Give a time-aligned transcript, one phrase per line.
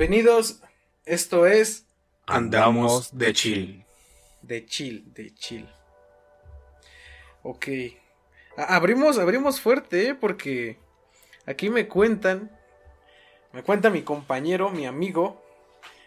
[0.00, 0.62] Bienvenidos,
[1.04, 1.86] esto es
[2.26, 3.84] Andamos de chill.
[4.40, 5.68] De chill, de chill.
[7.42, 7.66] Ok.
[8.56, 10.14] abrimos, abrimos fuerte, ¿eh?
[10.14, 10.78] porque
[11.44, 12.50] aquí me cuentan,
[13.52, 15.44] me cuenta mi compañero, mi amigo,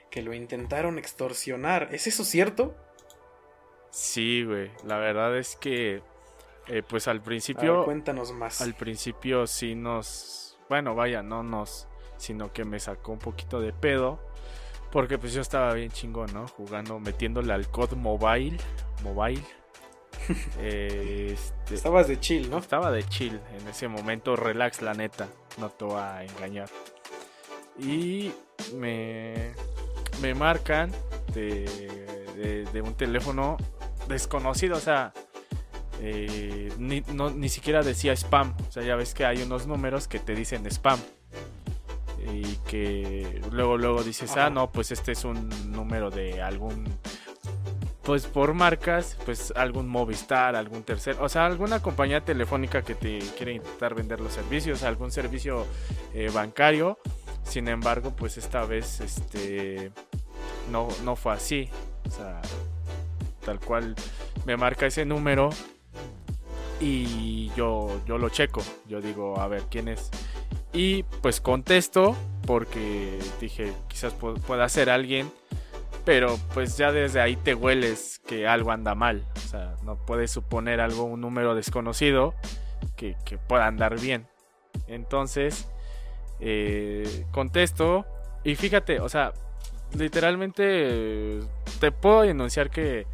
[0.09, 1.89] que lo intentaron extorsionar.
[1.91, 2.75] ¿Es eso cierto?
[3.91, 4.71] Sí, güey.
[4.83, 6.01] La verdad es que,
[6.65, 7.85] eh, pues al principio...
[7.85, 8.59] cuéntanos más.
[8.59, 10.57] Al principio sí nos...
[10.67, 11.87] Bueno, vaya, no nos
[12.23, 14.19] sino que me sacó un poquito de pedo.
[14.91, 16.47] Porque pues yo estaba bien chingón, ¿no?
[16.47, 18.57] Jugando, metiéndole al COD Mobile.
[19.03, 19.43] Mobile.
[20.61, 22.59] este, Estabas de chill, ¿no?
[22.59, 26.69] Estaba de chill en ese momento, relax la neta, no te voy a engañar.
[27.77, 28.31] Y
[28.75, 29.51] me,
[30.21, 30.91] me marcan
[31.33, 33.57] de, de, un teléfono
[34.07, 35.11] desconocido, o sea,
[35.99, 40.07] eh, ni, no, ni siquiera decía spam, o sea, ya ves que hay unos números
[40.07, 40.99] que te dicen spam
[42.31, 46.85] y que luego luego dices, ah, no, pues este es un número de algún
[48.03, 53.19] pues por marcas, pues algún Movistar, algún tercer, o sea, alguna compañía telefónica que te
[53.37, 55.65] quiere intentar vender los servicios, algún servicio
[56.13, 56.99] eh, bancario.
[57.43, 59.91] Sin embargo, pues esta vez este
[60.69, 61.69] no, no fue así.
[62.05, 62.41] O sea,
[63.45, 63.95] tal cual
[64.45, 65.49] me marca ese número
[66.79, 68.61] y yo, yo lo checo.
[68.87, 70.09] Yo digo, a ver, ¿quién es?
[70.73, 75.31] Y pues contesto porque dije, quizás pueda ser alguien,
[76.03, 79.25] pero pues ya desde ahí te hueles que algo anda mal.
[79.35, 82.33] O sea, no puedes suponer algo, un número desconocido
[82.95, 83.15] que,
[83.47, 84.27] pueda andar bien.
[84.87, 85.67] Entonces,
[86.39, 88.05] eh, contesto
[88.43, 89.33] y fíjate, o sea,
[89.97, 91.39] literalmente
[91.79, 93.05] te puedo denunciar que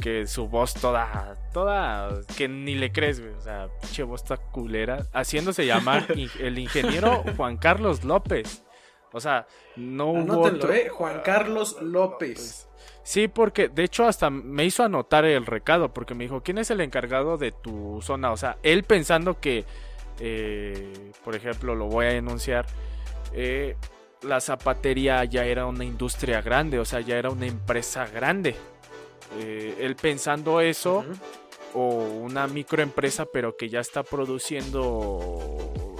[0.00, 3.32] que su voz toda, toda, que ni le crees, güey.
[3.34, 5.06] O sea, pinche voz está culera.
[5.12, 6.06] Haciéndose llamar
[6.40, 8.64] el ingeniero Juan Carlos López.
[9.12, 10.48] O sea, no hubo.
[10.72, 12.68] eh, Juan Carlos López.
[13.04, 16.70] Sí, porque de hecho hasta me hizo anotar el recado, porque me dijo, ¿quién es
[16.70, 18.32] el encargado de tu zona?
[18.32, 19.64] O sea, él pensando que,
[20.18, 22.66] eh, por ejemplo, lo voy a denunciar,
[23.34, 23.76] eh,
[24.22, 28.56] la zapatería ya era una industria grande, o sea, ya era una empresa grande.
[29.38, 31.04] Eh, él pensando eso,
[31.74, 35.48] o una microempresa, pero que ya está produciendo,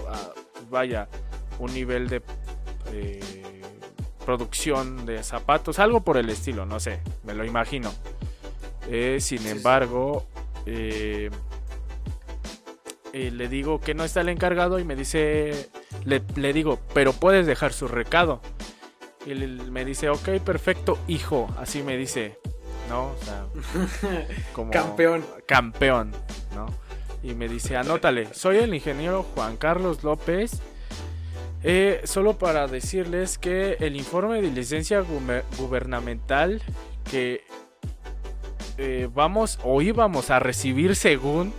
[0.09, 0.31] ah,
[0.71, 1.09] vaya,
[1.59, 2.23] un nivel de
[2.93, 3.21] eh,
[4.25, 7.93] producción de zapatos, algo por el estilo, no sé, me lo imagino.
[8.89, 10.27] Eh, sin embargo,
[10.67, 11.31] le
[13.49, 15.71] digo que no está el encargado y me dice,
[16.05, 18.41] le, le digo, pero puedes dejar su recado.
[19.27, 22.39] Y él me dice, ok, perfecto, hijo, así me dice.
[22.89, 23.07] ¿No?
[23.07, 23.47] O sea,
[24.53, 25.25] como campeón.
[25.47, 26.13] Campeón,
[26.55, 26.67] ¿no?
[27.23, 30.61] Y me dice, anótale, soy el ingeniero Juan Carlos López.
[31.63, 35.03] Eh, solo para decirles que el informe de licencia
[35.57, 36.61] gubernamental
[37.11, 37.43] que
[38.77, 41.55] eh, vamos o íbamos a recibir según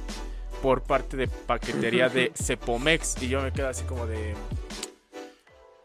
[0.62, 3.22] por parte de paquetería de Cepomex.
[3.24, 4.36] Y yo me quedo así como de...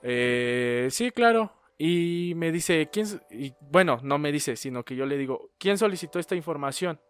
[0.03, 1.53] Eh, sí, claro.
[1.83, 3.07] Y me dice, ¿quién?
[3.31, 7.01] Y, bueno, no me dice, sino que yo le digo, ¿quién solicitó esta información?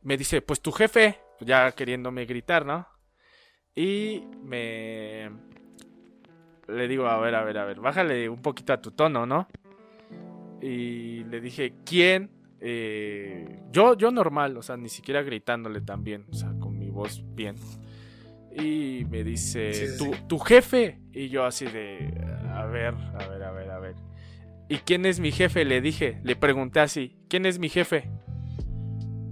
[0.00, 2.88] Me dice, pues tu jefe, ya queriéndome gritar, ¿no?
[3.74, 5.30] Y me...
[6.66, 9.48] Le digo, a ver, a ver, a ver, bájale un poquito a tu tono, ¿no?
[10.62, 12.30] Y le dije, ¿quién?
[12.60, 17.22] Eh, yo, yo normal, o sea, ni siquiera gritándole también, o sea, con mi voz
[17.34, 17.56] bien.
[18.56, 21.00] Y me dice, ¿Tu, tu jefe.
[21.12, 22.14] Y yo así de,
[22.54, 23.63] a ver, a ver, a ver, a ver.
[24.68, 25.64] ¿Y quién es mi jefe?
[25.64, 28.10] Le dije, le pregunté así, ¿quién es mi jefe?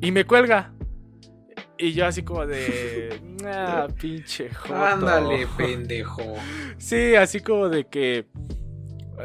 [0.00, 0.72] Y me cuelga.
[1.78, 4.74] Y yo así como de, ah, pinche joto.
[4.74, 6.34] Ándale, pendejo.
[6.78, 8.26] Sí, así como de que...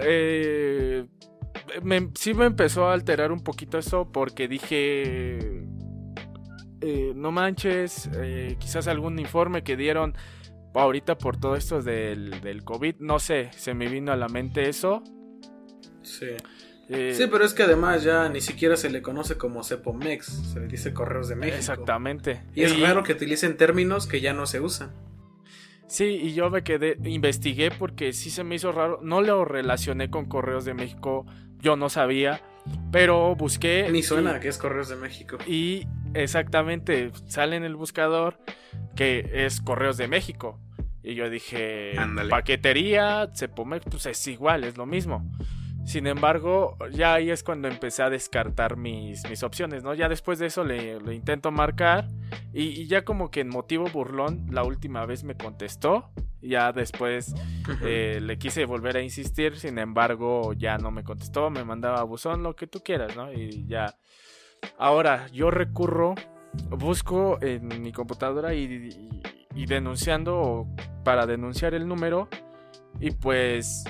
[0.02, 1.06] Eh,
[2.16, 5.40] sí me empezó a alterar un poquito eso porque dije...
[6.80, 10.16] Eh, no manches, eh, quizás algún informe que dieron
[10.76, 14.70] ahorita por todo esto del, del COVID, no sé, se me vino a la mente
[14.70, 15.04] eso.
[16.08, 16.28] Sí.
[16.90, 20.60] Eh, sí, pero es que además ya ni siquiera se le conoce como Cepomex, se
[20.62, 21.58] le dice Correos de México.
[21.58, 22.44] Exactamente.
[22.56, 24.94] Y es raro que utilicen términos que ya no se usan.
[25.88, 30.10] Sí, y yo me quedé, investigué porque sí se me hizo raro, no lo relacioné
[30.10, 31.26] con Correos de México,
[31.60, 32.42] yo no sabía,
[32.92, 33.88] pero busqué...
[33.90, 35.38] Ni suena que es Correos de México.
[35.46, 38.38] Y exactamente, sale en el buscador
[38.96, 40.60] que es Correos de México.
[41.04, 41.94] Y yo dije,
[42.30, 45.26] paquetería, Cepomex, pues es igual, es lo mismo.
[45.88, 49.94] Sin embargo, ya ahí es cuando empecé a descartar mis, mis opciones, ¿no?
[49.94, 52.10] Ya después de eso le, intento marcar
[52.52, 56.10] y, ya como que en motivo burlón la última vez me contestó
[56.42, 57.34] Ya después
[57.84, 62.44] eh, le quise volver a insistir, sin embargo ya no me contestó, me mandaba buzón,
[62.44, 63.32] lo que tú quieras, ¿no?
[63.32, 63.96] Y ya.
[64.78, 66.16] Ahora yo recurro,
[66.70, 69.24] busco en mi computadora y,
[69.56, 70.68] y denunciando
[71.06, 72.28] para denunciar el número
[73.00, 73.86] y pues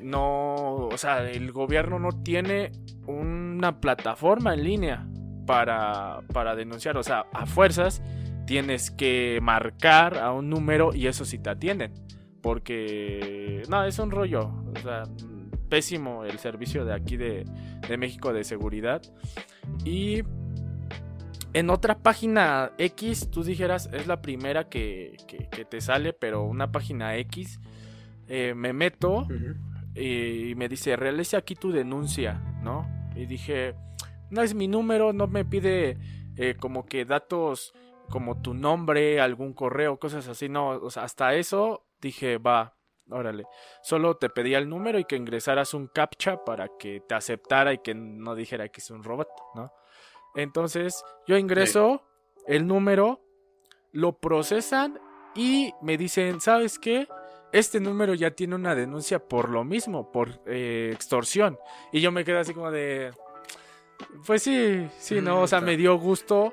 [0.00, 2.72] no, o sea, el gobierno no tiene
[3.06, 5.08] una plataforma en línea
[5.46, 8.02] para, para denunciar, o sea, a fuerzas
[8.46, 11.92] tienes que marcar a un número y eso sí te atienden.
[12.40, 14.50] Porque, no, es un rollo.
[14.74, 15.02] O sea,
[15.68, 17.44] pésimo el servicio de aquí de,
[17.86, 19.02] de México de seguridad.
[19.84, 20.22] Y
[21.52, 26.72] en otra página X, tú dijeras, es la primera que, que, te sale, pero una
[26.72, 27.60] página X,
[28.28, 29.26] eh, me meto
[29.98, 32.86] y me dice, realice aquí tu denuncia, ¿no?
[33.14, 33.74] Y dije,
[34.30, 35.98] no es mi número, no me pide
[36.36, 37.74] eh, como que datos
[38.08, 42.76] como tu nombre, algún correo, cosas así, no, o sea, hasta eso dije, va,
[43.10, 43.44] órale,
[43.82, 47.78] solo te pedía el número y que ingresaras un captcha para que te aceptara y
[47.78, 49.72] que no dijera que es un robot, ¿no?
[50.34, 52.02] Entonces, yo ingreso
[52.46, 53.20] el número,
[53.92, 55.00] lo procesan
[55.34, 57.08] y me dicen, ¿sabes qué?
[57.52, 61.58] Este número ya tiene una denuncia por lo mismo, por eh, extorsión.
[61.92, 63.10] Y yo me quedé así como de...
[64.26, 65.40] Pues sí, sí, ¿no?
[65.40, 66.52] O sea, me dio gusto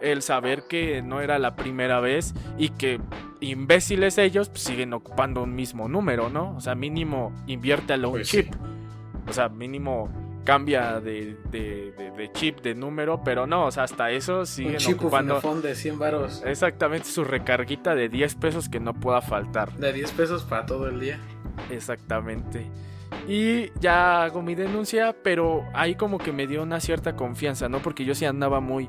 [0.00, 3.00] el saber que no era la primera vez y que
[3.40, 6.54] imbéciles ellos pues, siguen ocupando un mismo número, ¿no?
[6.56, 8.54] O sea, mínimo inviértelo un pues chip.
[9.28, 10.08] O sea, mínimo
[10.46, 14.98] cambia de, de, chip, de número, pero no, o sea, hasta eso siguen un chip
[15.00, 15.40] ocupando.
[15.60, 16.42] de 100 varos.
[16.46, 19.72] Exactamente, su recarguita de 10 pesos que no pueda faltar.
[19.76, 21.18] De 10 pesos para todo el día.
[21.70, 22.70] Exactamente.
[23.28, 27.80] Y ya hago mi denuncia, pero ahí como que me dio una cierta confianza, ¿no?
[27.80, 28.88] Porque yo sí andaba muy,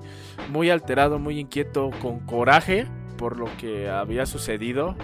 [0.50, 2.88] muy alterado, muy inquieto, con coraje
[3.18, 4.96] por lo que había sucedido.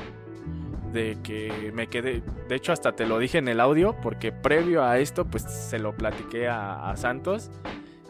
[0.94, 4.84] De que me quedé, de hecho hasta te lo dije en el audio, porque previo
[4.84, 7.50] a esto pues se lo platiqué a, Santos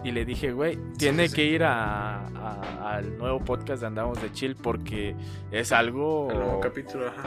[0.04, 5.16] y le dije, güey, tiene que ir al nuevo podcast de Andamos de Chill porque
[5.50, 6.28] es algo...
[6.30, 7.24] El nuevo capítulo, ajá.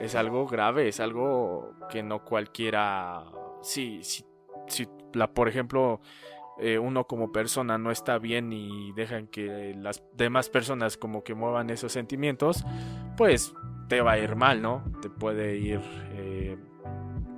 [0.00, 3.26] es algo grave, es algo que no cualquiera,
[3.62, 4.24] si, si,
[4.66, 6.00] si la, por ejemplo,
[6.58, 11.34] eh, uno como persona no está bien y dejan que las demás personas como que
[11.34, 12.64] muevan esos sentimientos,
[13.16, 13.54] pues
[13.88, 14.82] te va a ir mal, ¿no?
[15.00, 15.80] Te puede ir,
[16.12, 16.56] eh,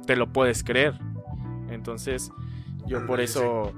[0.06, 0.94] te lo puedes creer.
[1.70, 2.32] Entonces,
[2.86, 3.72] yo por eso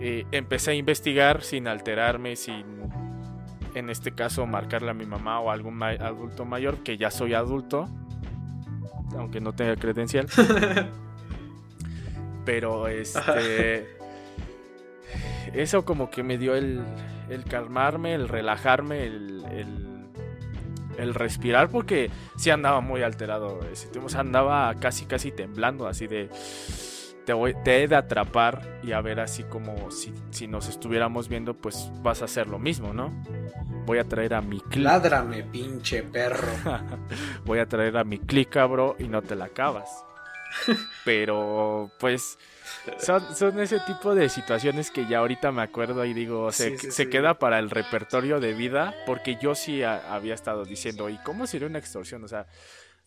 [0.00, 2.64] eh, empecé a investigar sin alterarme, sin
[3.74, 7.34] en este caso marcarle a mi mamá o a algún adulto mayor, que ya soy
[7.34, 7.88] adulto,
[9.18, 10.26] aunque no tenga credencial.
[12.44, 13.94] Pero este...
[15.54, 16.82] Eso como que me dio el,
[17.28, 19.83] el calmarme, el relajarme, el, el,
[21.14, 23.60] respirar, porque sí andaba muy alterado.
[23.70, 26.28] Ese tiempo, andaba casi, casi temblando, así de
[27.24, 31.28] te, voy, te he de atrapar y a ver así como si, si, nos estuviéramos
[31.28, 33.12] viendo, pues vas a hacer lo mismo, ¿no?
[33.86, 34.84] Voy a traer a mi clic.
[34.84, 36.48] Ládrame, pinche perro.
[37.44, 40.04] voy a traer a mi clica, bro, y no te la acabas.
[41.04, 42.38] Pero, pues,
[42.98, 47.34] son, ese tipo de situaciones que ya ahorita me acuerdo y digo, se, se queda
[47.38, 51.78] para el repertorio de vida, porque yo sí había estado diciendo, ¿y cómo sería una
[51.78, 52.24] extorsión?
[52.24, 52.46] O sea,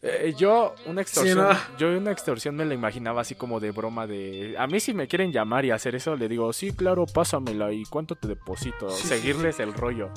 [0.04, 1.48] eh, yo una extorsión,
[1.80, 5.08] yo una extorsión me la imaginaba así como de broma de, a mí si me
[5.08, 9.60] quieren llamar y hacer eso le digo, sí, claro, pásamela y cuánto te deposito, seguirles
[9.60, 10.12] el rollo.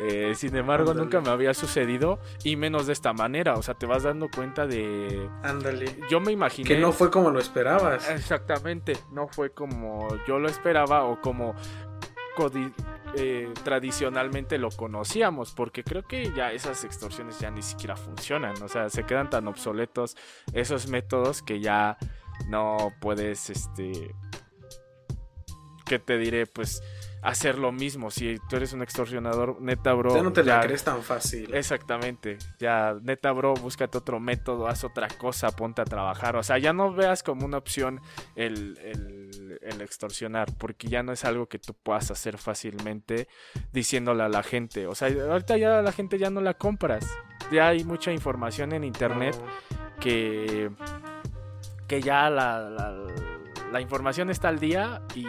[0.00, 3.54] Eh, sin embargo, nunca me había sucedido y menos de esta manera.
[3.54, 5.28] O sea, te vas dando cuenta de.
[5.42, 5.96] Ándale.
[6.10, 6.68] Yo me imaginé.
[6.68, 8.08] Que no fue como lo esperabas.
[8.10, 8.96] Exactamente.
[9.12, 11.54] No fue como yo lo esperaba o como
[13.16, 18.68] eh, tradicionalmente lo conocíamos, porque creo que ya esas extorsiones ya ni siquiera funcionan, o
[18.68, 20.16] sea, se quedan tan obsoletos
[20.52, 21.96] esos métodos que ya
[22.48, 24.14] no puedes, este,
[25.86, 26.46] ¿qué te diré?
[26.46, 26.82] Pues
[27.24, 28.10] hacer lo mismo.
[28.10, 30.14] Si tú eres un extorsionador, neta, bro.
[30.14, 31.52] Ya no te la crees tan fácil.
[31.54, 32.36] Exactamente.
[32.58, 36.36] Ya, neta, bro, búscate otro método, haz otra cosa, ponte a trabajar.
[36.36, 38.00] O sea, ya no veas como una opción
[38.36, 38.78] el,
[39.62, 43.26] el, extorsionar, porque ya no es algo que tú puedas hacer fácilmente
[43.72, 44.86] diciéndole a la gente.
[44.86, 47.06] O sea, ahorita ya la gente ya no la compras.
[47.50, 49.34] Ya hay mucha información en internet
[49.98, 50.70] que,
[51.88, 52.94] que ya la, la,
[53.72, 55.26] la información está al día y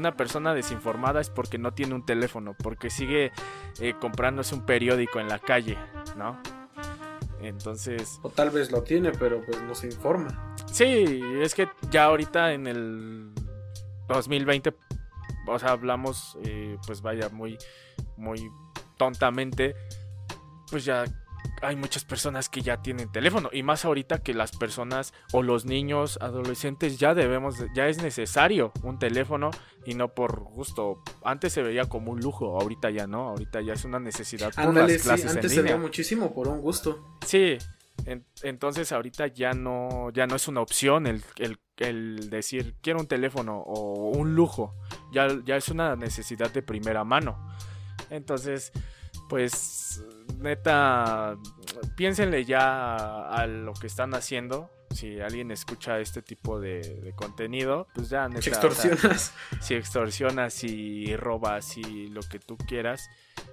[0.00, 3.32] una persona desinformada es porque no tiene un teléfono, porque sigue
[3.80, 5.76] eh, comprándose un periódico en la calle,
[6.16, 6.40] ¿no?
[7.42, 8.18] Entonces...
[8.22, 10.54] O tal vez lo tiene, pero pues no se informa.
[10.66, 13.32] Sí, es que ya ahorita en el
[14.08, 14.74] 2020,
[15.46, 17.58] o sea, hablamos, eh, pues vaya, muy,
[18.16, 18.50] muy
[18.96, 19.74] tontamente,
[20.70, 21.04] pues ya
[21.62, 25.64] hay muchas personas que ya tienen teléfono y más ahorita que las personas o los
[25.64, 29.50] niños adolescentes ya debemos ya es necesario un teléfono
[29.84, 31.02] y no por gusto.
[31.22, 34.74] Antes se veía como un lujo ahorita ya no ahorita ya es una necesidad por
[34.74, 37.18] las clases antes se veía muchísimo por un gusto.
[37.26, 37.58] Sí
[38.42, 43.06] entonces ahorita ya no ya no es una opción el, el, el, decir quiero un
[43.06, 44.74] teléfono o un lujo
[45.12, 47.54] ya, ya es una necesidad de primera mano.
[48.08, 48.72] Entonces
[49.28, 50.02] pues
[50.40, 51.36] neta,
[51.96, 54.70] piénsenle ya a lo que están haciendo.
[54.90, 58.42] Si alguien escucha este tipo de, contenido, pues ya neta.
[58.42, 59.34] Si extorsionas.
[59.60, 63.08] si extorsionas y robas y lo que tú quieras.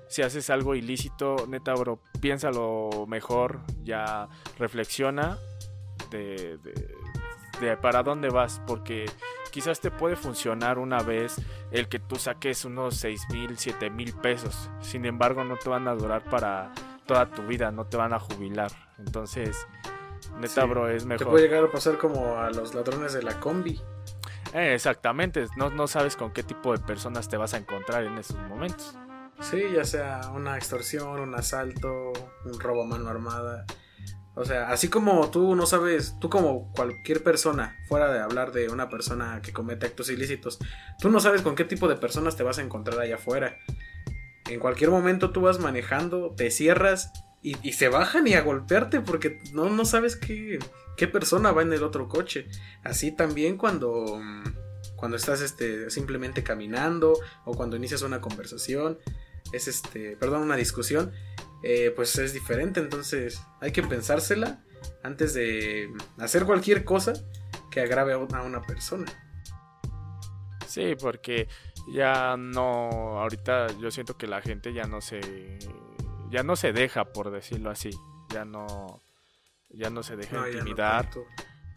[0.10, 3.62] Si haces algo ilícito, neta, bro, piénsalo mejor.
[3.84, 5.38] Ya reflexiona
[6.10, 6.96] de, de
[7.82, 8.62] para dónde vas.
[8.66, 9.06] Porque
[9.52, 11.36] quizás te puede funcionar una vez
[11.72, 14.70] el que tú saques unos 6 mil, 7 mil pesos.
[14.82, 16.72] Sin embargo, no te van a durar para
[17.06, 18.72] toda tu vida, no te van a jubilar.
[19.00, 19.68] Entonces,
[20.40, 21.26] neta, bro, es mejor.
[21.26, 23.82] Te puede llegar a pasar como a los ladrones de la combi.
[24.54, 28.18] Eh, exactamente, no, no sabes con qué tipo de personas te vas a encontrar en
[28.18, 28.98] esos momentos.
[29.42, 32.14] Sí, ya sea una extorsión, un asalto,
[32.46, 33.66] un robo a mano armada.
[34.38, 38.70] O sea, así como tú no sabes, tú como cualquier persona, fuera de hablar de
[38.70, 40.60] una persona que comete actos ilícitos,
[41.02, 43.58] tú no sabes con qué tipo de personas te vas a encontrar allá afuera.
[44.48, 49.40] En cualquier momento tú vas manejando, te cierras y, se bajan y a golpearte porque
[49.54, 50.60] no, no sabes qué,
[50.98, 52.48] qué persona va en el otro coche.
[52.84, 54.22] Así también cuando,
[54.98, 59.00] cuando estás este, simplemente caminando o cuando inicias una conversación,
[59.52, 61.12] es este, perdón, una discusión
[61.64, 62.80] eh, pues es diferente.
[62.80, 64.64] Entonces hay que pensársela
[65.04, 67.14] antes de hacer cualquier cosa
[67.72, 69.06] que agrave a una persona.
[70.68, 71.48] Sí, porque
[71.92, 75.58] ya no, ahorita yo siento que la gente ya no se,
[76.30, 77.90] ya no se deja, por decirlo así,
[78.30, 79.02] ya no,
[79.70, 81.10] ya no se deja intimidar.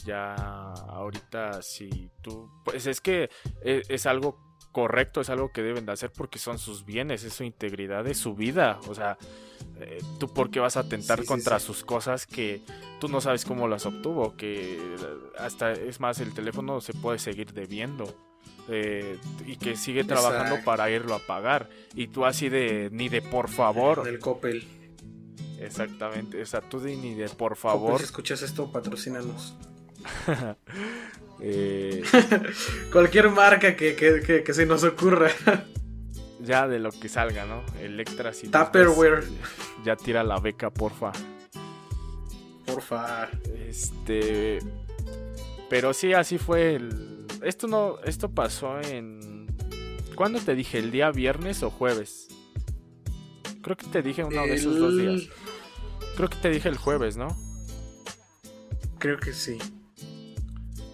[0.04, 5.87] Ya, ahorita si tú, pues es que es, es algo correcto, es algo que deben
[5.87, 8.79] de hacer porque son sus bienes, es su integridad, es su vida.
[8.89, 9.19] O sea,
[9.81, 12.62] eh, tú por qué vas a atentar contra sus cosas que
[13.00, 14.79] tú no sabes cómo las obtuvo, que
[15.39, 18.15] hasta es más, el teléfono se puede seguir debiendo.
[18.73, 21.69] Eh, y que sigue trabajando para irlo a pagar.
[21.95, 24.05] Y tú así de ni de por favor.
[24.05, 24.65] Del Coppel.
[25.59, 26.41] Exactamente.
[26.41, 27.99] O sea, tú de ni de por favor.
[27.99, 29.57] si escuchas esto, patrocínanos.
[31.42, 32.02] Eh,
[32.92, 35.30] Cualquier marca que, se nos ocurra.
[36.40, 37.62] ya de lo que salga, ¿no?
[37.80, 39.25] Electra si Tupperware.
[39.85, 41.12] Ya tira la beca, porfa.
[42.66, 43.28] Porfa.
[43.66, 44.59] Este.
[45.69, 47.26] Pero sí, así fue el.
[47.42, 47.99] Esto no.
[48.04, 49.47] Esto pasó en.
[50.14, 50.78] ¿Cuándo te dije?
[50.78, 52.28] ¿El día viernes o jueves?
[53.62, 55.23] Creo que te dije uno de esos dos días.
[56.16, 57.28] Creo que te dije el jueves, ¿no?
[58.99, 59.59] Creo que sí.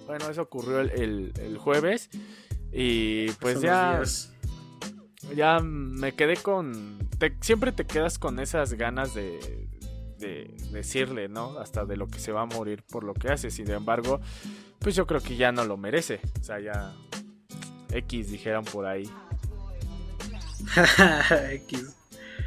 [0.06, 2.10] Bueno, eso ocurrió el, jueves.
[2.72, 4.02] Y pues ya.
[5.34, 6.98] Ya me quedé con.
[7.40, 9.68] siempre te quedas con esas ganas de,
[10.18, 11.58] de decirle, ¿no?
[11.58, 13.50] Hasta de lo que se va a morir por lo que hace.
[13.50, 14.20] Sin embargo,
[14.78, 16.20] pues yo creo que ya no lo merece.
[16.40, 16.94] O sea, ya.
[17.90, 19.10] X dijeron por ahí.
[21.50, 21.96] X.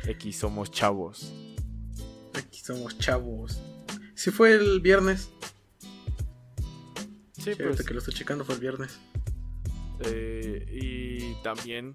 [0.05, 1.33] X somos chavos.
[2.33, 3.59] X somos chavos.
[4.15, 5.31] Si fue el viernes.
[7.39, 7.83] Sí, pues.
[7.83, 8.99] que lo estoy checando fue el viernes.
[10.01, 11.93] Eh, y también.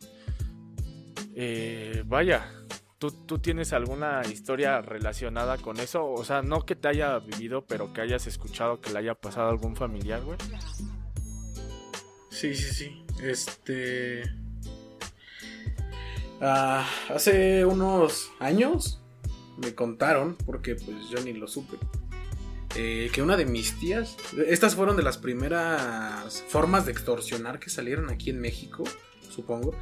[1.37, 2.51] Eh, vaya,
[2.99, 6.07] ¿tú, ¿tú, tienes alguna historia relacionada con eso?
[6.07, 9.49] O sea, no que te haya vivido, pero que hayas escuchado que le haya pasado
[9.49, 10.39] a algún familiar, güey.
[12.31, 13.05] Sí, sí, sí.
[13.23, 14.23] Este.
[16.41, 19.01] Ah, hace unos años
[19.57, 21.77] me contaron, porque pues yo ni lo supe
[22.77, 24.17] eh, que una de mis tías,
[24.49, 28.85] estas fueron de las primeras formas de extorsionar que salieron aquí en México,
[29.31, 29.75] supongo,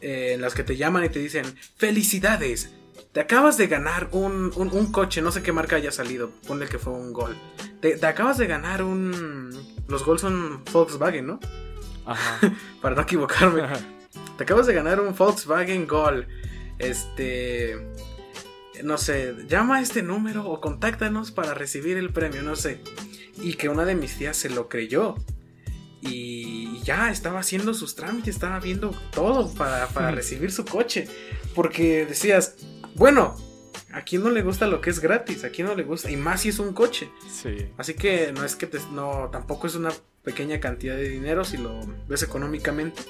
[0.00, 1.44] eh, en las que te llaman y te dicen,
[1.76, 2.72] felicidades,
[3.12, 4.50] te acabas de ganar un,
[4.90, 7.36] coche, no sé qué marca haya salido, ponle que fue un gol.
[7.80, 9.50] Te, acabas de ganar un...
[9.86, 11.40] Los Gol son Volkswagen, ¿no?
[12.06, 12.40] Ajá.
[12.80, 13.62] Para no equivocarme.
[14.38, 16.26] Te acabas de ganar un Volkswagen Gol.
[16.78, 17.78] Este
[18.82, 22.80] no sé, llama a este número o contáctanos para recibir el premio, no sé.
[23.40, 25.14] Y que una de mis tías se lo creyó.
[26.00, 31.08] Y ya estaba haciendo sus trámites, estaba viendo todo para, recibir su coche.
[31.54, 32.56] Porque decías,
[32.94, 33.36] bueno,
[33.92, 36.16] a quién no le gusta lo que es gratis, a quién no le gusta, y
[36.16, 37.10] más si es un coche.
[37.30, 37.68] Sí.
[37.78, 41.80] Así que no es que no, tampoco es una pequeña cantidad de dinero si lo
[42.08, 43.02] ves económicamente.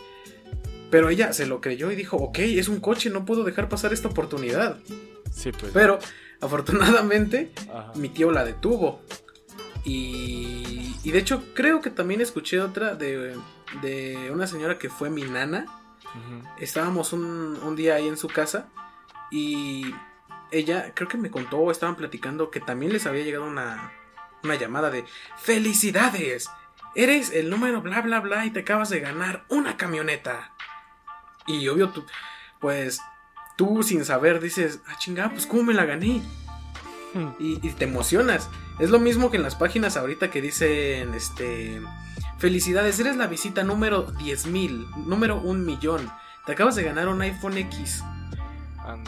[0.91, 3.93] Pero ella se lo creyó y dijo, ok, es un coche, no puedo dejar pasar
[3.93, 4.79] esta oportunidad.
[5.35, 5.73] Sí, pues.
[5.73, 5.99] Pero
[6.41, 7.93] afortunadamente Ajá.
[7.97, 9.03] mi tío la detuvo.
[9.85, 13.37] Y, y de hecho creo que también escuché otra de,
[13.83, 15.67] de una señora que fue mi nana.
[16.59, 18.69] Estábamos un, un día ahí en su casa
[19.33, 19.93] y
[20.53, 23.93] ella creo que me contó o estaban platicando que también les había llegado una,
[24.45, 25.05] una llamada de
[25.37, 26.49] felicidades.
[26.95, 30.53] Eres el número bla bla bla y te acabas de ganar una camioneta.
[31.49, 32.07] Y obvio tú,
[32.61, 33.01] pues
[33.57, 36.23] tú sin saber dices, ah chingada, pues cómo me la gané.
[37.39, 38.49] Y, y te emocionas.
[38.81, 41.81] Es lo mismo que en las páginas ahorita que dicen, este,
[42.39, 46.11] felicidades, eres la visita número 10.000, número un millón.
[46.45, 48.03] Te acabas de ganar un iPhone X.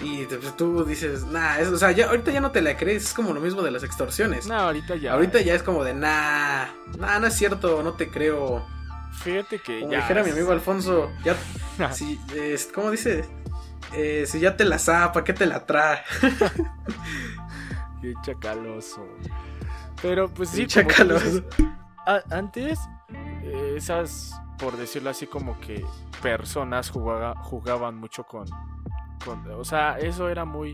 [0.03, 3.07] Y pues, tú dices, nah, es- o sea, ya, ahorita ya no te la crees,
[3.07, 4.47] es como lo mismo de las extorsiones.
[4.47, 5.13] No, ahorita ya.
[5.13, 6.67] Ahorita ya es como de, nah,
[6.99, 8.65] nah, no es cierto, no te creo.
[9.23, 9.99] Fíjate que Como ya.
[9.99, 11.37] dijera mi amigo Alfonso, ya,
[11.93, 13.29] si, es- ¿cómo dice?
[13.95, 16.03] Eh, si ya te la zapa, ¿qué te la trae?
[18.01, 19.07] Qué chacaloso.
[20.03, 21.43] Pero pues sí, Sí, como dices,
[22.31, 22.79] antes,
[23.43, 25.85] eh, esas, por decirlo así, como que
[26.23, 28.47] personas jugaba- jugaban mucho con,
[29.25, 30.73] con- O sea, eso era muy.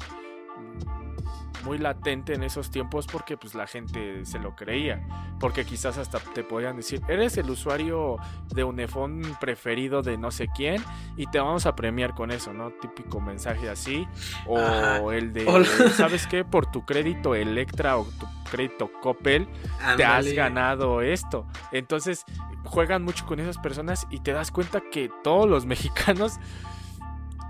[1.65, 5.07] Muy latente en esos tiempos porque pues la gente se lo creía.
[5.39, 8.17] Porque quizás hasta te podían decir, eres el usuario
[8.55, 10.83] de Unifón preferido de no sé quién
[11.17, 12.71] y te vamos a premiar con eso, ¿no?
[12.71, 14.07] Típico mensaje así.
[14.47, 14.99] O Ajá.
[15.15, 15.67] el de, Hola.
[15.97, 16.45] ¿sabes qué?
[16.45, 19.49] Por tu crédito Electra o tu crédito Coppel,
[19.97, 21.47] te has ganado esto.
[21.73, 22.25] Entonces
[22.65, 26.39] juegan mucho con esas personas y te das cuenta que todos los mexicanos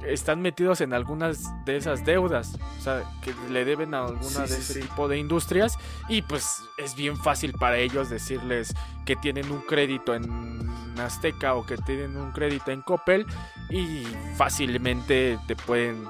[0.07, 4.53] están metidos en algunas de esas deudas, o sea, que le deben a alguna Sí,
[4.53, 4.81] de ese sí.
[4.81, 5.79] tipo de industrias
[6.09, 10.69] y pues es bien fácil para ellos decirles que tienen un crédito en
[10.99, 13.27] Azteca o que tienen un crédito en Coppel
[13.71, 14.05] y
[14.37, 16.05] fácilmente te pueden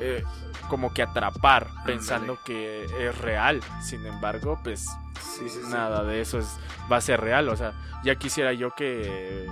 [0.00, 0.22] eh,
[0.68, 3.60] como que atrapar pensando que es real.
[3.82, 4.88] Sin embargo, pues
[5.20, 5.70] Sí, sí, sí.
[5.70, 6.58] nada de eso es,
[6.90, 7.48] va a ser real.
[7.48, 7.72] O sea,
[8.04, 9.46] ya quisiera yo que,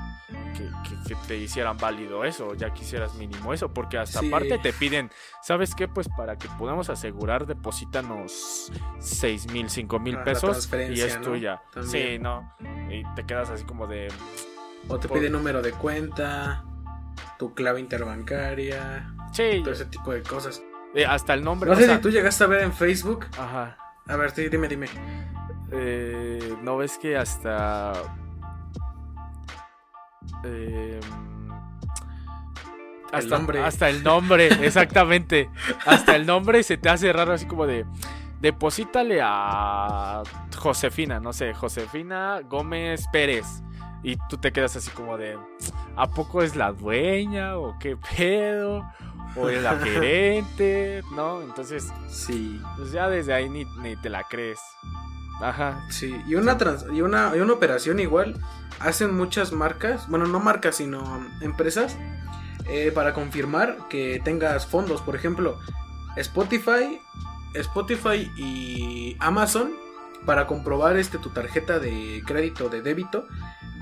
[0.56, 4.72] que, que- que te hicieran válido eso, ya quisieras mínimo eso, porque hasta aparte te
[4.72, 5.10] piden,
[5.42, 5.88] ¿sabes qué?
[5.88, 8.70] Pues para que podamos asegurar, deposítanos
[9.00, 11.22] 6 mil, 5 mil Ah, pesos y es ¿no?
[11.22, 11.62] tuya.
[11.84, 12.54] Sí, no.
[12.90, 14.08] Y te quedas así como de...
[14.88, 16.64] O te Por- pide número de cuenta,
[17.38, 20.62] tu clave interbancaria, Sí, todo ese tipo de cosas.
[20.94, 21.68] eh, hasta el nombre.
[21.70, 23.26] No o sé sea, si tú llegaste a ver en Facebook.
[23.38, 23.76] Ajá.
[24.08, 24.88] A ver, sí, dime, dime.
[25.72, 27.92] Eh, ¿No ves que hasta...
[30.44, 31.00] El
[33.12, 33.62] hasta, nombre.
[33.62, 35.50] hasta el nombre, exactamente.
[35.86, 37.86] Hasta el nombre se te hace raro así como de...
[38.40, 40.22] Deposítale a
[40.56, 43.46] Josefina, no sé, Josefina Gómez Pérez.
[44.02, 45.38] Y tú te quedas así como de...
[45.94, 47.56] ¿A poco es la dueña?
[47.56, 48.84] ¿O qué pedo?
[49.36, 51.02] ¿O es la gerente?
[51.14, 51.40] ¿No?
[51.40, 54.58] Entonces, Sí, pues ya desde ahí ni, ni te la crees.
[55.42, 55.84] Ajá.
[55.90, 56.14] sí.
[56.26, 56.56] Y una,
[56.92, 58.38] y, una, una operación igual
[58.80, 61.96] hacen muchas marcas, bueno, no marcas, sino empresas,
[62.68, 65.02] eh, para confirmar que tengas fondos.
[65.02, 65.58] Por ejemplo,
[66.16, 67.00] Spotify,
[67.54, 69.72] Spotify y Amazon,
[70.24, 73.26] para comprobar este, tu tarjeta de crédito, de débito,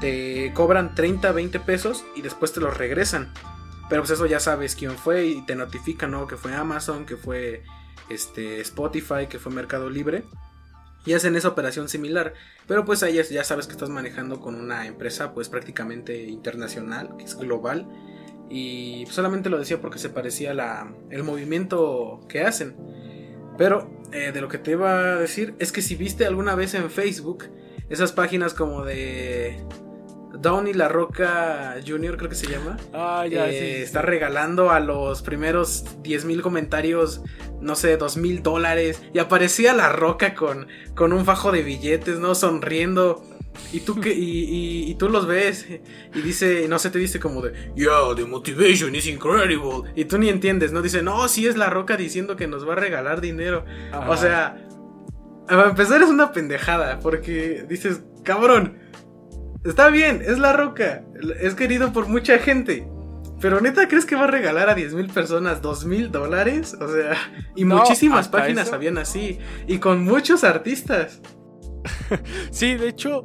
[0.01, 3.33] te cobran 30, 20 pesos y después te los regresan.
[3.89, 6.27] Pero pues eso ya sabes quién fue y te notifican, ¿no?
[6.27, 7.65] Que fue Amazon, que fue
[8.09, 10.25] este, Spotify, que fue Mercado Libre.
[11.07, 12.35] Y hacen esa operación similar.
[12.67, 17.25] Pero pues ahí ya sabes que estás manejando con una empresa pues prácticamente internacional, que
[17.25, 17.87] es global.
[18.51, 22.77] Y solamente lo decía porque se parecía la, el movimiento que hacen.
[23.57, 26.75] Pero eh, de lo que te iba a decir es que si viste alguna vez
[26.75, 27.45] en Facebook
[27.91, 29.63] esas páginas como de
[30.33, 32.77] Downey La Roca Jr., creo que se llama.
[32.93, 33.83] Ah, ya, eh, sí, sí.
[33.83, 37.23] Está regalando a los primeros 10 mil comentarios,
[37.61, 39.03] no sé, 2 mil dólares.
[39.13, 42.35] Y aparecía La Roca con, con un fajo de billetes, ¿no?
[42.35, 43.23] Sonriendo.
[43.73, 45.67] Y tú, que, y, y- y tú los ves
[46.15, 49.91] y dice, no sé, te dice como de, yeah, the motivation is incredible.
[49.97, 50.81] Y tú ni entiendes, ¿no?
[50.83, 53.65] Dice, no, sí es La Roca diciendo que nos va a regalar dinero.
[53.93, 54.09] Ajá.
[54.09, 54.67] O sea,
[55.49, 58.79] a empezar es una pendejada, porque dices, cabrón,
[59.65, 61.05] está bien, es la roca,
[61.41, 62.87] es querido por mucha gente.
[63.41, 66.77] Pero neta, ¿crees que va a regalar a 10 mil personas 2 mil dólares?
[66.79, 67.15] O sea,
[67.57, 68.75] y No, muchísimas páginas eso.
[68.77, 69.39] habían así.
[69.67, 71.21] Y con muchos artistas.
[72.51, 73.25] Sí, de hecho,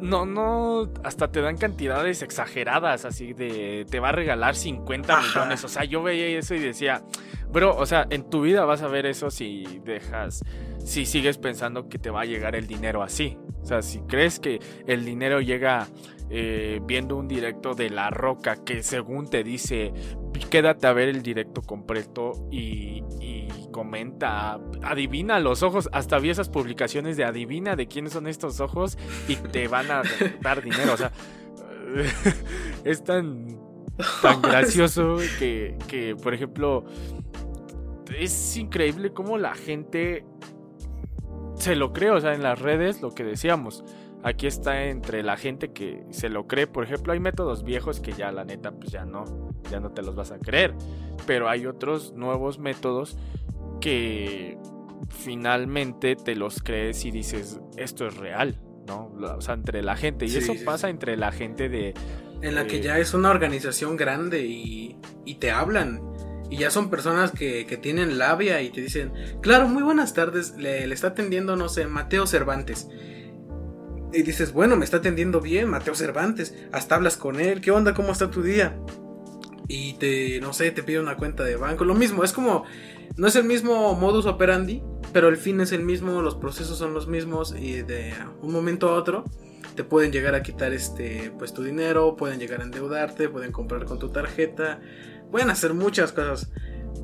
[0.00, 5.22] no, no, hasta te dan cantidades exageradas, así de, te va a regalar 50 Ajá.
[5.40, 5.64] millones.
[5.64, 7.02] O sea, yo veía eso y decía,
[7.52, 10.44] bro, o sea, en tu vida vas a ver eso si dejas,
[10.84, 13.38] si sigues pensando que te va a llegar el dinero así.
[13.62, 15.86] O sea, si crees que el dinero llega
[16.30, 19.92] eh, viendo un directo de La Roca que según te dice
[20.48, 25.88] quédate a ver el directo completo y, y comenta, adivina los ojos.
[25.92, 30.02] Hasta vi esas publicaciones de adivina de quiénes son estos ojos y te van a
[30.42, 30.94] dar dinero.
[30.94, 31.12] O sea,
[32.84, 33.58] es tan,
[34.22, 36.84] tan gracioso que, que, por ejemplo,
[38.18, 40.24] es increíble cómo la gente
[41.60, 43.84] se lo cree, o sea, en las redes, lo que decíamos.
[44.22, 46.66] Aquí está entre la gente que se lo cree.
[46.66, 49.24] Por ejemplo, hay métodos viejos que ya la neta, pues ya no,
[49.70, 50.74] ya no te los vas a creer.
[51.26, 53.16] Pero hay otros nuevos métodos
[53.80, 54.58] que
[55.08, 59.12] finalmente te los crees y dices, esto es real, ¿no?
[59.36, 60.26] O sea, entre la gente.
[60.26, 61.94] Y eso pasa entre la gente de...
[62.42, 66.09] En la que ya es una organización grande y, y te hablan.
[66.50, 70.56] Y ya son personas que, que, tienen labia y te dicen, claro, muy buenas tardes,
[70.56, 72.88] le, le está atendiendo, no sé, Mateo Cervantes.
[74.12, 76.54] Y dices, bueno, me está atendiendo bien, Mateo Cervantes.
[76.72, 77.94] Hasta hablas con él, ¿qué onda?
[77.94, 78.76] ¿Cómo está tu día?
[79.68, 81.84] Y te, no sé, te pide una cuenta de banco.
[81.84, 82.64] Lo mismo, es como,
[83.16, 84.82] no es el mismo modus operandi,
[85.12, 88.88] pero el fin es el mismo, los procesos son los mismos y de un momento
[88.88, 89.24] a otro
[89.74, 93.84] te pueden llegar a quitar este, pues tu dinero, pueden llegar a endeudarte, pueden comprar
[93.84, 94.80] con tu tarjeta,
[95.30, 96.50] pueden hacer muchas cosas.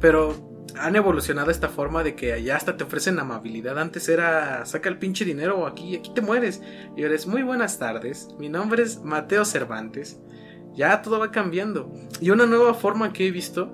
[0.01, 3.79] Pero han evolucionado esta forma de que allá hasta te ofrecen amabilidad.
[3.79, 6.62] Antes era saca el pinche dinero aquí, aquí te mueres.
[6.97, 8.29] Y ahora es muy buenas tardes.
[8.39, 10.21] Mi nombre es Mateo Cervantes.
[10.75, 11.93] Ya todo va cambiando.
[12.21, 13.73] Y una nueva forma que he visto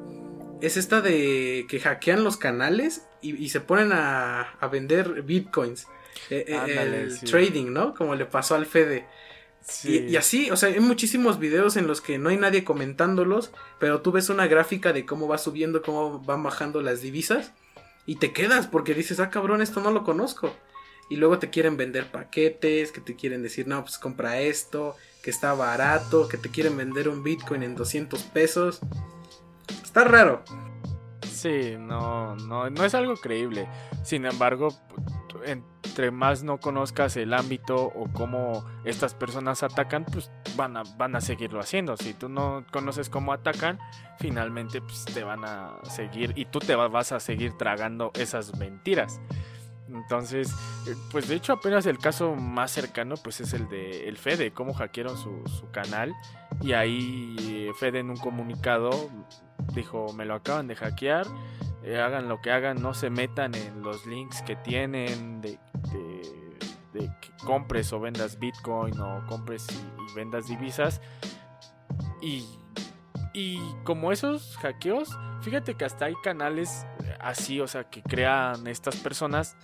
[0.61, 5.87] es esta de que hackean los canales y, se ponen a, vender bitcoins.
[6.31, 7.95] Eh, eh, el trading, ¿no?
[7.95, 9.07] Como le pasó al Fede.
[9.85, 14.01] Y, así, o sea, hay muchísimos videos en los que no hay nadie comentándolos, pero
[14.01, 17.53] tú ves una gráfica de cómo va subiendo, cómo van bajando las divisas,
[18.07, 20.53] y te quedas porque dices, ah, cabrón, esto no lo conozco.
[21.09, 25.31] Y luego te quieren vender paquetes, que te quieren decir, no, pues compra esto, que
[25.31, 28.81] está barato, que te quieren vender un Bitcoin en 200 pesos.
[29.83, 30.43] Está raro.
[31.31, 33.69] Sí, no, no, no es algo creíble.
[34.05, 34.77] Sin embargo,
[35.45, 41.17] entre más no conozcas el ámbito o cómo estas personas atacan, pues van a, van
[41.17, 41.97] a seguirlo haciendo.
[41.97, 43.79] Si tú no conoces cómo atacan,
[44.19, 49.21] finalmente pues, te van a seguir y tú te vas a seguir tragando esas mentiras.
[49.89, 50.51] Entonces,
[50.87, 54.53] eh, pues de hecho apenas el caso más cercano pues es el de el Fede,
[54.53, 56.15] cómo hackearon su, su canal
[56.63, 58.91] y ahí eh, Fede en un comunicado
[59.75, 61.27] dijo me lo acaban de hackear
[61.85, 65.59] eh, hagan lo que hagan, no se metan en los links que tienen de,
[66.93, 71.01] que compres o vendas Bitcoin o compres y, vendas divisas.
[72.21, 72.47] Y,
[73.35, 75.09] y como esos hackeos,
[75.41, 76.87] fíjate que hasta hay canales
[77.21, 79.57] así, o sea, que crean estas personas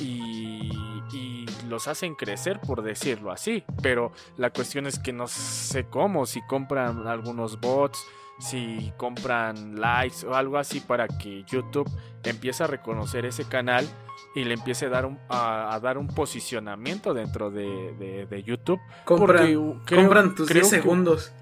[0.00, 0.70] y,
[1.12, 3.64] y, los hacen crecer, por decirlo así.
[3.82, 8.04] Pero la cuestión es que no sé cómo, si compran algunos bots
[8.40, 11.90] si compran likes o algo así para que YouTube
[12.24, 13.86] empiece a reconocer ese canal
[14.34, 18.80] y le empiece a dar un, a, dar un posicionamiento dentro de, YouTube.
[19.04, 21.32] Compran, tus 10 segundos.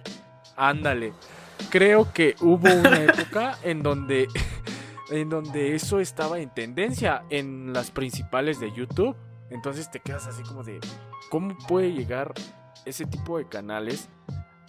[0.57, 1.13] ándale.
[1.71, 4.29] Creo que hubo una época en donde,
[5.11, 9.17] en donde eso estaba en tendencia en las principales de YouTube.
[9.51, 10.79] Entonces te quedas así como de,
[11.31, 12.33] ¿cómo puede llegar
[12.85, 14.09] ese tipo de canales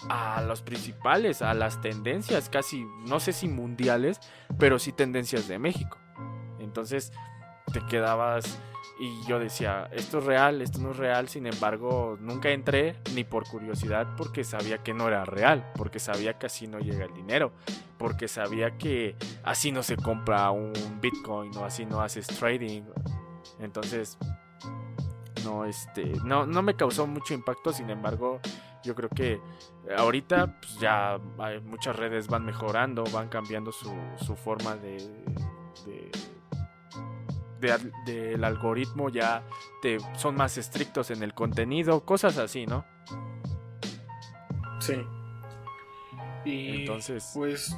[0.08, 4.20] a los principales, a las tendencias casi, no sé si mundiales,
[4.58, 5.98] pero sí tendencias de México.
[6.60, 7.12] Entonces
[7.74, 8.60] te quedabas
[9.00, 13.24] y yo decía, esto es real, esto no es real, sin embargo nunca entré ni
[13.24, 17.14] por curiosidad porque sabía que no era real, porque sabía que así no llega el
[17.14, 17.52] dinero,
[17.98, 22.84] porque sabía que así no se compra un Bitcoin o así no haces trading.
[23.60, 24.18] Entonces,
[25.44, 28.40] no, este, no, no me causó mucho impacto, sin embargo,
[28.84, 29.42] yo creo que
[29.98, 34.98] ahorita pues, ya hay, muchas redes van mejorando, van cambiando su, su forma de,
[35.86, 36.12] de,
[38.06, 39.44] del algoritmo, ya
[39.82, 42.86] te, son más estrictos en el contenido, cosas así, ¿no?
[44.80, 44.96] Sí.
[46.46, 47.76] Y entonces, pues,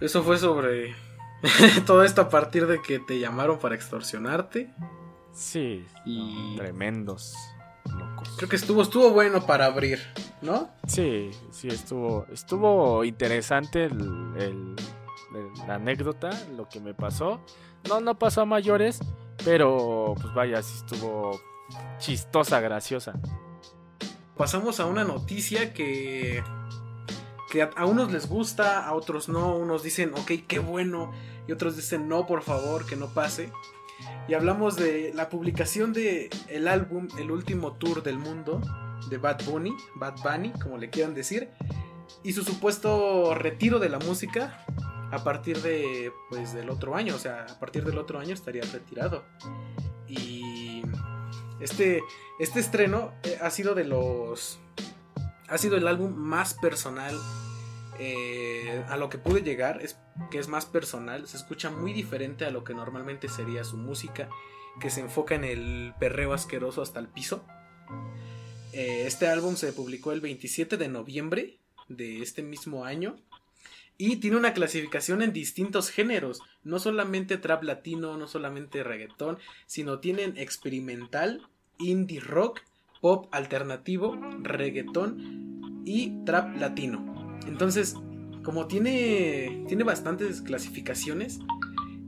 [0.00, 0.94] eso fue sobre
[1.86, 4.72] todo esto a partir de que te llamaron para extorsionarte.
[5.32, 6.56] Sí, y...
[6.56, 7.34] tremendos.
[8.36, 10.00] Creo que estuvo, estuvo bueno para abrir,
[10.42, 10.70] ¿no?
[10.86, 14.76] Sí, sí, estuvo, estuvo interesante el,
[15.66, 17.40] la anécdota, lo que me pasó.
[17.88, 18.98] No, no pasó a mayores,
[19.44, 21.40] pero pues vaya, sí estuvo
[21.98, 23.14] chistosa, graciosa.
[24.36, 26.42] Pasamos a una noticia que,
[27.50, 31.12] que a, unos les gusta, a otros no, unos dicen, ok, qué bueno,
[31.46, 33.52] y otros dicen, no, por favor, que no pase
[34.28, 38.60] y hablamos de la publicación de el álbum El último tour del mundo
[39.08, 41.50] de Bad Bunny, Bad Bunny, como le quieran decir.
[42.22, 44.64] y su supuesto retiro de la música
[45.10, 48.62] a partir de pues del otro año, o sea, a partir del otro año estaría
[48.62, 49.24] retirado.
[50.08, 50.82] Y
[51.60, 52.02] este
[52.38, 54.58] este estreno eh, ha sido de los
[55.48, 57.14] ha sido el álbum más personal
[57.98, 59.98] eh, a lo que pude llegar es
[60.30, 64.28] que es más personal, se escucha muy diferente a lo que normalmente sería su música,
[64.80, 67.44] que se enfoca en el perreo asqueroso hasta el piso.
[68.72, 73.16] Eh, este álbum se publicó el 27 de noviembre de este mismo año
[73.96, 80.00] y tiene una clasificación en distintos géneros, no solamente trap latino, no solamente reggaetón, sino
[80.00, 81.46] tienen experimental,
[81.78, 82.62] indie rock,
[83.00, 87.13] pop alternativo, reggaetón y trap latino.
[87.46, 87.96] Entonces,
[88.42, 91.40] como tiene, tiene bastantes clasificaciones,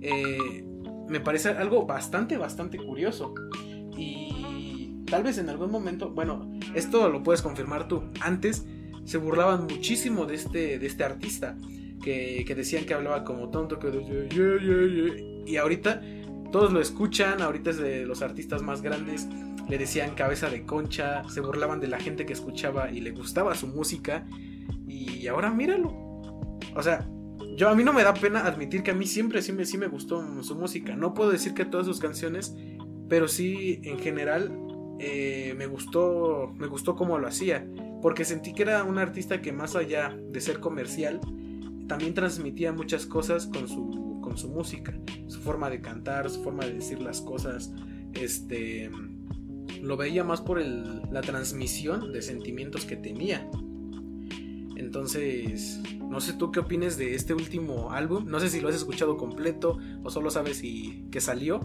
[0.01, 0.64] eh,
[1.09, 3.35] me parece algo bastante, bastante curioso.
[3.96, 8.05] Y tal vez en algún momento, bueno, esto lo puedes confirmar tú.
[8.20, 8.66] Antes
[9.05, 11.57] se burlaban muchísimo de este, de este artista,
[12.03, 13.88] que, que decían que hablaba como tonto, que
[15.46, 16.03] y ahorita
[16.53, 19.27] todos lo escuchan, ahorita es de los artistas más grandes,
[19.68, 23.55] le decían cabeza de concha, se burlaban de la gente que escuchaba y le gustaba
[23.55, 24.27] su música
[24.96, 25.92] y ahora míralo.
[26.74, 27.06] O sea,
[27.56, 29.78] yo a mí no me da pena admitir que a mí siempre sí me, sí
[29.78, 30.94] me gustó su música.
[30.94, 32.54] No puedo decir que todas sus canciones,
[33.09, 34.52] pero sí en general
[34.98, 37.66] eh, me gustó me gustó cómo lo hacía.
[38.02, 41.20] Porque sentí que era un artista que más allá de ser comercial,
[41.88, 44.94] también transmitía muchas cosas con su, con su música.
[45.26, 47.72] Su forma de cantar, su forma de decir las cosas.
[48.12, 48.90] Este
[49.82, 53.48] lo veía más por la transmisión de sentimientos que tenía.
[54.77, 58.27] Entonces, no sé tú qué opines de este último álbum.
[58.27, 61.61] No sé si lo has escuchado completo o solo sabes si que salió.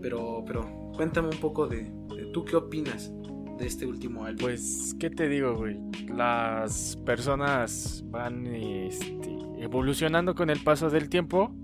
[0.00, 1.92] Pero, pero cuéntame un poco de,
[2.32, 3.12] tú qué opinas
[3.58, 4.40] de este último álbum.
[4.40, 5.78] Pues, ¿qué te digo, güey?
[6.08, 11.54] Las personas van este, evolucionando con el paso del tiempo.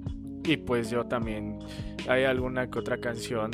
[0.44, 1.58] Y pues yo también
[2.08, 3.50] hay alguna que otra canción,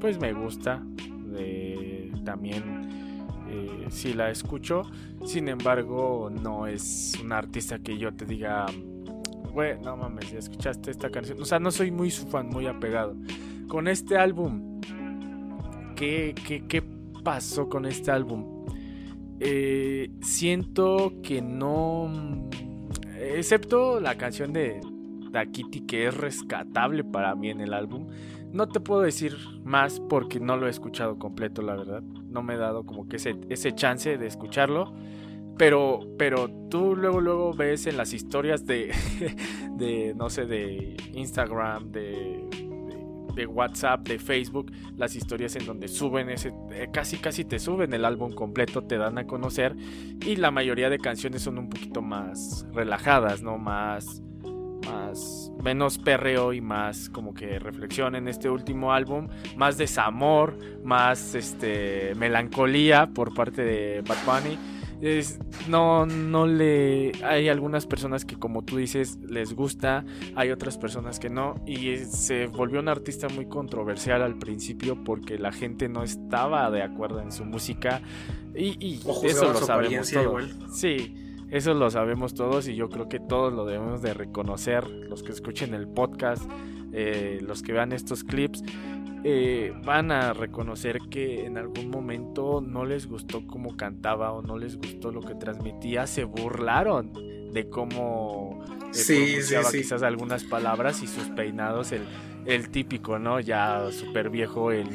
[0.00, 0.82] pues me gusta.
[1.26, 2.81] De, también
[3.92, 4.82] si la escucho.
[5.24, 8.66] Sin embargo, no es un artista que yo te diga,
[9.52, 11.40] güey, no mames, ya escuchaste esta canción.
[11.40, 13.14] O sea, no soy muy su fan, muy apegado.
[13.68, 14.80] Con este álbum,
[15.96, 16.82] ¿qué, qué,
[17.22, 18.66] pasó con este álbum?
[19.38, 22.48] Eh, siento que no.
[23.18, 24.80] Excepto la canción de
[25.52, 28.08] Kitty que es rescatable para mí en el álbum.
[28.52, 32.02] No te puedo decir más porque no lo he escuchado completo, la verdad.
[32.02, 34.92] No me he dado como que ese, ese chance de escucharlo.
[35.56, 38.92] Pero, pero tú luego, luego ves en las historias de,
[39.76, 42.44] de no sé, de Instagram, de,
[43.34, 47.92] de, WhatsApp, de Facebook, las historias en donde suben ese, eh, casi, casi te suben
[47.92, 49.76] el álbum completo, te dan a conocer.
[50.26, 53.56] Y la mayoría de canciones son un poquito más relajadas, ¿no?
[53.56, 54.22] Más
[54.86, 61.34] más menos perreo y más como que reflexión en este último álbum, más desamor, más
[61.34, 64.58] este melancolía por parte de Bad Bunny.
[65.00, 67.10] Es, no, no le.
[67.24, 70.04] Hay algunas personas que, como tú dices, les gusta,
[70.36, 71.56] hay otras personas que no.
[71.66, 76.82] Y se volvió un artista muy controversial al principio porque la gente no estaba de
[76.82, 78.00] acuerdo en su música.
[78.54, 80.44] Y, y eso lo sabemos todos.
[80.72, 81.16] Sí,
[81.52, 85.32] eso lo sabemos todos y yo creo que todos lo debemos de reconocer, los que
[85.32, 86.42] escuchen el podcast,
[86.94, 88.64] eh, los que vean estos clips,
[89.22, 94.56] eh, van a reconocer que en algún momento no les gustó cómo cantaba o no
[94.56, 97.12] les gustó lo que transmitía, se burlaron
[97.52, 99.36] de cómo eh, sí,
[99.70, 103.40] quizás algunas palabras y sus peinados, el, típico, ¿no?
[103.40, 104.88] Ya súper viejo, el,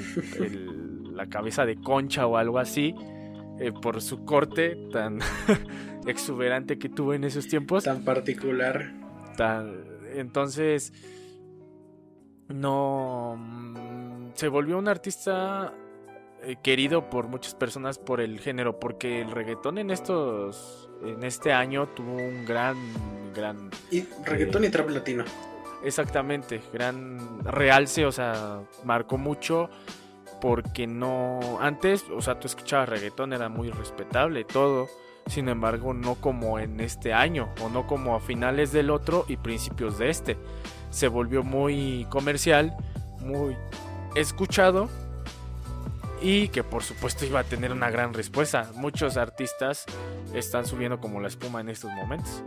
[1.16, 2.96] la cabeza de concha o algo así,
[3.82, 5.20] por su corte tan...
[6.10, 7.84] exuberante que tuve en esos tiempos.
[7.84, 8.92] Tan particular.
[9.36, 10.94] Tan, entonces,
[12.48, 13.36] no...
[13.38, 15.74] Mm, se volvió un artista
[16.44, 20.90] eh, querido por muchas personas por el género, porque el reggaetón en estos...
[21.04, 22.78] En este año tuvo un gran...
[23.36, 25.24] gran y reggaetón y trap latino.
[25.84, 29.70] Exactamente, gran realce, o sea, marcó mucho
[30.40, 34.88] porque no antes, o sea, tú escuchabas reggaetón era muy respetable todo
[35.28, 39.38] sin embargo no como en este año o no como a finales del otro y
[39.38, 40.38] principios de este.
[40.90, 42.76] Se volvió muy comercial,
[43.20, 43.56] muy
[44.16, 44.90] escuchado
[46.22, 48.72] y que por supuesto iba a tener una gran respuesta.
[48.76, 49.86] Muchos artistas
[50.34, 52.44] están subiendo como la espuma en estos momentos.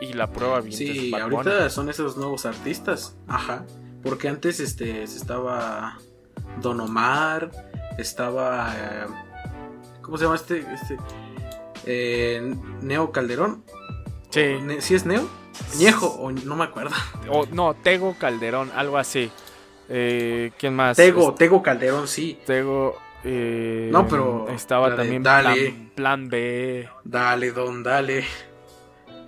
[0.00, 0.76] Y la prueba bien.
[0.76, 3.16] Sí, ahorita son esos nuevos artistas.
[3.28, 3.64] Ajá.
[4.02, 5.98] Porque antes este estaba
[6.60, 7.50] Don Omar,
[7.98, 9.06] estaba eh,
[10.02, 10.96] ¿cómo se llama este este
[11.84, 13.62] eh, Neo Calderón.
[14.30, 14.56] Sí.
[14.62, 15.28] Ne- ¿Sí es Neo?
[15.78, 16.94] Ñejo, o no me acuerdo.
[17.30, 19.30] O, no, Tego Calderón, algo así.
[19.88, 20.96] Eh, ¿Quién más?
[20.96, 22.38] Tego, Es- Tego Calderón, sí.
[22.46, 22.96] Tego.
[23.24, 25.54] eh, No, pero Estaba también Dale.
[25.70, 26.88] plan, Plan B.
[27.04, 28.24] Dale, don, dale.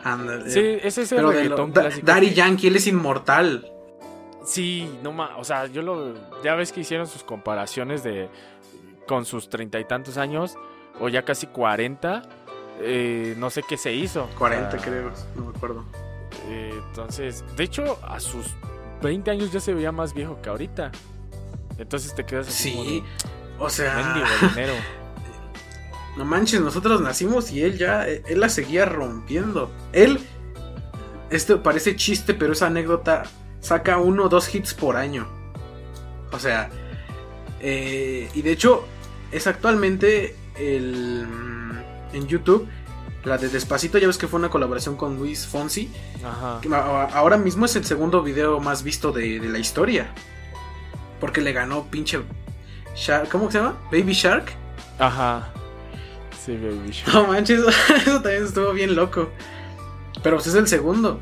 [0.04, 0.50] Ándale.
[0.50, 1.90] Sí, ese es el Pero de lo- reggaetón Da-.
[2.02, 3.70] Daddy Yankee, él es inmortal.
[4.48, 5.30] Sí, no más.
[5.36, 6.14] O sea, yo lo.
[6.42, 8.28] Ya ves que hicieron sus comparaciones de.
[9.06, 10.56] Con sus treinta y tantos años.
[11.00, 12.22] O ya casi cuarenta.
[12.80, 14.28] eh, no sé qué se hizo.
[14.38, 15.84] 40 O sea, creo, no me acuerdo.
[16.48, 18.46] eh, entonces, de hecho, a sus
[19.02, 20.92] 20 años ya se veía más viejo que ahorita.
[21.76, 24.72] Entonces te quedas así como Sí, de, o sea, "Mendigo dinero.
[26.16, 29.70] no manches, nosotros nacimos y él ya, eh, él la seguía rompiendo.
[29.92, 30.20] Él,
[31.30, 33.24] esto parece chiste, pero esa anécdota
[33.68, 35.28] saca uno o dos hits por año.
[36.32, 36.70] O sea,
[37.60, 38.84] eh, y de hecho,
[39.30, 42.66] es actualmente el, mm, en YouTube,
[43.24, 45.90] la de Despacito, ya ves que fue una colaboración con Luis Fonsi.
[46.24, 46.60] Ajá.
[46.62, 50.12] que Ahora mismo es el segundo video más visto de, de la historia.
[51.20, 52.20] Porque le ganó pinche...
[52.96, 53.76] Shark- ¿Cómo se llama?
[53.92, 54.52] Baby Shark.
[54.98, 55.50] Ajá.
[56.44, 56.90] Sí, baby.
[56.90, 57.14] shark.
[57.14, 57.60] No manches,
[58.06, 59.28] eso también estuvo bien loco.
[60.22, 61.20] Pero pues es el segundo.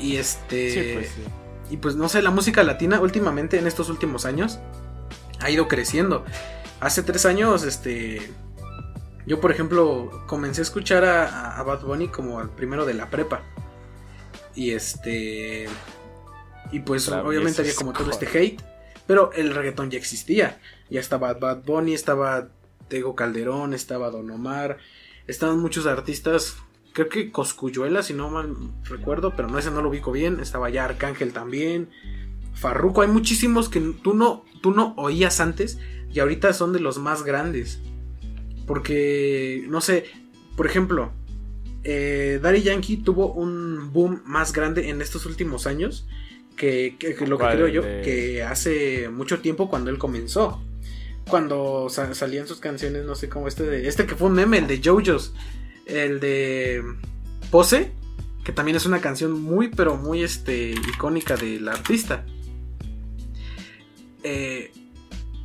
[0.00, 0.70] Y este.
[0.72, 1.22] Sí, pues sí.
[1.70, 4.58] Y pues no sé, la música latina últimamente, en estos últimos años,
[5.40, 6.24] ha ido creciendo.
[6.80, 8.32] Hace tres años, este.
[9.26, 13.08] Yo, por ejemplo, comencé a escuchar a, a Bad Bunny como al primero de la
[13.08, 13.42] prepa.
[14.54, 15.68] Y este.
[16.72, 18.60] Y pues obviamente había como todo este hate.
[19.06, 20.60] Pero el reggaetón ya existía.
[20.88, 22.48] Ya estaba Bad Bunny, estaba
[22.88, 24.78] Tego Calderón, estaba Don Omar.
[25.26, 26.56] Estaban muchos artistas.
[26.92, 30.40] Creo que Coscuyuela, si no mal recuerdo, pero no ese no lo ubico bien.
[30.40, 31.88] Estaba ya Arcángel también.
[32.54, 35.78] Farruko, hay muchísimos que tú no, tú no oías antes
[36.12, 37.80] y ahorita son de los más grandes.
[38.66, 40.04] Porque, no sé,
[40.56, 41.12] por ejemplo,
[41.84, 46.06] eh, Daddy Yankee tuvo un boom más grande en estos últimos años
[46.56, 50.62] que, que- que lo que creo yo De- que hace mucho tiempo cuando él comenzó.
[51.28, 54.58] Cuando sa- salían sus canciones, no sé cómo este de este que fue un meme,
[54.58, 55.32] el de JoJo's,
[55.90, 56.82] el de
[57.50, 57.92] Pose,
[58.44, 62.24] que también es una canción muy pero muy este icónica del artista.
[64.22, 64.72] Eh,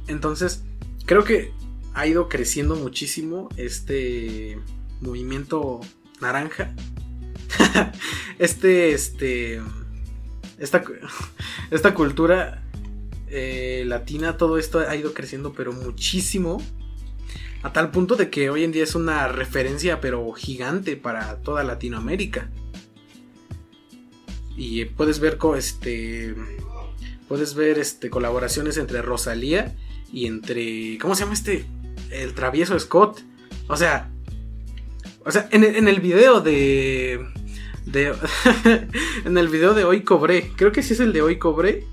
[0.08, 0.63] entonces,
[1.05, 1.51] creo que
[1.93, 4.60] ha ido creciendo muchísimo este
[5.01, 5.81] movimiento
[6.21, 6.73] naranja.
[8.39, 9.62] este, este,
[10.60, 10.84] esta,
[11.71, 12.63] esta cultura
[13.27, 16.62] eh, latina, todo esto ha ido creciendo, pero muchísimo.
[17.65, 21.63] A tal punto de que hoy en día es una referencia, pero gigante para toda
[21.63, 22.51] Latinoamérica.
[24.56, 26.36] Y puedes ver este.
[27.28, 28.12] Puedes ver este.
[28.12, 29.75] colaboraciones entre Rosalía
[30.13, 30.99] y entre.
[30.99, 31.65] ¿Cómo se llama este?
[32.12, 33.21] El travieso Scott.
[33.67, 34.12] O sea.
[35.25, 37.25] O sea, en el, en el video de.
[37.88, 38.13] de
[39.25, 40.51] en el video de Hoy Cobré.
[40.56, 41.88] Creo que sí es el de Hoy Cobré.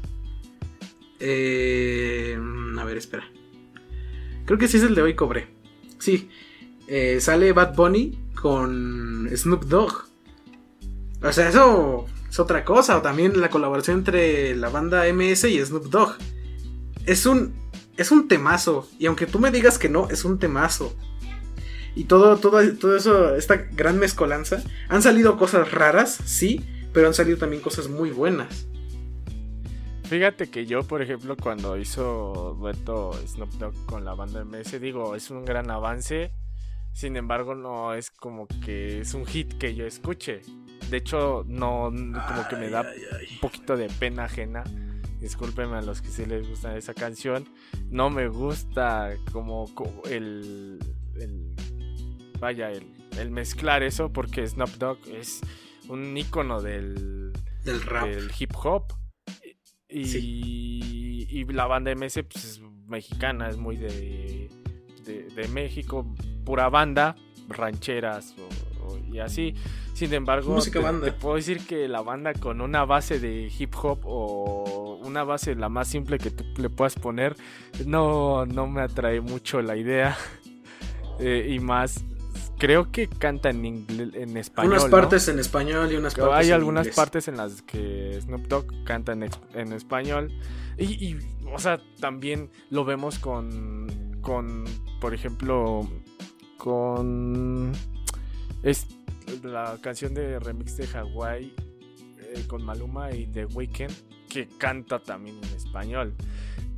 [1.18, 2.38] Eh,
[2.78, 3.24] a ver, espera.
[4.44, 5.61] Creo que sí es el de Hoy Cobré.
[6.02, 6.28] Sí.
[6.88, 10.08] Eh, sale Bad Bunny con Snoop Dogg.
[11.22, 12.98] O sea, eso es otra cosa.
[12.98, 16.16] O también la colaboración entre la banda MS y Snoop Dogg.
[17.06, 17.54] Es un.
[17.96, 18.88] Es un temazo.
[18.98, 20.92] Y aunque tú me digas que no, es un temazo.
[21.94, 24.60] Y todo, todo, todo eso, esta gran mezcolanza.
[24.88, 26.64] Han salido cosas raras, sí.
[26.92, 28.66] Pero han salido también cosas muy buenas.
[30.12, 35.16] Fíjate que yo, por ejemplo, cuando hizo dueto Snoop Dogg con la banda MS, digo,
[35.16, 36.32] es un gran avance.
[36.92, 40.42] Sin embargo, no es como que es un hit que yo escuche.
[40.90, 44.64] De hecho, no, como que me da un poquito de pena ajena.
[45.18, 47.48] Discúlpenme a los que sí les gusta esa canción.
[47.88, 50.78] No me gusta como, como el,
[51.14, 51.54] el-
[52.38, 52.84] Vaya, el,
[53.18, 55.40] el mezclar eso porque Snoop Dogg es
[55.88, 57.32] un icono del,
[57.64, 58.04] Del rap.
[58.08, 58.92] del hip hop.
[59.92, 61.26] Y, Sí.
[61.30, 64.48] y la banda MS pues, es mexicana, es muy de,
[65.04, 66.06] de, de México,
[66.44, 67.16] pura banda,
[67.48, 69.54] rancheras o- o- y así.
[69.94, 70.58] Sin embargo,
[71.02, 75.54] te puedo decir que la banda con una base de hip hop o una base
[75.54, 77.36] la más simple que tú le puedas poner,
[77.86, 80.16] no, no me atrae mucho la idea.
[81.20, 82.04] Eh, y más,
[82.62, 83.64] creo que canta en,
[84.14, 84.70] en español.
[84.74, 84.90] unas ¿no?
[84.90, 86.94] partes en español y unas partes Hay en algunas inglés.
[86.96, 90.30] partes en las que Snoop Dogg canta en, en español.
[90.78, 91.18] Y, y,
[91.52, 93.88] o sea, también lo vemos con,
[94.20, 94.64] con
[95.00, 95.90] por ejemplo,
[96.56, 97.72] con
[98.62, 98.86] es
[99.42, 101.52] la canción de remix de Hawaii
[102.20, 103.92] eh, con Maluma y The Weeknd,
[104.28, 106.14] que canta también en español.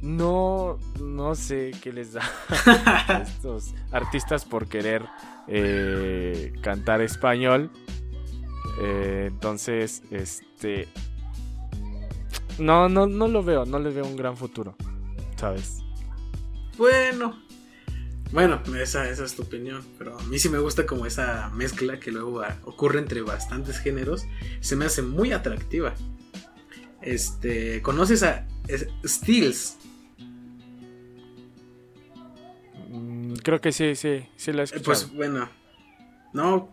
[0.04, 2.22] No, no sé qué les da
[2.66, 5.06] a estos artistas por querer
[5.48, 7.70] eh, cantar español.
[8.82, 10.88] Eh, entonces, este,
[12.58, 14.76] no, no, no lo veo, no le veo un gran futuro,
[15.36, 15.78] ¿sabes?
[16.76, 17.42] Bueno,
[18.30, 21.98] bueno, esa, esa es tu opinión, pero a mí sí me gusta como esa mezcla
[21.98, 24.26] que luego ocurre entre bastantes géneros,
[24.60, 25.94] se me hace muy atractiva.
[27.00, 28.46] Este, ¿conoces a
[29.06, 29.78] Steels?
[33.42, 34.84] Creo que sí, sí, sí lo he escuchado.
[34.84, 35.48] Pues bueno,
[36.32, 36.72] no,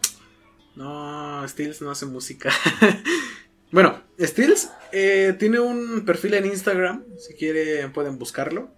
[0.76, 2.51] no, Steels no hace música.
[3.72, 8.74] bueno, Steels eh, tiene un perfil en Instagram, si quieren pueden buscarlo.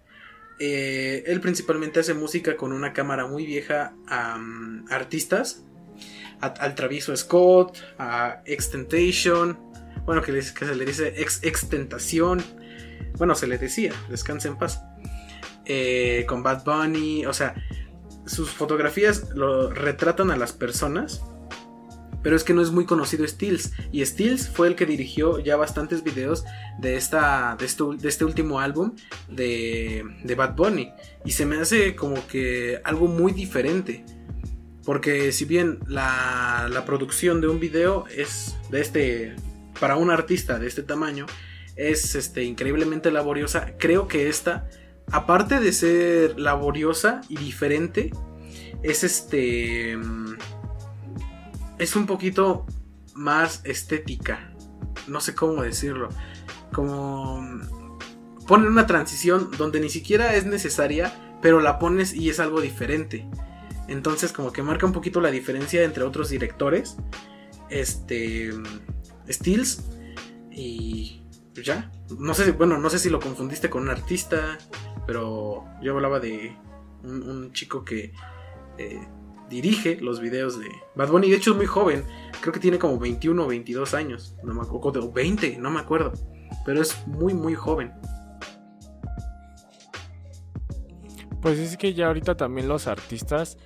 [0.60, 4.40] Eh, él principalmente hace música con una cámara muy vieja a
[4.90, 5.64] artistas,
[6.40, 9.58] al Traviso Scott, a Extentation,
[10.06, 12.44] bueno, que, se le dice ex Extentación,
[13.18, 14.82] bueno, se le decía, descanse en paz,
[15.66, 17.56] eh, con Bad Bunny, o sea,
[18.26, 21.22] sus fotografías lo retratan a las personas
[22.24, 23.74] pero es que no es muy conocido Stills.
[23.92, 26.46] Y Stills fue el que dirigió ya bastantes videos
[26.80, 28.96] de, esta, de, este, último álbum
[29.30, 30.92] de, de Bad Bunny.
[31.26, 34.06] Y se me hace como que algo muy diferente.
[34.86, 39.36] Porque si bien la, la producción de un video es de este,
[39.80, 41.26] para un artista de este tamaño,
[41.76, 44.70] es este, increíblemente laboriosa, creo que esta,
[45.12, 48.12] aparte de ser laboriosa y diferente,
[48.82, 49.98] es este
[51.78, 52.66] es un poquito
[53.14, 54.54] más estética.
[55.08, 56.10] No sé cómo decirlo.
[56.72, 57.46] Como
[58.48, 63.28] ponen una transición donde ni siquiera es necesaria, pero la pones y es algo diferente.
[63.88, 66.98] Entonces como que marca un poquito la diferencia entre otros directores.
[67.70, 68.52] Este
[69.30, 69.84] Steels
[70.52, 71.23] y
[71.62, 71.92] ya.
[72.18, 74.58] No sé, bueno, no sé si lo confundiste con un artista,
[75.06, 76.56] pero yo hablaba de
[77.04, 78.14] un, chico que
[78.78, 79.08] eh,
[79.50, 81.30] dirige los videos de Bad Bunny.
[81.30, 82.06] De hecho es muy joven.
[82.42, 84.36] Creo que tiene como 21 o 22 años.
[84.44, 85.08] No me acuerdo.
[85.08, 86.14] O 20, no me acuerdo.
[86.66, 87.94] Pero es muy, muy joven.
[91.42, 93.58] Pues es que ya ahorita también los artistas,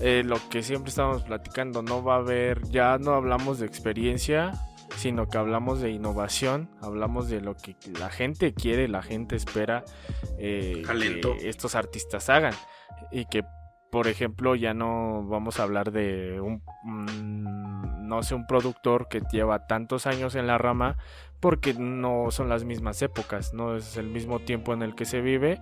[0.00, 4.52] eh, lo que siempre estamos platicando, no va a haber, ya no hablamos de experiencia,
[4.96, 9.84] sino que hablamos de innovación, hablamos de lo que la gente quiere, la gente espera
[10.38, 12.54] eh, que estos artistas hagan
[13.12, 13.44] y que
[13.90, 16.62] por ejemplo, ya no vamos a hablar de un,
[18.06, 20.98] no sé, un productor que lleva tantos años en la rama,
[21.40, 25.22] porque no son las mismas épocas, no es el mismo tiempo en el que se
[25.22, 25.60] vive.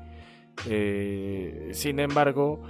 [0.69, 2.63] Eh, sin embargo,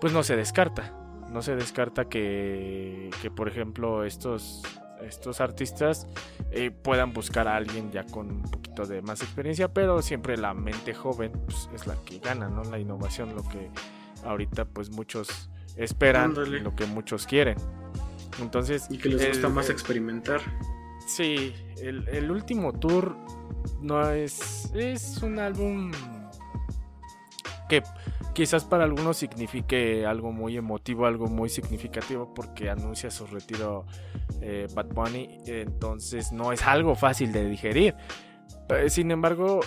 [0.00, 0.96] pues no se descarta,
[1.30, 4.62] no se descarta que, que por ejemplo, estos,
[5.04, 6.06] estos artistas
[6.50, 10.54] eh, puedan buscar a alguien ya con un poquito de más experiencia, pero siempre la
[10.54, 12.64] mente joven pues, es la que gana, ¿no?
[12.64, 13.70] La innovación, lo que
[14.24, 17.56] ahorita pues muchos esperan lo que muchos quieren.
[18.40, 18.86] Entonces...
[18.90, 20.40] Y que les gusta más experimentar.
[21.06, 23.16] Sí, el, último tour
[23.80, 24.70] no es...
[24.74, 25.92] Es un álbum
[27.72, 27.82] que
[28.34, 33.86] quizás para algunos signifique algo muy emotivo, algo muy significativo porque anuncia su retiro
[34.42, 37.94] eh, Bad Bunny, entonces no es algo fácil de digerir.
[38.88, 39.60] Sin embargo,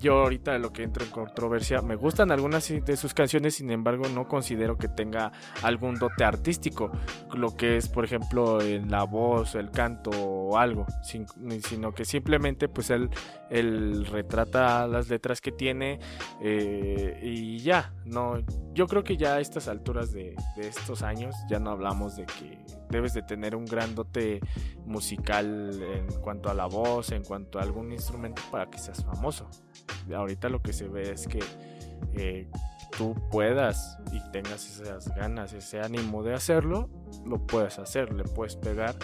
[0.00, 4.04] yo ahorita lo que entro en controversia, me gustan algunas de sus canciones, sin embargo
[4.08, 5.32] no considero que tenga
[5.62, 6.90] algún dote artístico,
[7.34, 12.68] lo que es por ejemplo en la voz, el canto o algo, sino que simplemente
[12.68, 13.10] pues él,
[13.50, 15.98] él retrata las letras que tiene
[16.40, 18.38] eh, y ya, no,
[18.74, 22.58] yo creo que ya a estas alturas de, estos años ya no hablamos de que
[22.90, 24.40] debes de tener un gran dote
[24.84, 29.48] musical en cuanto a la voz, en cuanto a algún instrumento para que seas famoso.
[30.14, 31.40] Ahorita lo que se ve es que
[32.14, 32.48] eh,
[32.96, 36.88] tú puedas y tengas esas ganas, ese ánimo de hacerlo,
[37.24, 38.96] lo puedes hacer, le puedes pegar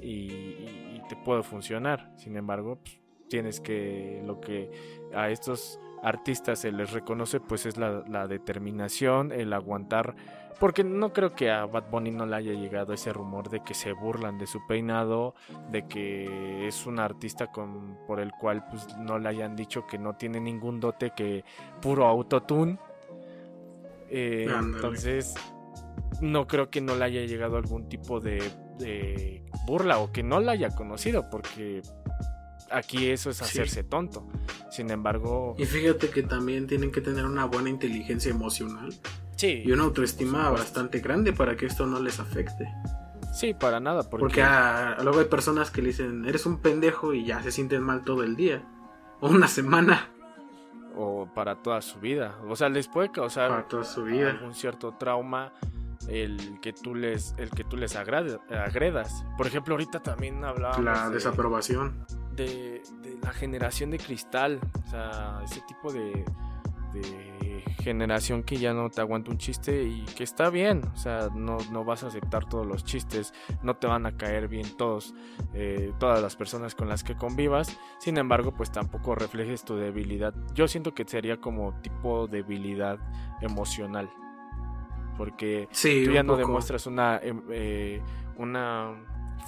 [0.00, 2.12] y, te puede funcionar.
[2.18, 4.70] Sin embargo, pues, tienes que lo que
[5.14, 10.14] a estos artistas se les reconoce pues es la, la determinación, el aguantar
[10.58, 13.74] porque no creo que a Bad Bunny no le haya llegado ese rumor de que
[13.74, 15.34] se burlan de su peinado,
[15.70, 19.98] de que es un artista con, por el cual pues, no le hayan dicho que
[19.98, 21.44] no tiene ningún dote que
[21.80, 22.78] puro autotune.
[24.10, 25.34] Eh, entonces,
[26.20, 28.42] no creo que no le haya llegado algún tipo de,
[29.64, 31.82] burla o que no la haya conocido, porque
[32.70, 34.26] aquí eso es hacerse tonto.
[34.70, 35.54] Sin embargo...
[35.58, 38.94] Y fíjate que también tienen que tener una buena inteligencia emocional
[39.40, 42.68] y una autoestima bastante grande para que esto no les afecte.
[43.32, 44.08] Sí, para nada.
[44.10, 44.42] Porque,
[45.02, 48.22] luego hay personas que le dicen, eres un pendejo y ya se sienten mal todo
[48.24, 48.62] el día.
[49.20, 50.10] O una semana.
[51.00, 52.36] o para toda su vida.
[52.48, 54.30] O sea, les puede causar Para toda su vida.
[54.30, 55.52] algún cierto trauma
[56.08, 59.24] el que tú les el que tú les agrade- agredas.
[59.36, 62.04] Por ejemplo, ahorita también hablábamos La de- desaprobación.
[62.44, 64.60] De, de la generación de cristal.
[64.86, 66.24] O sea, ese tipo de,
[66.94, 70.82] de generación que ya no te aguanta un chiste y que está bien.
[70.94, 73.32] O sea, no, no vas a aceptar todos los chistes,
[73.62, 75.14] no te van a caer bien todos,
[75.54, 77.78] eh, todas las personas con las que convivas.
[77.98, 80.34] Sin embargo, pues tampoco reflejes tu debilidad.
[80.54, 82.98] Yo siento que sería como tipo debilidad
[83.42, 84.08] emocional.
[85.16, 86.46] Porque Sí, tú ya no poco.
[86.46, 88.00] demuestras una, em, eh,
[88.36, 88.94] una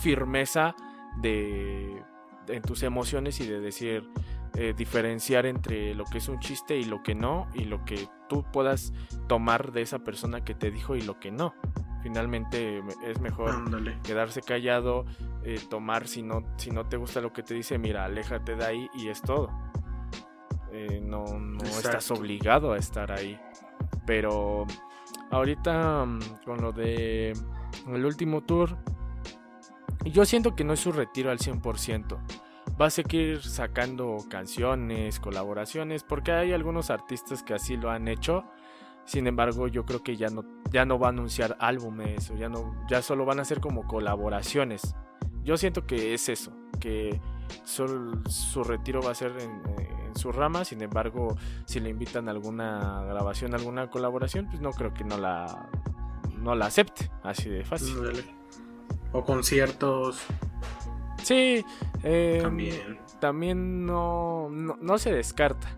[0.01, 0.75] firmeza
[1.21, 2.03] de,
[2.51, 4.09] en tus emociones y de decir
[4.55, 8.09] eh, diferenciar entre lo que es un chiste y lo que no y lo que
[8.29, 8.93] tú puedas
[9.29, 11.55] tomar de esa persona que te dijo y lo que no.
[12.03, 13.99] Finalmente me- es mejor Ándale.
[14.03, 15.05] quedarse callado
[15.45, 18.65] eh, tomar si no si no te gusta lo que te dice mira aléjate de
[18.65, 19.51] ahí y es todo.
[20.73, 23.39] Eh, no, no estás obligado a estar ahí.
[24.07, 24.67] Pero
[25.31, 27.33] ahorita mm, con lo de
[27.87, 28.77] el último tour
[30.05, 32.19] yo siento que no es su retiro al 100%.
[32.81, 38.45] Va a seguir sacando canciones, colaboraciones, porque hay algunos artistas que así lo han hecho.
[39.05, 42.49] Sin embargo, yo creo que ya no, ya no va a anunciar álbumes o ya
[42.49, 44.95] no, ya solo van a ser como colaboraciones.
[45.43, 47.21] Yo siento que es eso, que
[47.65, 49.63] sol- su retiro va a ser en,
[50.07, 50.65] en su rama.
[50.65, 51.37] Sin embargo,
[51.67, 55.69] si le invitan a alguna grabación, alguna colaboración, pues no creo que no la,
[56.39, 57.97] no la acepte, así de fácil.
[59.13, 60.25] O conciertos
[61.23, 61.65] Sí,
[62.03, 62.99] eh, también.
[63.21, 65.69] también no, no, no se descarta.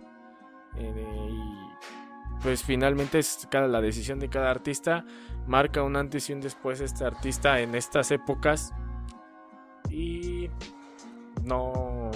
[0.76, 5.05] Eh, y pues finalmente es cada, la decisión de cada artista.
[5.47, 8.72] Marca un antes y un después este artista en estas épocas.
[9.91, 10.49] Y
[11.43, 12.11] no...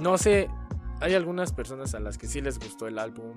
[0.00, 0.48] No sé,
[1.04, 3.34] hay algunas personas a las que sí les gustó el álbum.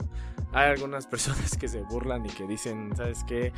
[0.53, 3.51] Hay algunas personas que se burlan y que dicen, ¿sabes qué?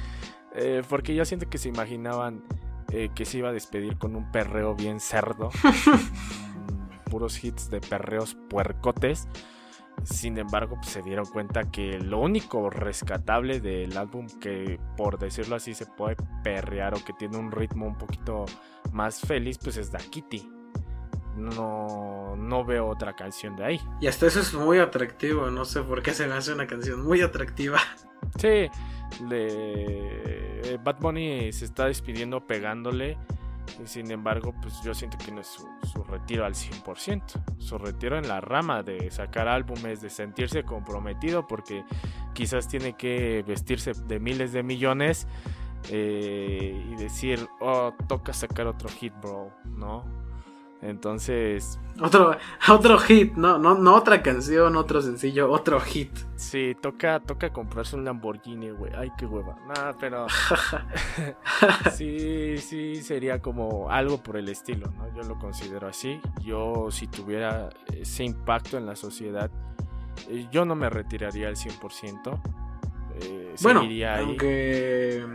[0.56, 2.44] Eh, porque yo siento que se imaginaban
[2.92, 5.52] eh, que se iba a despedir con un perreo bien cerdo.
[7.06, 9.28] Puros hits de perreos puercotes.
[10.04, 15.56] Sin embargo, pues, se dieron cuenta que lo único rescatable del álbum que, por decirlo
[15.56, 18.46] así, se puede perrear o que tiene un ritmo un poquito
[18.92, 20.59] más feliz, pues es Da Kitty.
[21.40, 23.82] No, no veo otra canción de ahí.
[24.02, 25.50] Y hasta eso es muy atractivo.
[25.50, 27.80] No sé por qué se me hace una canción muy atractiva.
[28.38, 28.70] Sí,
[29.28, 33.18] de Bad Bunny se está despidiendo pegándole.
[33.82, 37.24] y Sin embargo, pues yo siento que no es su, su retiro al 100%.
[37.58, 41.84] Su retiro en la rama de sacar álbumes, de sentirse comprometido, porque
[42.34, 45.28] quizás tiene que vestirse de miles de millones
[45.90, 50.04] eh, y decir, oh, toca sacar otro hit, bro, ¿no?
[50.82, 52.38] Entonces, Otro,
[52.70, 56.10] otro hit, no, no, no otra canción, otro sencillo, otro hit.
[56.38, 58.94] sí, toca, toca comprarse un Lamborghini, güey.
[58.96, 59.58] Ay, qué hueva.
[59.68, 60.26] Nada, pero...
[61.96, 65.14] Sí, sí, sería como algo por el estilo, ¿no?
[65.16, 66.20] Yo lo considero así.
[66.42, 69.52] Yo, si tuviera ese impacto en la sociedad,
[70.30, 72.42] eh, yo no me retiraría al 100%.
[73.22, 74.04] Eh, Bueno, ahí.
[74.04, 75.26] aunque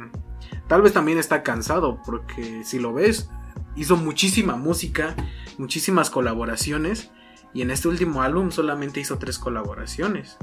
[0.68, 3.30] tal vez también está cansado, porque si lo ves,
[3.76, 5.14] hizo muchísima música,
[5.58, 7.10] muchísimas colaboraciones,
[7.52, 10.36] y en este último álbum solamente hizo tres colaboraciones.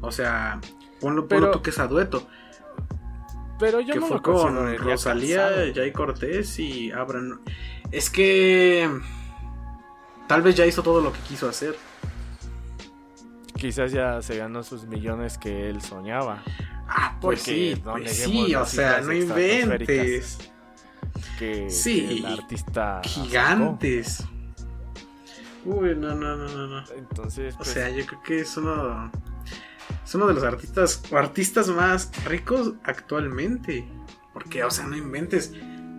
[0.00, 0.60] O sea,
[1.00, 2.26] ponlo, ponlo Pero- tú que es a dueto,
[3.58, 5.48] Pero yo que no fue lo con Rosalía.
[5.74, 7.40] Jay Cortés y Abraham.
[7.92, 8.90] Es que
[10.26, 11.76] tal vez ya hizo todo lo que quiso hacer.
[13.56, 16.42] Quizás ya se ganó sus millones que él soñaba.
[16.88, 20.50] Ah, pues Porque sí, pues sí, o sea, no inventes.
[21.38, 23.00] Que, Sí, que el artista.
[23.04, 24.24] Gigantes.
[25.64, 26.84] Uy, no, no, no, no, no.
[26.96, 29.10] Entonces, O pues, sea, yo creo que es uno.
[30.04, 31.02] Es uno de los artistas.
[31.10, 33.84] o artistas más ricos actualmente.
[34.32, 35.52] Porque, o sea, no inventes.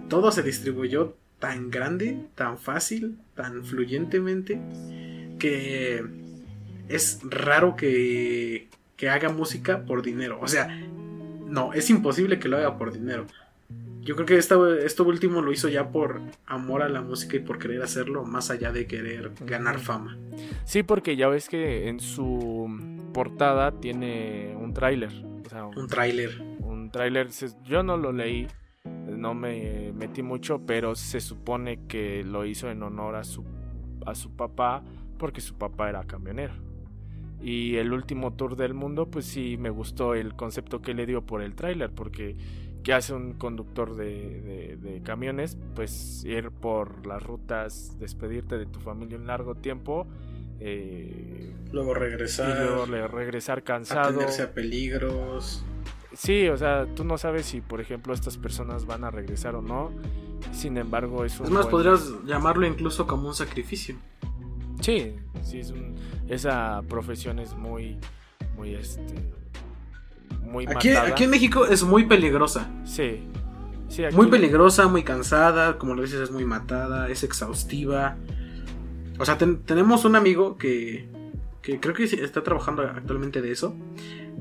[0.10, 4.60] Todo se distribuyó tan grande, tan fácil, tan fluyentemente.
[5.40, 6.04] Que
[6.90, 10.40] es raro que, que haga música por dinero.
[10.42, 10.68] O sea,
[11.48, 13.28] no, es imposible que lo haga por dinero.
[14.04, 17.40] Yo creo que esta- esto último lo hizo ya por amor a la música y
[17.40, 20.18] por querer hacerlo, más allá de querer ganar fama.
[20.66, 22.70] Sí, porque ya ves que en su
[23.14, 25.12] portada tiene un tráiler.
[25.46, 26.42] O sea, Un tráiler.
[26.60, 27.30] un tráiler.
[27.64, 28.48] Yo no lo leí,
[29.08, 33.44] no me metí mucho, pero se supone que lo hizo en honor a su,
[34.06, 34.84] a su papá,
[35.18, 36.54] porque su papá era camionero.
[37.42, 41.26] Y el último tour del mundo, pues sí me gustó el concepto que le dio
[41.26, 42.36] por el tráiler, porque
[42.84, 45.58] ¿qué hace un conductor de, de- de camiones?
[45.76, 50.06] Pues ir por las rutas, despedirte de tu familia un largo tiempo
[50.60, 52.50] Eh, luego regresar.
[52.50, 54.10] Y luego regresar cansado.
[54.10, 55.66] Atenderse a peligros.
[56.14, 59.62] Sí, o sea, tú no sabes si, por ejemplo, estas personas van a regresar o
[59.62, 59.92] no.
[60.54, 61.48] Sin embargo, es un.
[61.48, 63.96] Es más, podrías llamarlo incluso como un sacrificio.
[64.80, 65.96] Sí, sí, es un,
[66.30, 67.98] esa profesión es muy.
[68.56, 69.16] Muy este.
[70.44, 72.70] Muy aquí, aquí en México es muy peligrosa.
[72.86, 73.28] Sí.
[74.14, 78.18] Muy peligrosa, muy cansada, como lo dices, es muy matada, es exhaustiva.
[79.20, 81.08] O sea, tenemos un amigo que,
[81.62, 83.76] que creo que está trabajando actualmente de eso.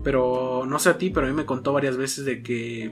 [0.02, 2.90] Pero no sé a ti, pero a mí me contó varias veces de que,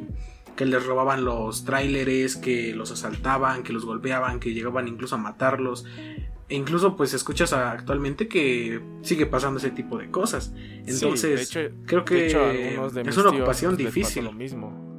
[0.55, 5.19] que les robaban los tráileres, que los asaltaban, que los golpeaban, que llegaban incluso a
[5.19, 5.87] matarlos.
[6.51, 10.53] E incluso pues escuchas actualmente que sigue pasando ese tipo de cosas.
[10.85, 11.49] Entonces,
[11.87, 14.25] creo que es una ocupación difícil.
[14.25, 14.91] Lo mismo.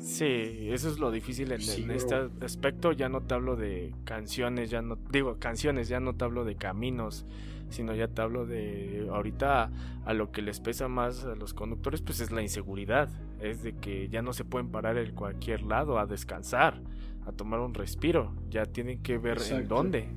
[0.00, 2.92] Sí, eso es lo difícil en, este aspecto.
[2.92, 6.54] Ya no te hablo de canciones, ya no digo canciones, ya no te hablo de
[6.54, 7.26] caminos,
[7.68, 9.70] sino ya te hablo de ahorita
[10.06, 13.74] a lo que les pesa más a los conductores, pues es la inseguridad, es de
[13.74, 16.80] que ya no se pueden parar en cualquier lado a descansar,
[17.26, 20.08] a tomar un respiro, ya tienen que ver en dónde,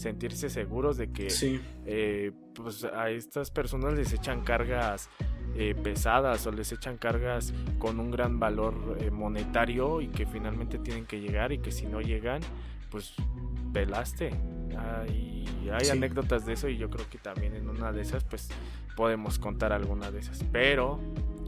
[0.00, 1.28] sentirse seguros de que
[1.86, 5.08] eh, pues a estas personas les echan cargas
[5.56, 10.78] eh, pesadas o les echan cargas con un gran valor eh, monetario y que finalmente
[10.78, 12.40] tienen que llegar y que si no llegan,
[12.90, 13.14] pues
[13.72, 14.30] pelaste.
[14.78, 18.48] Hay, hay anécdotas de eso y yo creo que también en una de esas pues
[18.96, 20.44] podemos contar alguna de esas.
[20.52, 21.00] Pero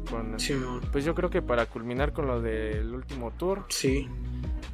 [0.08, 0.36] con,
[0.90, 3.64] pues yo creo que para culminar con lo del último tour.
[3.68, 4.08] Sí.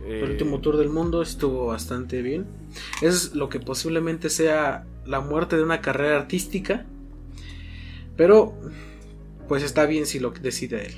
[0.05, 2.47] el eh, último tour del mundo estuvo bastante bien.
[3.03, 6.87] Es lo que posiblemente sea la muerte de una carrera artística.
[8.17, 8.55] Pero
[9.49, 10.95] pues está bien si lo decide él.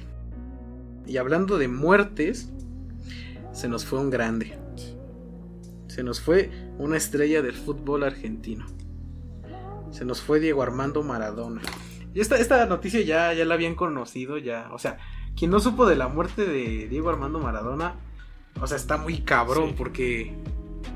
[1.07, 2.51] Y hablando de muertes,
[3.53, 4.59] se nos fue un grande.
[6.01, 8.65] Se nos fue una estrella del fútbol argentino.
[9.91, 11.61] Se nos fue Diego Armando Maradona.
[12.15, 14.71] Y esta, esta noticia ya, ya la habían conocido, ya.
[14.73, 14.97] O sea,
[15.37, 17.97] quien no supo de la muerte de Diego Armando Maradona,
[18.59, 20.35] o sea, está muy cabrón porque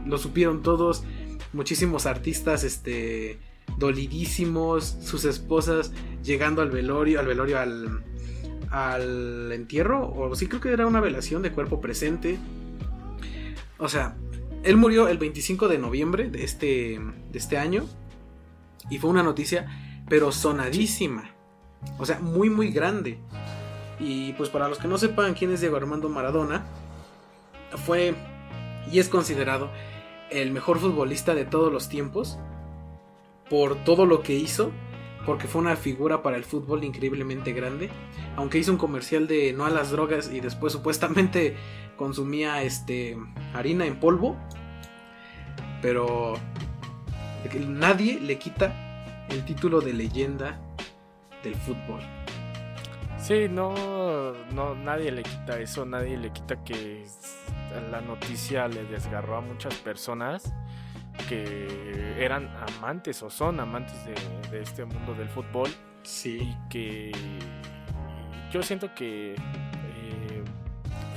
[0.07, 1.05] lo supieron todos.
[1.53, 3.39] Muchísimos artistas, este
[3.77, 5.93] dolidísimos, sus esposas
[6.23, 8.03] llegando al velorio, al velorio, al,
[8.71, 12.39] al entierro, o sí creo que era una velación de cuerpo presente.
[13.77, 14.17] O sea,
[14.65, 16.99] él murió el 25 de noviembre de este,
[17.31, 17.85] de este año
[18.91, 19.67] y fue una noticia,
[20.09, 21.31] pero sonadísima.
[21.99, 23.19] O sea, muy, muy grande.
[24.01, 26.65] Y pues para los que no sepan quién es Diego Armando Maradona,
[27.87, 28.15] fue
[28.91, 29.71] y es considerado
[30.31, 32.39] el mejor futbolista de todos los tiempos
[33.49, 34.73] por todo lo que hizo,
[35.27, 37.91] porque fue una figura para el fútbol increíblemente grande.
[38.37, 41.57] Aunque hizo un comercial de no a las drogas y después supuestamente
[41.97, 43.17] consumía este
[43.53, 44.37] harina en polvo,
[45.81, 46.35] pero
[47.69, 50.61] nadie le quita el título de leyenda
[51.43, 52.01] del fútbol.
[53.19, 57.07] Sí, no, no, nadie le quita eso, nadie le quita que
[57.91, 60.53] la noticia le desgarró a muchas personas
[61.29, 63.97] que eran amantes o son amantes
[64.51, 65.71] de, este mundo del fútbol.
[66.03, 66.39] Sí.
[66.41, 67.13] Y que
[68.53, 70.45] yo siento que eh,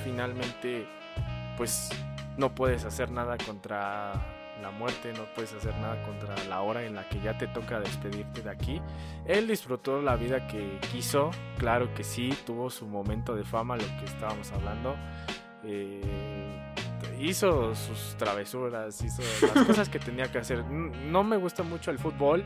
[0.04, 0.88] finalmente
[1.58, 1.90] pues
[2.38, 4.14] no puedes hacer nada contra
[4.62, 7.80] la muerte, no puedes hacer nada contra la hora en la que ya te toca
[7.80, 8.82] despedirte de aquí.
[9.26, 13.86] Él disfrutó la vida que quiso, claro que sí, tuvo su momento de fama, lo
[14.00, 14.96] que estábamos hablando.
[15.64, 16.37] Eh,
[17.20, 19.22] hizo sus travesuras, hizo
[19.54, 20.64] las cosas que tenía que hacer.
[20.66, 22.44] No me gusta mucho el fútbol.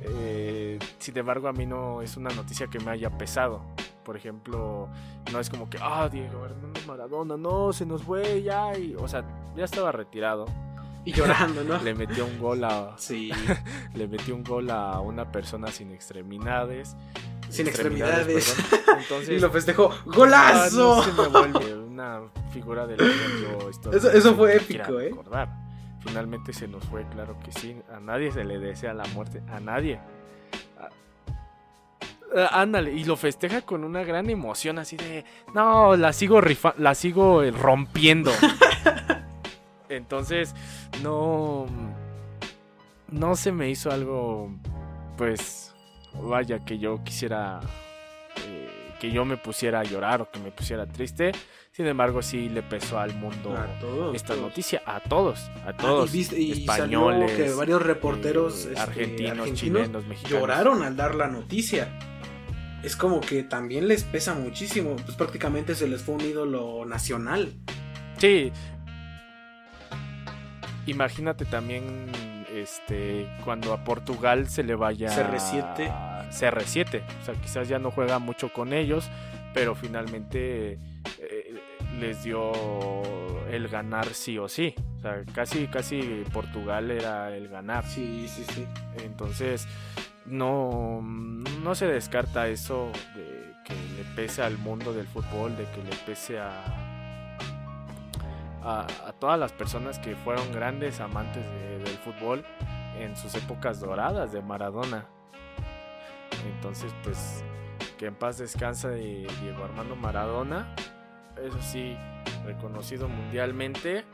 [0.00, 3.62] Eh, sin embargo, a mí no es una noticia que me haya pesado.
[4.04, 4.88] Por ejemplo,
[5.32, 8.76] no es como que, ah, Diego Armando Maradona, no, se nos fue ya.
[8.76, 9.24] Y, o sea,
[9.56, 10.46] ya estaba retirado.
[11.04, 11.78] Y llorando, ¿no?
[11.82, 12.94] le metió un gol a.
[12.98, 13.30] Sí.
[13.94, 16.96] le metió un gol a una persona sin extremidades.
[17.48, 18.56] Sin extremidades.
[18.98, 19.90] Entonces, y lo festejó.
[20.06, 21.00] ¡Golazo!
[21.00, 22.20] Ah, se me vuelve una
[22.52, 23.04] figura de la
[23.42, 25.12] yo eso, eso fue épico, ¿eh?
[26.00, 27.76] Finalmente se nos fue, claro que sí.
[27.92, 29.42] A nadie se le desea la muerte.
[29.50, 29.98] A nadie.
[32.52, 35.24] ándale, y lo festeja con una gran emoción, así de.
[35.54, 38.30] No, la sigo rifa la sigo eh, rompiendo.
[39.88, 40.54] Entonces,
[41.02, 41.66] no.
[43.10, 44.50] No se me hizo algo.
[45.16, 45.74] Pues
[46.14, 47.60] vaya que yo quisiera
[48.46, 51.32] eh, que yo me pusiera a llorar o que me pusiera triste.
[51.78, 53.54] Sin embargo, sí le pesó al mundo
[54.12, 60.04] esta noticia, a todos, a ah, todos, españoles, que varios reporteros eh, este, argentinos, chilenos,
[60.04, 61.96] mexicanos lloraron al dar la noticia.
[62.82, 67.54] Es como que también les pesa muchísimo, pues prácticamente se les fue un ídolo nacional.
[68.16, 68.50] Sí.
[70.86, 72.10] Imagínate también
[72.52, 76.28] este, cuando a Portugal se le vaya CR7.
[76.30, 77.02] CR7.
[77.22, 79.08] O sea, quizás ya no juega mucho con ellos,
[79.54, 80.78] pero finalmente
[81.20, 81.37] eh,
[81.98, 82.52] les dio
[83.50, 84.74] el ganar sí o sí.
[84.98, 87.84] O sea, casi, casi Portugal era el ganar.
[87.86, 88.66] Sí, sí, sí.
[89.04, 89.66] Entonces,
[90.26, 95.82] no, no se descarta eso de que le pese al mundo del fútbol, de que
[95.82, 96.50] le pese a,
[98.62, 102.44] a, todas las personas que fueron grandes amantes del fútbol
[102.98, 105.06] en sus épocas doradas de Maradona.
[106.54, 107.44] Entonces, pues,
[107.98, 110.74] que en paz descansa de Diego Armando Maradona.
[111.44, 111.96] Eso sí,
[112.44, 114.04] reconocido mundialmente.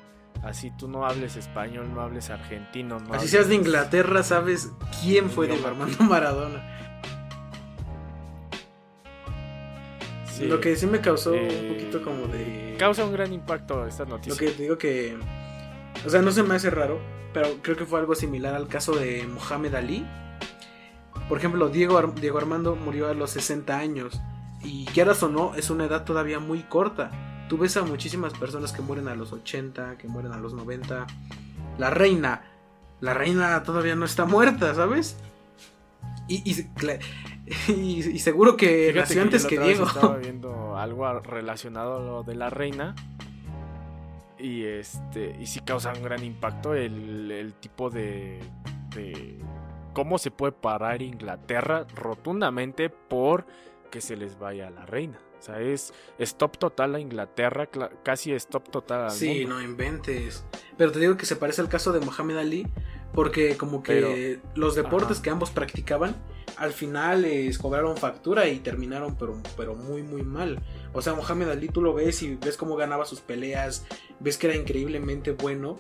[0.43, 3.01] Así tú no hables español, no hables argentino.
[3.01, 4.71] No Así seas de Inglaterra, sabes
[5.01, 6.75] quién fue Diego Armando Maradona.
[10.41, 12.75] Lo que sí me causó un eh, poquito como de.
[12.79, 14.33] Causa un gran impacto esta noticia.
[14.33, 15.17] Lo que te digo que.
[16.05, 17.01] O sea, no se me hace raro,
[17.33, 20.07] pero creo que fue algo similar al caso de Mohamed Ali.
[21.29, 24.21] Por ejemplo, Diego, Diego Armando murió a los 60 años.
[24.65, 27.11] Y quieras o no, es una edad todavía muy corta.
[27.49, 31.07] Tú ves a muchísimas personas que mueren a los 80, que mueren a los 90.
[31.79, 32.43] La reina.
[33.01, 35.17] La reina todavía no está muerta, ¿sabes?
[36.27, 36.43] Y,
[37.69, 39.87] y, seguro que nació antes que, Diego.
[39.87, 42.95] Estaba viendo algo relacionado a lo de la reina.
[44.39, 45.37] Y este.
[45.39, 48.41] Y sí causa un gran impacto el, tipo de,
[48.95, 49.39] de.
[49.93, 53.47] cómo se puede parar Inglaterra rotundamente por
[53.95, 55.21] que se les vaya a la reina.
[55.39, 57.69] O sea, es stop total a Inglaterra,
[58.03, 60.45] casi stop total Sí, no inventes.
[60.77, 62.67] Pero te digo que se parece al caso de Mohamed Ali,
[63.13, 66.17] porque como que los deportes que ambos practicaban,
[66.57, 70.61] al final les cobraron factura y terminaron pero, pero muy muy mal.
[70.93, 73.87] O sea, Mohamed Ali tú lo ves y ves cómo ganaba sus peleas,
[74.19, 75.79] ves que era increíblemente bueno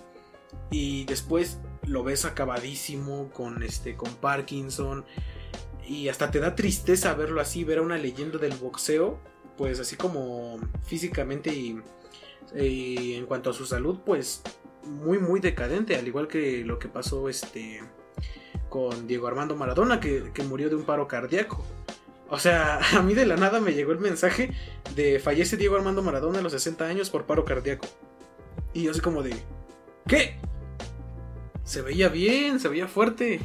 [0.71, 5.05] y después lo ves acabadísimo con este con Parkinson
[5.87, 9.19] y hasta te da tristeza verlo así, ver a una leyenda del boxeo,
[9.57, 14.43] pues así como físicamente y, en cuanto a su salud, pues
[14.85, 17.81] muy, muy decadente, al igual que lo que pasó este,
[18.69, 21.65] con Diego Armando Maradona, que, murió de un paro cardíaco.
[22.29, 24.53] O sea, a mí de la nada me llegó el mensaje
[24.95, 27.87] de fallece Diego Armando Maradona a los 60 años por paro cardíaco.
[28.73, 29.35] Y yo así como de,
[30.07, 30.37] ¿qué?
[31.65, 33.41] Se veía bien, se veía fuerte.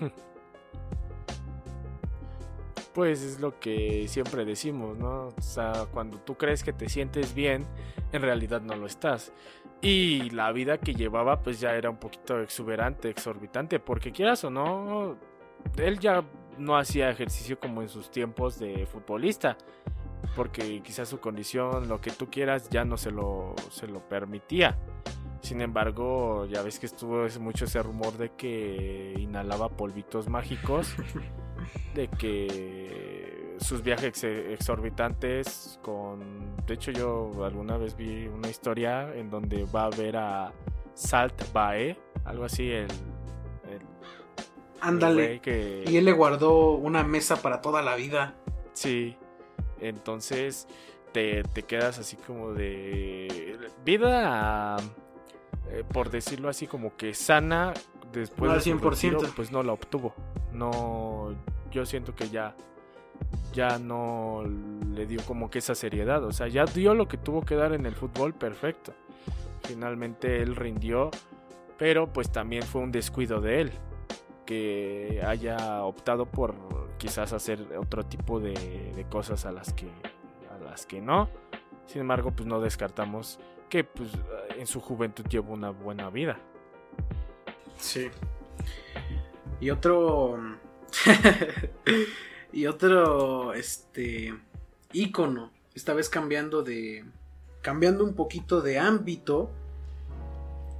[2.98, 5.28] Pues es lo que siempre decimos, ¿no?
[5.28, 7.64] O sea, cuando tú crees que te sientes bien,
[8.10, 9.32] en realidad no lo estás.
[9.80, 14.50] Y la vida que llevaba pues ya era un poquito exuberante, exorbitante, porque quieras o
[14.50, 15.16] no,
[15.76, 16.24] él ya
[16.58, 19.56] no hacía ejercicio como en sus tiempos de futbolista,
[20.34, 24.76] porque quizás su condición, lo que tú quieras, ya no se lo, se lo permitía.
[25.40, 30.96] Sin embargo, ya ves que estuvo mucho ese rumor de que inhalaba polvitos mágicos,
[31.94, 36.56] de que sus viajes exorbitantes con...
[36.66, 40.52] De hecho yo alguna vez vi una historia en donde va a ver a
[40.94, 42.88] Salt Bae, algo así, el...
[44.80, 45.40] Ándale.
[45.86, 48.34] Y él le guardó una mesa para toda la vida.
[48.74, 49.16] Sí.
[49.80, 50.68] Entonces
[51.12, 53.58] te, te quedas así como de...
[53.84, 54.76] Vida
[55.70, 57.74] eh, por decirlo así, como que sana
[58.12, 59.32] después de 100%.
[59.34, 60.14] pues no la obtuvo.
[60.52, 61.34] No,
[61.70, 62.54] yo siento que ya
[63.52, 64.44] ya no
[64.94, 67.72] le dio como que esa seriedad, o sea, ya dio lo que tuvo que dar
[67.72, 68.92] en el fútbol perfecto.
[69.62, 71.10] Finalmente él rindió,
[71.76, 73.72] pero pues también fue un descuido de él
[74.46, 76.54] que haya optado por
[76.98, 79.88] quizás hacer otro tipo de, cosas a las que
[80.50, 81.28] a las que no.
[81.86, 83.38] Sin embargo, pues no descartamos
[83.68, 84.10] que pues
[84.56, 86.38] en su juventud llevó una buena vida.
[87.76, 88.08] Sí.
[89.60, 90.38] Y otro
[92.52, 94.34] y otro este
[94.92, 97.04] ícono, esta vez cambiando de
[97.62, 99.50] cambiando un poquito de ámbito.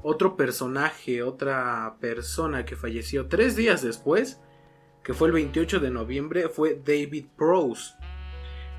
[0.03, 4.41] Otro personaje, otra persona que falleció tres días después,
[5.03, 7.95] que fue el 28 de noviembre, fue David Prose,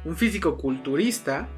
[0.06, 1.50] un físico culturista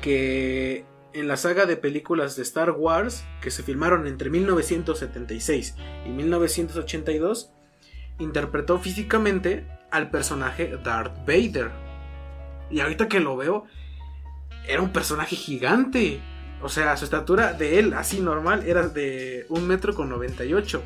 [0.00, 5.74] que en la saga de películas de Star Wars que se filmaron entre 1976
[6.06, 7.52] y 1982,
[8.22, 11.70] interpretó físicamente al personaje Darth Vader.
[12.70, 13.66] Y ahorita que lo veo,
[14.66, 16.20] era un personaje gigante.
[16.62, 20.82] O sea, su estatura de él, así normal, era de un metro con 98.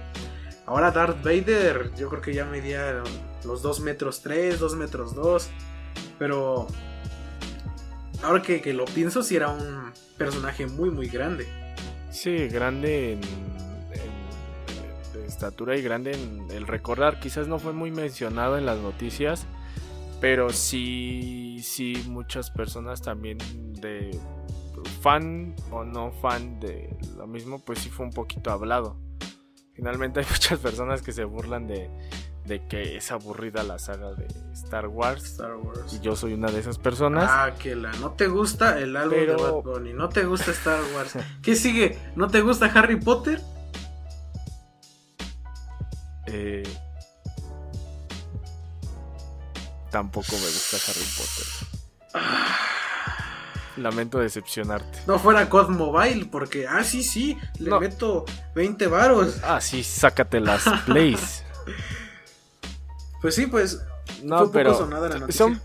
[0.67, 3.03] Ahora Darth Vader, yo creo que ya medía
[3.45, 5.49] los 2 metros 3, 2 metros 2.
[6.19, 6.67] Pero
[8.23, 11.47] ahora que, lo pienso, si era un personaje muy, muy grande.
[12.11, 13.21] Sí, grande en,
[15.37, 17.21] estatura y grande en el recordar.
[17.21, 19.47] Quizás no fue muy mencionado en las noticias,
[20.21, 23.37] pero sí, sí muchas personas también
[23.81, 24.19] de
[25.03, 28.97] fan o no fan de lo mismo, pues sí fue un poquito hablado.
[29.75, 31.91] Finalmente hay muchas personas que se burlan de,
[32.47, 35.23] de que es aburrida la saga de Star Wars.
[35.23, 35.93] Star Wars.
[35.93, 37.29] Y yo soy una de esas personas.
[37.31, 40.81] Ah, que la no te gusta el álbum de Bad Bunny, no te gusta Star
[40.95, 41.13] Wars.
[41.43, 41.99] ¿Qué sigue?
[42.17, 43.43] ¿No te gusta Harry Potter?
[46.27, 46.63] Eh,
[49.91, 51.47] tampoco me gusta Harry Potter.
[53.77, 55.01] Lamento decepcionarte.
[55.07, 57.79] No fuera COD Mobile, porque, ah, sí, sí, le No.
[57.81, 58.25] meto
[58.55, 59.37] 20 varos.
[59.43, 61.45] Ah, sí, sácate las plays.
[63.21, 63.81] Pues sí, pues,
[64.23, 65.47] No, fue poco pero sonada la noticia.
[65.47, 65.61] son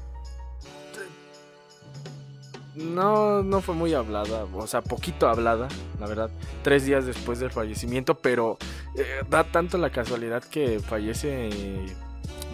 [2.84, 5.68] no no fue muy hablada, o sea, poquito hablada,
[6.00, 6.30] la verdad.
[6.64, 8.58] Tres días después del fallecimiento, pero
[8.98, 11.50] eh, da tanto la casualidad que fallece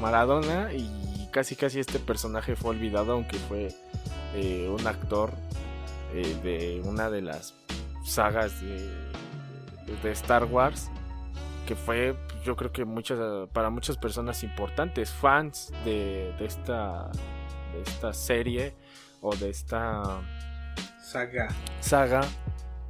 [0.02, 3.70] Maradona y casi casi este personaje fue olvidado, aunque fue
[4.36, 5.32] eh, un actor
[6.14, 7.54] eh, de una de las
[8.06, 8.90] sagas de,
[10.04, 10.90] de Star Wars
[11.66, 12.16] que fue
[12.46, 13.20] yo creo que muchas
[13.52, 17.12] para muchas personas importantes fans de, de esta
[17.74, 18.74] de esta serie
[19.22, 20.22] o de esta
[21.02, 21.48] saga.
[21.80, 22.22] saga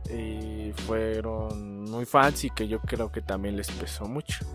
[0.10, 4.46] y fueron muy fans y que yo creo que también les pesó mucho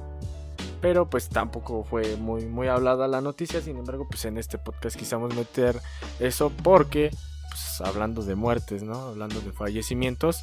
[0.81, 4.97] pero pues tampoco fue muy muy hablada la noticia sin embargo pues en este podcast
[4.97, 5.81] quisimos meter
[6.21, 7.11] eso porque
[7.49, 10.43] pues hablando de muertes no hablando de fallecimientos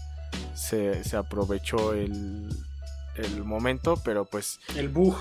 [0.53, 2.49] se, se aprovechó el
[3.15, 5.15] el momento pero pues El bug.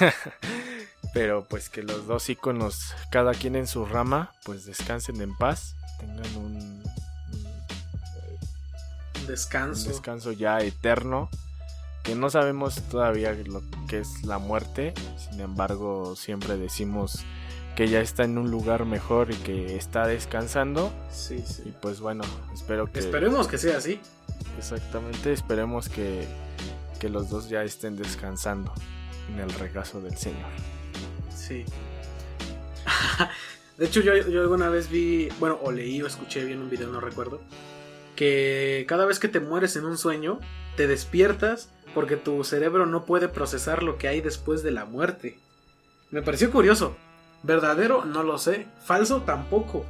[1.18, 5.74] pero pues que los dos íconos, cada quien en su rama, pues descansen en paz,
[5.98, 6.82] tengan un, un-
[9.20, 9.88] un Descanso.
[9.88, 11.28] descanso ya eterno,
[12.04, 14.94] que no sabemos todavía lo que es la muerte,
[15.28, 17.24] sin embargo siempre decimos
[17.74, 21.74] que ya está en un lugar mejor y que está descansando Sí, y sí.
[21.82, 22.22] pues bueno,
[22.54, 24.00] espero que Esperemos que sea así.
[24.56, 26.28] exactamente, esperemos que,
[27.00, 28.72] que los dos ya estén descansando
[29.28, 30.48] en el regazo del Señor.
[31.34, 31.64] Sí.
[33.78, 36.88] De hecho, yo, yo alguna vez vi, bueno, o leí o escuché bien un video,
[36.88, 37.40] no recuerdo,
[38.16, 40.40] que cada vez que te mueres en un sueño,
[40.76, 45.38] te despiertas porque tu cerebro no puede procesar lo que hay después de la muerte.
[46.10, 46.96] Me pareció curioso.
[47.42, 48.04] ¿Verdadero?
[48.04, 48.66] No lo sé.
[48.84, 49.22] ¿Falso?
[49.22, 49.84] Tampoco.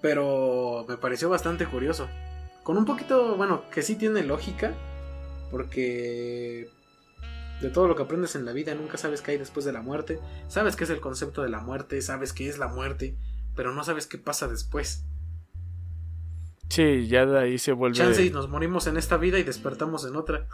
[0.00, 2.08] Pero me pareció bastante curioso.
[2.62, 4.72] Con un poquito, bueno, que sí tiene lógica.
[5.50, 6.68] Porque
[7.60, 9.82] de todo lo que aprendes en la vida nunca sabes qué hay después de la
[9.82, 10.18] muerte.
[10.48, 13.16] Sabes qué es el concepto de la muerte, sabes qué es la muerte,
[13.54, 15.04] pero no sabes qué pasa después.
[16.68, 17.96] Sí, ya de ahí se vuelve...
[17.96, 20.48] Chance y nos morimos en esta vida y despertamos en otra.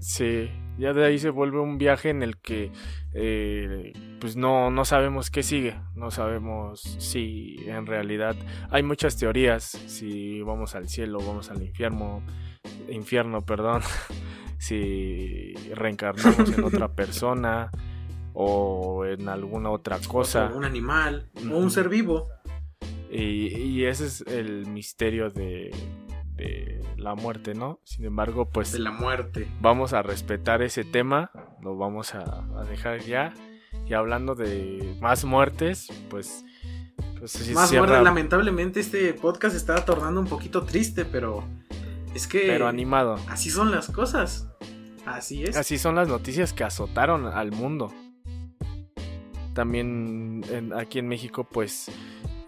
[0.00, 2.72] Sí, ya de ahí se vuelve un viaje en el que
[3.14, 8.34] eh, pues no, no sabemos qué sigue, no sabemos si en realidad
[8.70, 12.22] hay muchas teorías, si vamos al cielo, vamos al infierno,
[12.88, 13.82] infierno, perdón,
[14.62, 17.68] si reencarnamos en otra persona
[18.32, 20.50] o en alguna otra cosa.
[20.54, 22.28] O un animal, o un ser vivo.
[23.10, 25.74] Y, y ese es el misterio de,
[26.36, 27.80] de la muerte, ¿no?
[27.82, 29.48] Sin embargo, pues De la muerte.
[29.60, 33.34] vamos a respetar ese tema, lo vamos a, a dejar ya.
[33.88, 36.44] Y hablando de más muertes, pues...
[37.18, 41.44] pues sí, Más lamentablemente este podcast está tornando un poquito triste, pero
[42.14, 43.16] es que pero animado.
[43.28, 44.48] así son las cosas.
[45.06, 45.56] Así es.
[45.56, 47.92] Así son las noticias que azotaron al mundo.
[49.54, 51.88] También en- aquí en México, pues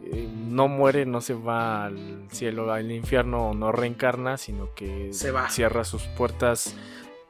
[0.07, 5.13] eh, no muere, no se va al cielo, al infierno o no reencarna, sino que
[5.13, 5.49] Se va.
[5.51, 6.75] cierra sus puertas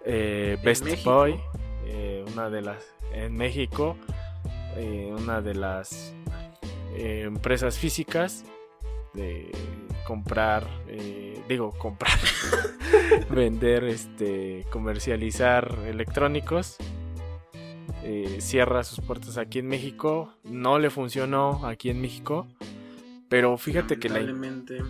[0.04, 0.84] eh, Best.
[1.04, 1.40] Boy,
[1.86, 3.96] eh, una de las en México,
[5.16, 6.12] una de las
[6.96, 8.44] empresas físicas
[9.14, 9.50] de
[10.06, 12.18] comprar, eh, digo comprar,
[13.30, 16.76] vender, este, comercializar electrónicos.
[18.02, 20.34] eh, cierra sus puertas aquí en México.
[20.44, 22.46] No le funcionó aquí en México.
[23.28, 24.84] Pero fíjate que la, Lamentablemente.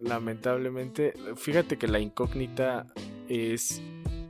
[0.00, 2.86] lamentablemente, fíjate que la incógnita
[3.28, 3.82] es,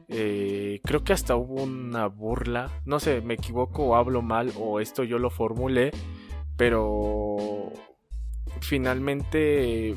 [0.08, 4.80] eh, creo que hasta hubo una burla, no sé, me equivoco o hablo mal o
[4.80, 5.90] esto yo lo formulé,
[6.56, 7.72] pero
[8.60, 9.94] finalmente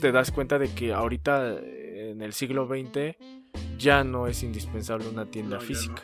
[0.00, 3.16] te das cuenta de que ahorita en el siglo XX
[3.78, 6.02] ya no es indispensable una tienda No, ya física,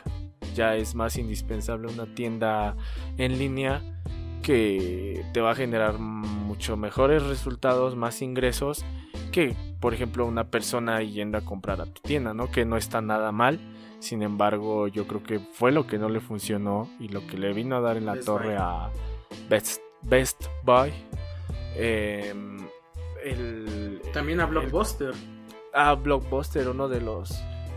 [0.53, 2.75] ya es más indispensable una tienda
[3.17, 3.81] en línea
[4.41, 8.85] que te va a generar mucho mejores resultados, más ingresos
[9.31, 12.51] que, por ejemplo, una persona yendo a comprar a tu tienda, ¿no?
[12.51, 13.59] Que no está nada mal.
[13.99, 17.53] Sin embargo, yo creo que fue lo que no le funcionó y lo que le
[17.53, 18.57] vino a dar en la Best torre Buy.
[18.59, 18.89] a
[19.49, 20.91] Best, Best Buy.
[21.75, 22.57] Em,
[23.23, 25.13] el, También a el- Blockbuster.
[25.73, 27.33] a Blockbuster, uno de los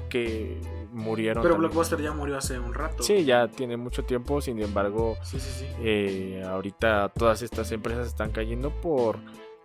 [0.08, 0.60] que
[0.92, 1.42] murieron.
[1.42, 1.70] Pero también.
[1.70, 3.02] Blockbuster ya murió hace un rato.
[3.02, 5.66] Sí, ya tiene mucho tiempo, sin embargo, Sí, sí, sí.
[5.82, 9.18] eh, ahorita todas estas empresas están cayendo por,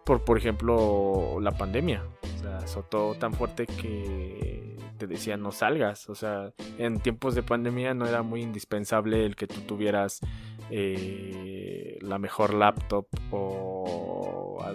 [0.04, 2.04] por, por ejemplo, la pandemia.
[2.36, 6.10] O sea, azotó tan fuerte que te decían no salgas.
[6.10, 10.20] O sea, en tiempos de pandemia no era muy indispensable el que tú tuvieras
[10.70, 14.13] eh, la mejor laptop o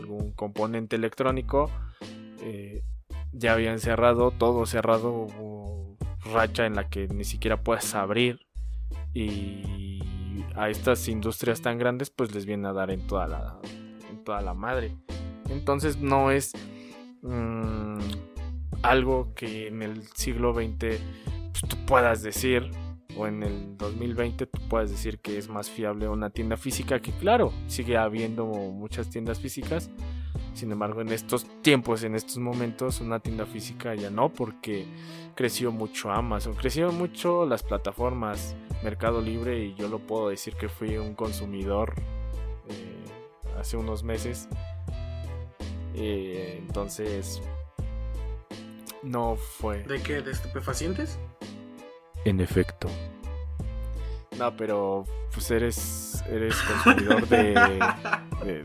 [0.08, 1.70] algún componente electrónico.
[2.40, 2.82] Eh,
[3.32, 5.26] ya habían cerrado, todo cerrado,
[6.32, 8.40] racha en la que ni siquiera puedes abrir
[9.14, 10.02] y
[10.54, 13.58] a estas industrias tan grandes pues les viene a dar en toda la,
[14.10, 14.96] en toda la madre.
[15.50, 16.52] Entonces no es
[17.22, 17.98] mm,
[18.82, 22.70] algo que en el siglo XX pues, tú puedas decir
[23.16, 27.12] o en el 2020 tú puedas decir que es más fiable una tienda física que
[27.12, 29.90] claro, sigue habiendo muchas tiendas físicas.
[30.54, 34.86] Sin embargo, en estos tiempos, en estos momentos, una tienda física ya no, porque
[35.34, 40.68] creció mucho Amazon, crecieron mucho las plataformas Mercado Libre y yo lo puedo decir que
[40.68, 41.94] fui un consumidor
[42.68, 43.04] eh,
[43.58, 44.48] hace unos meses.
[45.94, 47.40] Eh, entonces,
[49.02, 49.82] no fue.
[49.84, 50.22] ¿De qué?
[50.22, 51.18] ¿De estupefacientes?
[52.24, 52.88] En efecto.
[54.38, 57.38] No, pero pues eres, eres consumidor de,
[58.44, 58.62] de-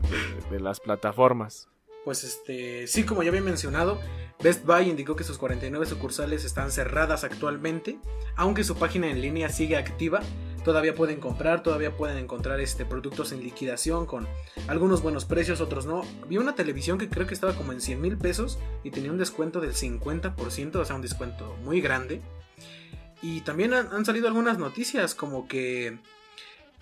[0.50, 1.68] de las plataformas.
[2.04, 3.98] Pues este, sí, como ya había mencionado,
[4.42, 7.98] Best Buy indicó que sus 49 sucursales están cerradas actualmente,
[8.36, 10.20] aunque su página en línea sigue activa.
[10.64, 14.26] Todavía pueden comprar, todavía pueden encontrar este, productos en liquidación con
[14.68, 16.02] algunos buenos precios, otros no.
[16.28, 19.18] Vi una televisión que creo que estaba como en 100 mil pesos y tenía un
[19.18, 22.20] descuento del 50%, o sea, un descuento muy grande.
[23.26, 25.98] Y también han, salido algunas noticias como que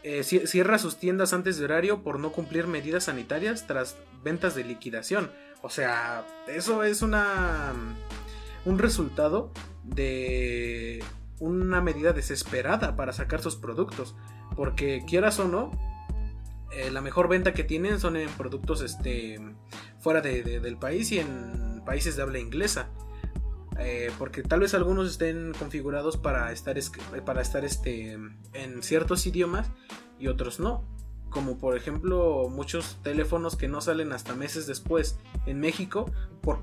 [0.02, 4.56] eh, ci- cierra sus tiendas antes de horario por no cumplir medidas sanitarias tras ventas
[4.56, 5.30] de liquidación.
[5.62, 7.72] O sea, eso es una
[8.64, 9.52] un resultado
[9.84, 11.04] de
[11.38, 14.16] una medida desesperada para sacar sus productos,
[14.56, 15.70] porque quieras o no,
[16.72, 19.38] eh, la mejor venta que tienen son en productos este
[20.00, 22.88] fuera de- del país y en países de habla inglesa.
[23.78, 26.92] Eh, porque tal vez algunos estén configurados para estar, es-
[27.24, 28.12] para estar este,
[28.52, 29.70] en ciertos idiomas
[30.18, 30.84] y otros no.
[31.30, 36.10] Como por ejemplo muchos teléfonos que no salen hasta meses después en México
[36.42, 36.58] por,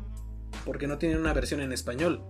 [0.66, 2.22] porque no tienen una versión en español.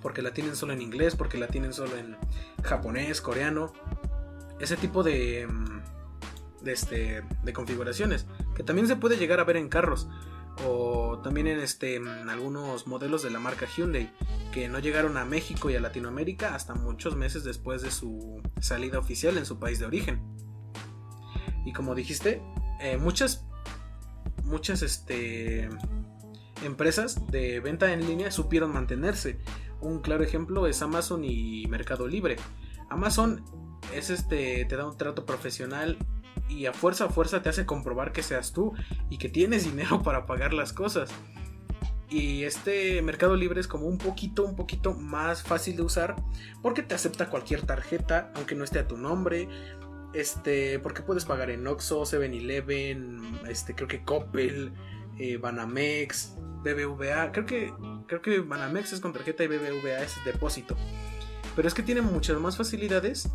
[0.00, 2.16] Porque la tienen solo en inglés, porque la tienen solo en
[2.62, 3.72] japonés, coreano.
[4.60, 8.26] Ese tipo de, mm, de, este, de configuraciones.
[8.54, 10.06] Que también se puede llegar a ver en carros.
[10.64, 14.10] O también en este, algunos modelos de la marca Hyundai.
[14.52, 18.98] Que no llegaron a México y a Latinoamérica hasta muchos meses después de su salida
[18.98, 20.22] oficial en su país de origen.
[21.66, 22.42] Y como dijiste,
[22.80, 23.44] eh, muchas,
[24.44, 25.68] muchas este,
[26.64, 29.38] empresas de venta en línea supieron mantenerse.
[29.80, 32.36] Un claro ejemplo es Amazon y Mercado Libre.
[32.88, 33.44] Amazon
[33.94, 35.98] es este, te da un trato profesional
[36.48, 38.72] y a fuerza a fuerza te hace comprobar que seas tú
[39.10, 41.10] y que tienes dinero para pagar las cosas.
[42.08, 46.14] Y este Mercado Libre es como un poquito, un poquito más fácil de usar
[46.62, 49.48] porque te acepta cualquier tarjeta, aunque no esté a tu nombre.
[50.14, 54.72] Este, porque puedes pagar en Oxxo, 7-Eleven, este, creo que Coppel,
[55.18, 57.32] eh, Banamex, BBVA.
[57.32, 57.72] Creo que,
[58.06, 60.76] creo que Banamex es con tarjeta y BBVA es depósito.
[61.54, 63.30] Pero es que tiene muchas más facilidades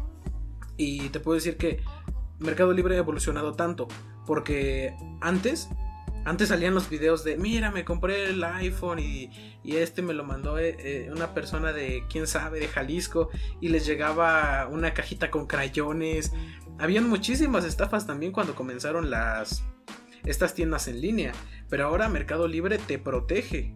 [0.77, 1.83] y te puedo decir que
[2.41, 3.87] Mercado Libre ha evolucionado tanto
[4.25, 5.69] porque antes
[6.23, 10.23] antes salían los videos de mira me compré el iPhone y, y este me lo
[10.23, 13.29] mandó eh, eh, una persona de quién sabe de Jalisco
[13.59, 16.31] y les llegaba una cajita con crayones
[16.79, 19.63] habían muchísimas estafas también cuando comenzaron las
[20.25, 21.31] estas tiendas en línea
[21.69, 23.73] pero ahora Mercado Libre te protege.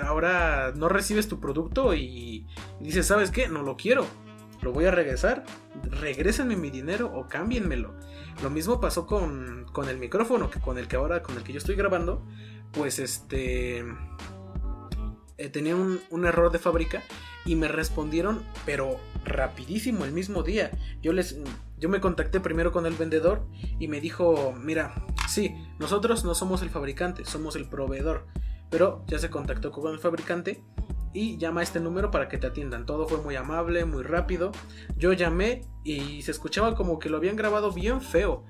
[0.00, 2.46] Ahora no recibes tu producto y
[2.80, 4.06] dices sabes qué no lo quiero
[4.60, 5.44] lo voy a regresar
[5.82, 7.94] regrésenme mi dinero o cámbienmelo.
[8.42, 11.52] Lo mismo pasó con, con el micrófono que con el que ahora con el que
[11.52, 12.24] yo estoy grabando
[12.72, 13.84] pues este
[15.38, 17.02] eh, tenía un, un error de fábrica
[17.44, 20.70] y me respondieron pero rapidísimo el mismo día.
[21.02, 21.36] Yo les
[21.78, 23.46] yo me contacté primero con el vendedor
[23.78, 28.26] y me dijo mira sí nosotros no somos el fabricante somos el proveedor
[28.70, 30.62] pero ya se contactó con el fabricante
[31.12, 32.86] y llama a este número para que te atiendan.
[32.86, 34.52] Todo fue muy amable, muy rápido.
[34.96, 38.44] Yo llamé y se escuchaba como que lo habían grabado bien feo.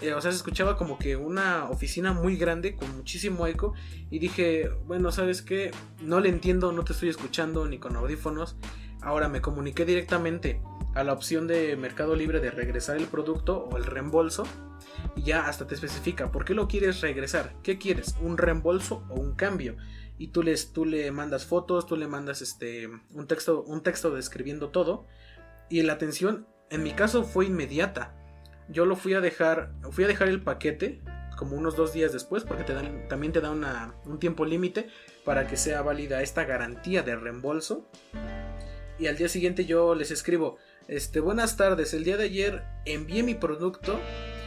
[0.00, 3.74] eh, o sea, se escuchaba como que una oficina muy grande con muchísimo eco
[4.10, 5.72] y dije, bueno, ¿sabes qué?
[6.00, 8.56] No le entiendo, no te estoy escuchando ni con audífonos.
[9.02, 10.60] Ahora me comuniqué directamente
[10.94, 14.44] a la opción de Mercado Libre de regresar el producto o el reembolso
[15.16, 19.14] y ya hasta te especifica por qué lo quieres regresar, qué quieres, un reembolso o
[19.14, 19.76] un cambio
[20.20, 24.14] y tú, les, tú le mandas fotos, tú le mandas este, un, texto, un texto
[24.14, 25.06] describiendo todo
[25.70, 28.14] y la atención en mi caso fue inmediata.
[28.68, 31.00] Yo lo fui a dejar, fui a dejar el paquete
[31.38, 32.64] como unos dos días después porque
[33.08, 33.50] también te da
[34.04, 34.90] un tiempo límite
[35.24, 37.88] para que sea válida esta garantía de reembolso.
[38.98, 43.22] Y al día siguiente yo les escribo, este, buenas tardes, el día de ayer envié
[43.22, 43.98] mi producto,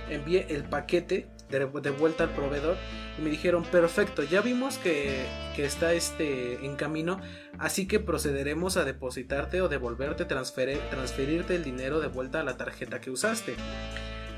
[0.07, 2.77] envié el paquete de, vuelta al proveedor
[3.17, 5.25] y me dijeron, perfecto, ya vimos que,
[5.55, 7.19] que, está este en camino,
[7.59, 12.57] así que procederemos a depositarte o devolverte, transferir, transferirte el dinero de vuelta a la
[12.57, 13.55] tarjeta que usaste.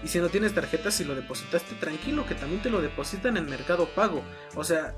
[0.04, 3.50] Y si no tienes tarjeta, si lo depositaste, tranquilo, que también te lo depositan en
[3.50, 4.22] Mercado Pago.
[4.56, 4.94] O sea,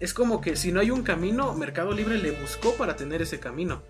[0.00, 3.38] es como que si no hay un camino, Mercado Libre le buscó para tener ese
[3.38, 3.82] camino.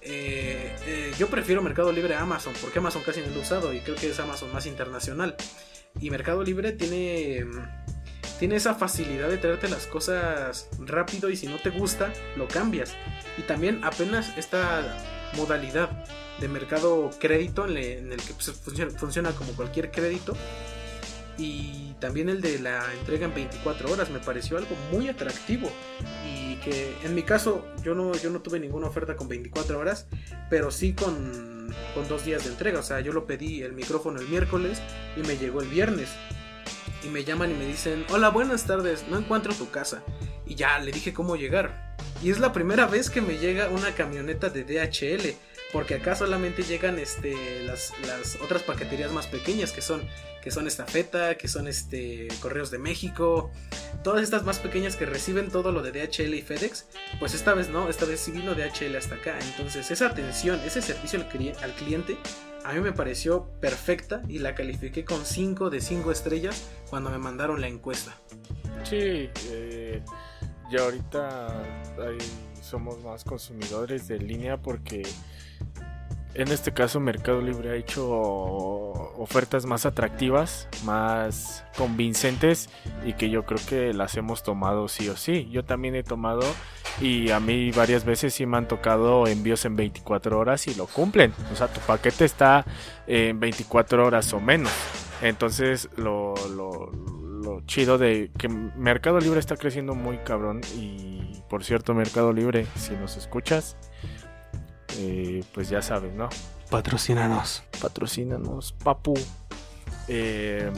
[0.00, 3.72] Eh, eh, yo prefiero Mercado Libre a Amazon, porque Amazon casi no lo he usado
[3.72, 5.36] y creo que es Amazon más internacional.
[6.00, 7.44] Y Mercado Libre tiene,
[8.38, 12.94] tiene esa facilidad de traerte las cosas rápido y si no te gusta, lo cambias.
[13.38, 14.96] Y también apenas esta
[15.36, 16.04] modalidad
[16.40, 20.34] de mercado crédito en, el que pues, funciona, funciona como cualquier crédito
[21.38, 25.70] y también el de la entrega en 24 horas me pareció algo muy atractivo
[26.26, 30.06] y que en mi caso yo no, yo no tuve ninguna oferta con 24 horas,
[30.50, 31.51] pero sí con,
[31.94, 34.80] con dos días de entrega, o sea, yo lo pedí el micrófono el miércoles
[35.16, 36.10] y me llegó el viernes.
[37.04, 40.02] Y me llaman y me dicen, hola, buenas tardes, no encuentro tu casa
[40.46, 41.96] y ya le dije cómo llegar.
[42.22, 45.34] Y es la primera vez que me llega una camioneta de DHL
[45.72, 50.02] porque acá solamente llegan este, las, las otras paqueterías más pequeñas que son
[50.42, 53.50] que son Estafeta, que son este Correos de México,
[54.02, 56.88] todas estas más pequeñas que reciben todo lo de DHL y FedEx,
[57.20, 59.38] pues esta vez no, esta vez sí vino DHL hasta acá.
[59.40, 62.18] Entonces esa atención, ese servicio al, cliente,
[62.64, 67.18] a mí me pareció perfecta y la califiqué con 5 de 5 estrellas cuando me
[67.18, 68.16] mandaron la encuesta.
[68.82, 70.02] Sí, eh,
[70.70, 71.62] ya ahorita
[72.60, 75.04] somos más consumidores de línea porque
[76.34, 82.70] en este caso Mercado Libre ha hecho ofertas más atractivas, más convincentes
[83.04, 85.48] y que yo creo que las hemos tomado sí o sí.
[85.50, 86.42] Yo también he tomado
[87.00, 90.86] y a mí varias veces sí me han tocado envíos en 24 horas y lo
[90.86, 91.34] cumplen.
[91.52, 92.64] O sea, tu paquete está
[93.06, 94.72] en 24 horas o menos.
[95.20, 101.94] Entonces lo, lo chido de que Mercado Libre está creciendo muy cabrón y por cierto
[101.94, 103.76] Mercado Libre, si nos escuchas,
[104.98, 106.28] eh, pues ya sabes, ¿no?
[106.70, 107.62] Patrocínanos.
[107.80, 109.14] Patrocínanos, papu.
[110.08, 110.70] Eh,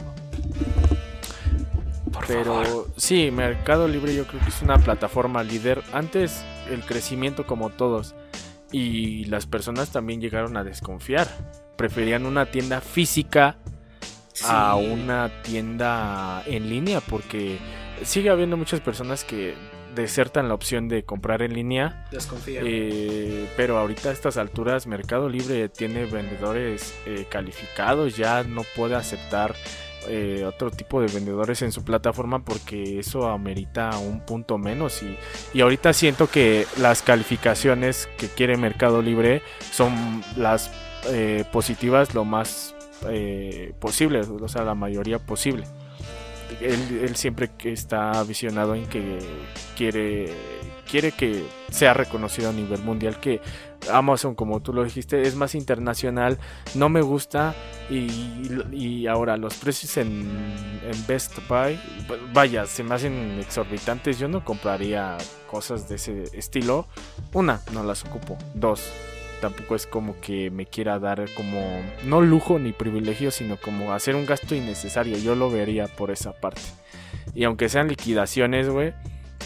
[2.27, 5.83] pero sí, Mercado Libre yo creo que es una plataforma líder.
[5.93, 8.15] Antes el crecimiento como todos
[8.71, 11.27] y las personas también llegaron a desconfiar.
[11.77, 13.57] Preferían una tienda física
[14.43, 17.57] a una tienda en línea porque
[18.03, 19.55] sigue habiendo muchas personas que
[19.95, 22.05] desertan la opción de comprar en línea.
[22.11, 22.61] Desconfía.
[22.63, 28.95] Eh, pero ahorita a estas alturas Mercado Libre tiene vendedores eh, calificados, ya no puede
[28.95, 29.55] aceptar
[30.07, 35.17] eh, otro tipo de vendedores en su plataforma porque eso amerita un punto menos y,
[35.51, 39.41] y ahorita siento que las calificaciones que quiere Mercado Libre
[39.71, 40.71] son las
[41.51, 42.75] positivas lo más
[43.79, 45.65] posible, o sea, la mayoría posible
[46.61, 49.19] él, siempre está visionado en que
[49.75, 50.33] quiere,
[50.89, 53.41] quiere que sea reconocido a nivel mundial, que
[53.91, 56.39] Amazon, como tú lo dijiste, es más internacional,
[56.73, 57.53] no me gusta
[57.89, 60.27] y, ahora los precios en,
[60.83, 61.79] en, Best Buy,
[62.33, 65.17] vaya, se me hacen exorbitantes, yo no compraría
[65.49, 66.87] cosas de ese estilo.
[67.33, 68.37] Una, no las ocupo.
[68.53, 68.91] Dos,
[69.45, 71.61] tampoco es como que me quiera dar como,
[72.03, 75.19] no lujo ni privilegio, sino como hacer un gasto innecesario.
[75.19, 76.63] Yo lo vería por esa parte.
[77.35, 78.93] Y aunque sean liquidaciones, güey,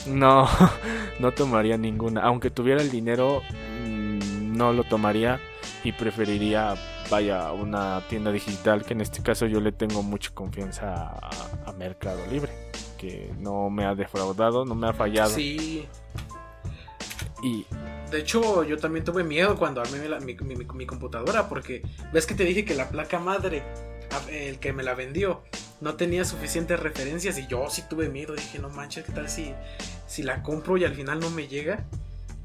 [0.07, 0.47] no,
[1.19, 2.21] no tomaría ninguna.
[2.21, 3.41] Aunque tuviera el dinero,
[3.83, 5.41] mm, no lo tomaría
[5.83, 6.75] y preferiría,
[7.11, 11.29] vaya, una tienda digital, que en este caso yo le tengo mucha confianza a,
[11.65, 12.53] a Mercado Libre,
[12.97, 15.31] que no me ha defraudado, no me ha fallado.
[15.31, 15.89] Sí.
[17.41, 17.65] Y
[18.11, 22.65] de hecho, yo también tuve miedo cuando armé mi, computadora porque ves que te dije
[22.65, 23.63] que la placa madre,
[24.31, 25.43] el que me la vendió,
[25.81, 28.33] no tenía suficientes referencias y yo sí tuve miedo.
[28.33, 29.53] Dije, no manches, ¿qué tal si,
[30.07, 31.85] si la compro y al final no me llega?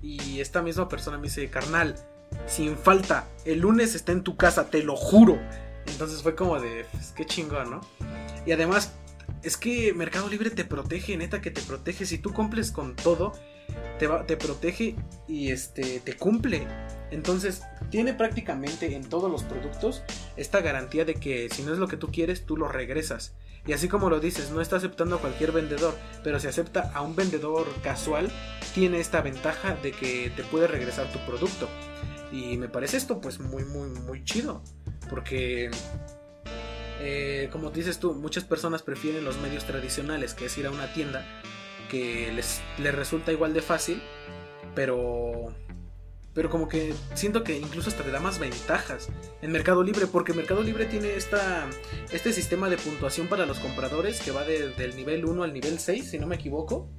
[0.03, 1.97] Y esta misma persona me dice, carnal,
[2.47, 5.39] sin falta, el lunes está en tu casa, te lo juro.
[5.87, 7.81] Entonces fue como de, qué chingón, ¿no?
[8.47, 8.93] Y además,
[9.43, 12.07] es que Mercado Libre te protege, neta que te protege.
[12.07, 13.33] Si tú cumples con todo,
[13.99, 14.97] te, protege
[15.29, 16.67] y este, te cumple.
[17.11, 20.03] Entonces, tiene prácticamente en todos los productos
[20.37, 23.35] esta garantía de que si no es lo que tú quieres, tú lo regresas.
[23.67, 27.01] Y así como lo dices, no está aceptando a cualquier vendedor, pero si acepta a
[27.01, 28.31] un vendedor casual,
[28.75, 31.69] tiene esta ventaja de que te puede regresar tu producto.
[32.31, 34.63] Y me parece esto pues muy, muy, muy chido.
[35.09, 35.71] Porque,
[37.01, 40.93] eh, como dices tú, muchas personas prefieren los medios tradicionales, que es ir a una
[40.93, 41.25] tienda,
[41.89, 42.61] que les,
[42.95, 44.03] resulta igual de fácil,
[44.75, 45.55] pero
[46.33, 49.09] pero como que siento que incluso hasta te da más ventajas
[49.41, 51.65] en Mercado Libre, porque Mercado Libre tiene esta,
[52.11, 56.11] este sistema de puntuación para los compradores que va del nivel 1 al nivel 6,
[56.11, 56.91] si no me equivoco,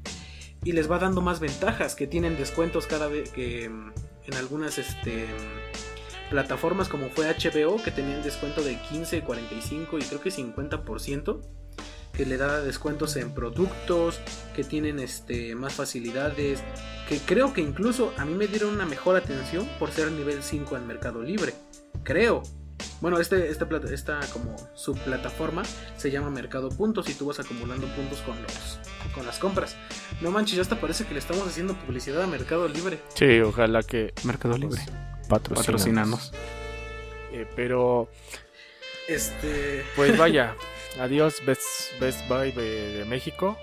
[0.63, 5.25] y les va dando más ventajas, que tienen descuentos cada vez que en algunas este,
[6.29, 11.41] plataformas como fue HBO, que tenían descuento de 15, 45 y creo que 50%
[12.15, 14.19] que le da descuentos en productos,
[14.55, 16.61] que tienen este, más facilidades,
[17.07, 20.77] que creo que incluso a mí me dieron una mejor atención por ser nivel 5
[20.77, 21.53] en Mercado Libre.
[22.03, 22.43] Creo.
[23.01, 25.63] Bueno, este, esta, esta como subplataforma
[25.97, 28.79] se llama Mercado Puntos y tú vas acumulando puntos con, los,
[29.13, 29.75] con las compras.
[30.21, 32.99] No manches, ya hasta parece que le estamos haciendo publicidad a Mercado Libre.
[33.13, 34.13] Sí, ojalá que...
[34.23, 34.81] Mercado Libre.
[35.29, 36.31] patrocinanos.
[37.31, 38.09] Eh, pero...
[39.07, 39.85] Este...
[39.95, 40.55] Pues vaya,
[40.99, 43.57] Adiós, Best, Best Buy de, México.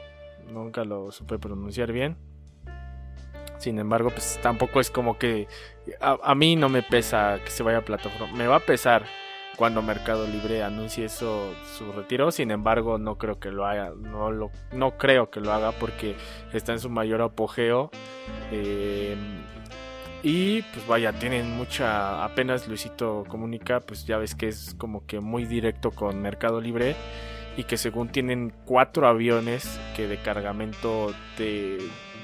[0.52, 2.16] Nunca lo supe pronunciar bien.
[3.58, 5.46] Sin embargo, pues tampoco es como que
[6.00, 8.36] a, mí no me pesa que se vaya a plataforma.
[8.36, 9.04] Me va a pesar
[9.56, 12.32] cuando Mercado Libre anuncie eso su retiro.
[12.32, 13.92] Sin embargo, no creo que lo haga.
[13.96, 16.16] No lo, no creo que lo haga porque
[16.52, 17.90] está en su mayor apogeo.
[18.50, 19.16] Eh,
[20.22, 25.20] y pues vaya, tienen mucha, apenas Luisito comunica, pues ya ves que es como que
[25.20, 26.94] muy directo con Mercado Libre
[27.56, 31.78] y que según tienen cuatro aviones que de cargamento te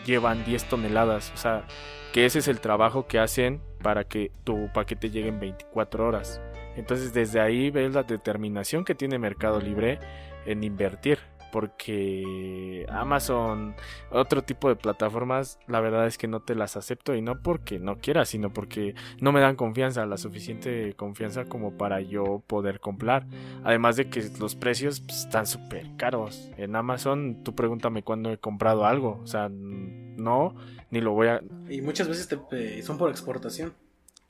[0.06, 1.64] llevan 10 toneladas, o sea,
[2.12, 6.40] que ese es el trabajo que hacen para que tu paquete llegue en 24 horas.
[6.76, 9.98] Entonces desde ahí ves la determinación que tiene Mercado Libre
[10.46, 11.18] en invertir
[11.52, 13.74] porque Amazon,
[14.10, 17.78] otro tipo de plataformas, la verdad es que no te las acepto y no porque
[17.78, 22.80] no quiera, sino porque no me dan confianza, la suficiente confianza como para yo poder
[22.80, 23.26] comprar.
[23.64, 26.50] Además de que los precios pues, están súper caros.
[26.56, 30.54] En Amazon, tú pregúntame cuándo he comprado algo, o sea, no,
[30.90, 31.42] ni lo voy a...
[31.68, 33.72] Y muchas veces te, son por exportación.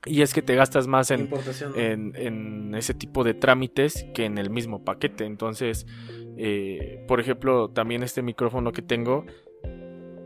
[0.07, 1.29] Y es que te gastas más en,
[1.75, 5.25] en, en, ese tipo de trámites que en el mismo paquete.
[5.25, 5.87] Entonces,
[6.37, 9.27] eh, por ejemplo, también este micrófono que tengo,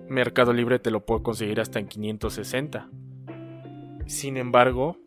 [0.08, 2.90] Mercado Libre te lo puedo conseguir hasta en 560.
[4.06, 4.98] Sin embargo,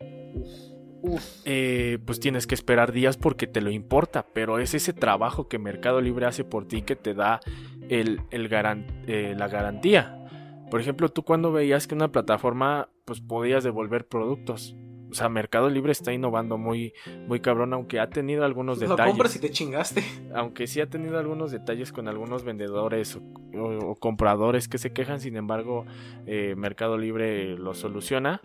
[1.44, 5.58] eh, pues tienes que esperar días porque te lo importa, pero es ese trabajo que
[5.58, 7.40] Mercado Libre hace por ti que te da
[7.88, 10.25] el, eh, la garantía.
[10.70, 14.74] Por ejemplo, tú cuando veías que una plataforma pues podías devolver productos,
[15.10, 16.92] o sea, Mercado Libre está innovando muy,
[17.28, 18.98] muy cabrón, aunque ha tenido algunos detalles.
[18.98, 20.02] Lo compras y te chingaste.
[20.34, 25.36] Aunque sí ha tenido algunos detalles con algunos vendedores o, compradores que se quejan, sin
[25.36, 25.86] embargo,
[26.26, 28.40] eh, Mercado Libre lo soluciona.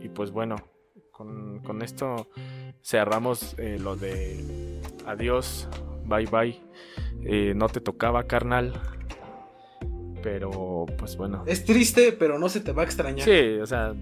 [0.00, 0.56] Y pues bueno,
[1.10, 2.28] con, esto
[2.82, 5.68] cerramos eh, lo de adiós,
[6.06, 6.60] bye bye.
[7.24, 8.72] Eh, no te tocaba, carnal.
[10.24, 11.44] Pero pues bueno.
[11.46, 13.28] Es triste, pero no se te va a extrañar.
[13.28, 13.94] Sí, o sea,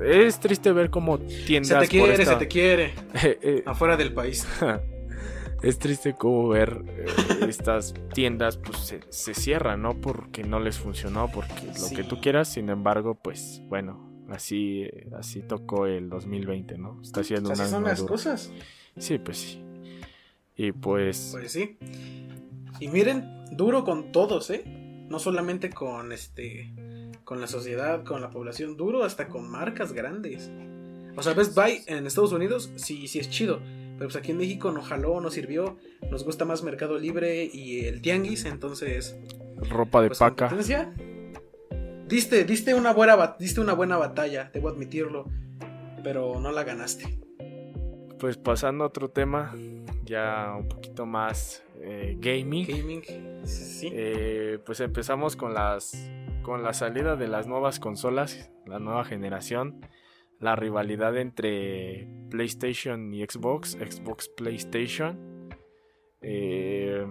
[0.00, 1.68] es triste ver cómo tiendas.
[1.68, 2.94] Se te quiere, se te quiere.
[3.42, 4.46] Eh, afuera del país.
[5.62, 7.06] es triste como ver eh,
[7.48, 10.00] estas tiendas pues se, cierran, ¿no?
[10.00, 15.42] Porque no les funcionó, porque lo que tú quieras, sin embargo, pues bueno, así, así
[15.42, 17.00] tocó el 2020, ¿no?
[17.02, 18.52] Está haciendo así son las cosas.
[18.96, 19.64] Sí, pues sí.
[20.54, 21.30] Y pues...
[21.32, 21.76] Pues sí.
[22.78, 24.62] Y miren, duro con todos, ¿eh?
[25.08, 26.72] No solamente con este
[27.24, 30.50] con la sociedad, con la población duro, hasta con marcas grandes.
[31.14, 33.60] O sea, Best Buy en Estados Unidos sí, sí es chido.
[33.98, 35.76] Pero pues aquí en México no jaló, no sirvió.
[36.10, 39.18] Nos gusta más Mercado Libre y el Tianguis, entonces.
[39.68, 40.48] Ropa de pues, paca.
[42.06, 45.26] Diste, diste una buena diste una buena batalla, debo admitirlo.
[46.04, 47.18] Pero no la ganaste.
[48.20, 49.54] Pues pasando a otro tema,
[50.04, 52.66] ya un poquito más eh, gaming.
[52.66, 53.02] Gaming,
[53.44, 53.88] sí.
[53.92, 56.10] Eh, pues empezamos con las
[56.42, 59.86] con la salida de las nuevas consolas, la nueva generación,
[60.40, 65.50] la rivalidad entre PlayStation y Xbox, Xbox PlayStation,
[66.22, 67.06] eh,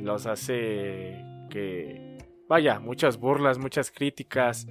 [0.00, 2.18] los hace que,
[2.48, 4.66] vaya, muchas burlas, muchas críticas,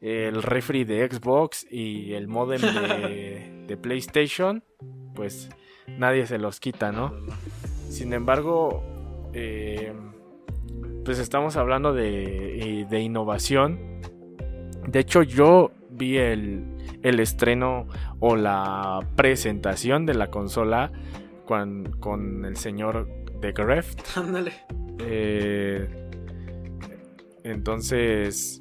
[0.00, 4.64] el refri de Xbox y el modem de, de PlayStation,
[5.14, 5.50] pues
[5.86, 7.12] nadie se los quita, ¿no?
[7.88, 8.82] Sin embargo,
[9.32, 9.92] eh,
[11.04, 14.00] pues estamos hablando de, de, innovación.
[14.86, 16.64] De hecho, yo vi el,
[17.02, 17.86] el, estreno
[18.20, 20.92] o la presentación de la consola
[21.46, 23.08] con, con el señor
[23.40, 24.16] de Greft.
[24.16, 24.52] Ándale.
[24.98, 25.88] Eh,
[27.44, 28.58] entonces,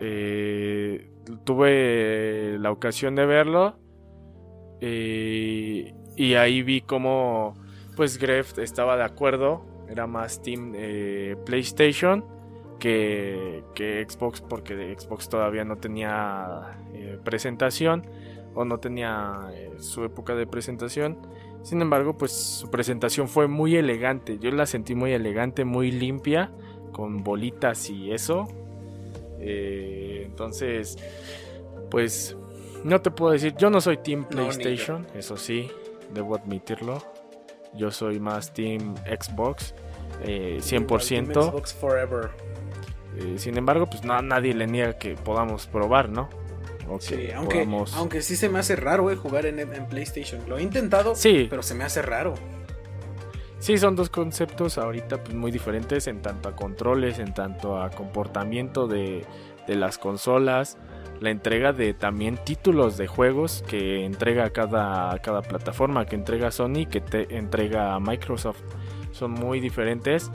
[0.00, 1.10] eh,
[1.44, 3.76] tuve la ocasión de verlo.
[4.80, 7.54] Eh, y ahí vi como
[7.96, 9.64] pues Gref estaba de acuerdo.
[9.88, 10.74] Era más Team
[11.46, 12.24] PlayStation
[12.78, 16.78] que, que, Xbox porque Xbox todavía no tenía
[17.24, 18.04] presentación
[18.54, 21.16] o no tenía su época de presentación.
[21.62, 24.38] Sin embargo, pues su presentación fue muy elegante.
[24.38, 26.50] Yo la sentí muy elegante, muy limpia,
[26.92, 28.46] con bolitas y eso.
[29.40, 30.98] Eh, entonces,
[31.90, 32.36] pues
[32.84, 35.70] no te puedo decir, yo no soy Team PlayStation, eso sí,
[36.12, 37.02] debo admitirlo.
[37.74, 39.74] Yo soy más Team Xbox,
[40.22, 41.50] eh, 100%.
[41.50, 42.30] Xbox Forever.
[43.16, 46.28] Eh, sin embargo, pues no, nadie le niega que podamos probar, ¿no?
[46.98, 50.42] sí, aunque, aunque sí se me hace raro, eh, jugar en, PlayStation.
[50.48, 52.34] Lo he intentado, pero se me hace raro.
[53.60, 57.90] Sí, son dos conceptos ahorita pues, muy diferentes en tanto a controles, en tanto a
[57.90, 59.24] comportamiento de,
[59.68, 60.78] las consolas,
[61.20, 66.86] la entrega de también títulos de juegos que entrega cada, cada plataforma, que entrega Sony,
[66.90, 68.62] que te entrega Microsoft.
[69.12, 70.30] Son muy diferentes.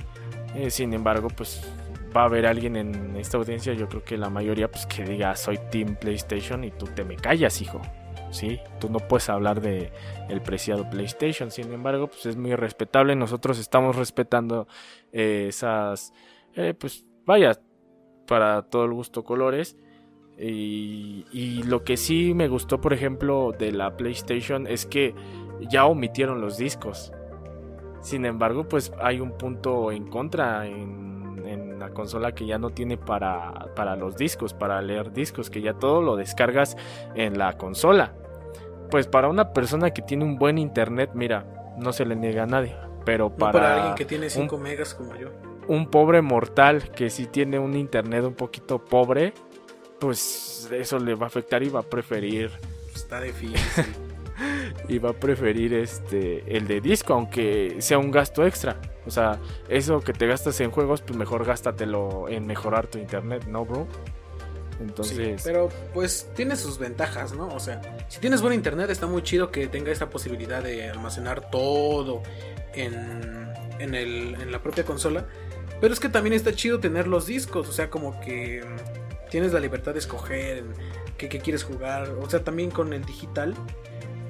[0.55, 1.67] Eh, sin embargo, pues
[2.15, 5.35] va a haber alguien en esta audiencia, yo creo que la mayoría, pues que diga
[5.35, 7.81] soy Team PlayStation y tú te me callas, hijo.
[8.31, 9.91] Sí, tú no puedes hablar de
[10.29, 11.51] el preciado PlayStation.
[11.51, 13.15] Sin embargo, pues es muy respetable.
[13.15, 14.67] Nosotros estamos respetando
[15.13, 16.13] eh, esas,
[16.53, 17.57] eh, pues vaya,
[18.27, 19.77] para todo el gusto colores.
[20.37, 25.15] Y, y, lo que sí me gustó, por ejemplo, de la PlayStation es que
[25.61, 27.13] ya omitieron los discos.
[28.01, 31.05] Sin embargo, pues hay un punto en contra en
[31.47, 35.61] en la consola que ya no tiene para, para los discos, para leer discos, que
[35.61, 36.77] ya todo lo descargas
[37.15, 38.13] en la consola.
[38.89, 41.45] Pues para una persona que tiene un buen internet, mira,
[41.77, 42.75] no se le niega a nadie.
[43.03, 45.29] Pero para, alguien que tiene 5 megas como yo.
[45.67, 49.33] Un pobre mortal que si tiene un internet un poquito pobre,
[49.99, 52.51] pues eso le va a afectar y va a preferir.
[52.93, 53.55] Está difícil.
[54.89, 58.79] y va a preferir este el de disco, aunque sea un gasto extra.
[59.05, 59.39] O sea,
[59.69, 63.87] eso que te gastas en juegos, pues mejor gástatelo en mejorar tu internet, ¿no, bro?
[64.79, 65.41] Entonces.
[65.43, 67.47] pero pues tiene sus ventajas, ¿no?
[67.47, 71.49] O sea, si tienes buen internet, está muy chido que tenga esta posibilidad de almacenar
[71.49, 72.23] todo
[72.73, 75.27] en, en, el, en la propia consola.
[75.79, 78.63] Pero es que también está chido tener los discos, o sea, como que
[79.29, 80.63] tienes la libertad de escoger
[81.17, 82.09] qué, quieres jugar.
[82.21, 83.55] O sea, también con el digital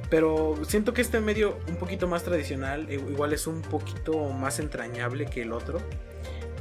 [0.10, 5.26] pero siento que este medio un poquito más tradicional, igual es un poquito más entrañable
[5.26, 5.80] que el otro.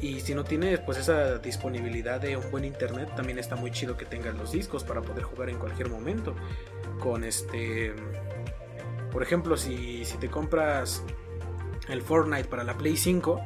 [0.00, 3.96] Y si no tienes pues esa disponibilidad de un buen internet, también está muy chido
[3.96, 6.34] que tengas los discos para poder jugar en cualquier momento.
[7.00, 7.94] Con este...
[9.12, 11.02] Por ejemplo, si, si te compras
[11.88, 13.40] el Fortnite para la Play 5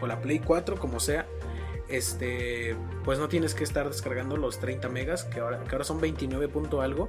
[0.00, 1.26] o la Play 4, como sea,
[1.92, 2.74] este,
[3.04, 6.48] pues no tienes que estar descargando los 30 megas, que ahora, que ahora son 29
[6.48, 7.08] punto algo,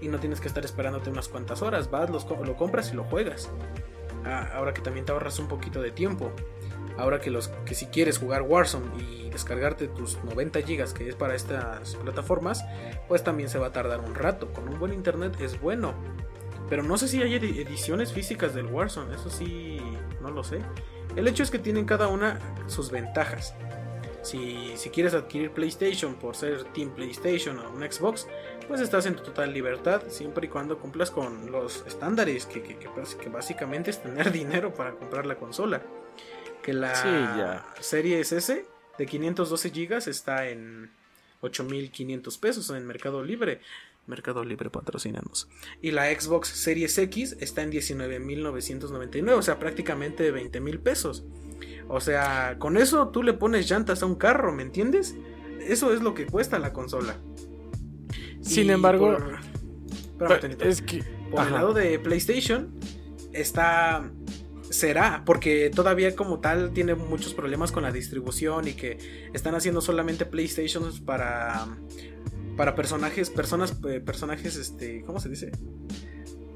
[0.00, 3.50] y no tienes que estar esperándote unas cuantas horas, vas, lo compras y lo juegas.
[4.24, 6.30] Ah, ahora que también te ahorras un poquito de tiempo.
[6.96, 11.16] Ahora que, los, que si quieres jugar Warzone y descargarte tus 90 GB que es
[11.16, 12.64] para estas plataformas,
[13.08, 14.52] pues también se va a tardar un rato.
[14.52, 15.94] Con un buen internet es bueno.
[16.70, 19.80] Pero no sé si hay ediciones físicas del Warzone, eso sí,
[20.22, 20.60] no lo sé.
[21.14, 22.38] El hecho es que tienen cada una
[22.68, 23.54] sus ventajas.
[24.24, 28.26] Si, si, quieres adquirir PlayStation por ser Team PlayStation o un Xbox,
[28.66, 32.78] pues estás en tu total libertad, siempre y cuando cumplas con los estándares, que, que,
[32.78, 35.82] que, básicamente es tener dinero para comprar la consola.
[36.62, 38.64] Que la serie S
[38.98, 40.90] de 512 GB está en
[41.42, 43.60] 8.500 pesos en Mercado Libre.
[44.06, 45.48] Mercado Libre patrocinanos.
[45.80, 51.24] Y la Xbox Series X está en 19.999, o sea, prácticamente 20.000 pesos.
[51.88, 55.14] O sea, con eso tú le pones llantas a un carro, ¿me entiendes?
[55.60, 57.16] Eso es lo que cuesta la consola.
[58.40, 59.16] Sin embargo,
[60.60, 62.72] es que por el lado de PlayStation
[63.32, 64.10] está
[64.70, 69.80] será porque todavía como tal tiene muchos problemas con la distribución y que están haciendo
[69.80, 71.66] solamente PlayStations para
[72.56, 73.72] para personajes personas
[74.04, 75.52] personajes este cómo se dice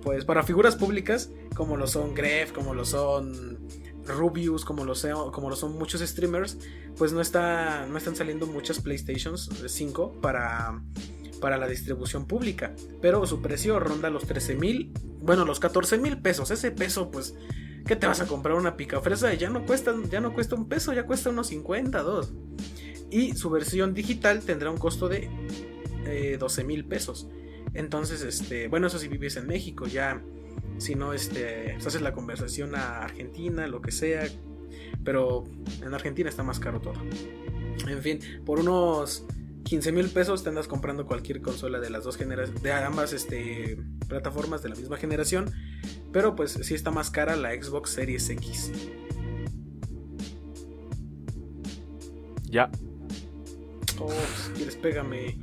[0.02, 3.58] pues para figuras públicas como lo son Gref como lo son
[4.08, 4.94] Rubius como lo
[5.32, 6.58] como lo son muchos streamers
[6.96, 10.82] pues no está no están saliendo muchas PlayStations 5 para
[11.40, 16.20] para la distribución pública, pero su precio ronda los 13 mil, bueno, los 14 mil
[16.20, 16.50] pesos.
[16.50, 17.34] Ese peso, pues,
[17.88, 19.32] ¿Qué te vas a comprar una picafresa?
[19.32, 22.34] Ya no cuesta, ya no cuesta un peso, ya cuesta unos 50, dos.
[23.10, 25.30] Y su versión digital tendrá un costo de
[26.38, 27.30] 12 eh, mil pesos.
[27.72, 30.22] Entonces, este, bueno, eso si vives en México, ya
[30.78, 34.26] si no, este, pues haces la conversación a Argentina, lo que sea.
[35.04, 35.44] Pero
[35.82, 36.94] en Argentina está más caro todo.
[37.86, 39.24] En fin, por unos
[39.64, 43.78] 15 mil pesos te andas comprando cualquier consola de las dos generaciones, de ambas este,
[44.08, 45.50] plataformas de la misma generación.
[46.12, 48.72] Pero pues sí está más cara la Xbox Series X.
[52.44, 52.70] Ya.
[54.00, 55.38] Oh, si quieres, pégame.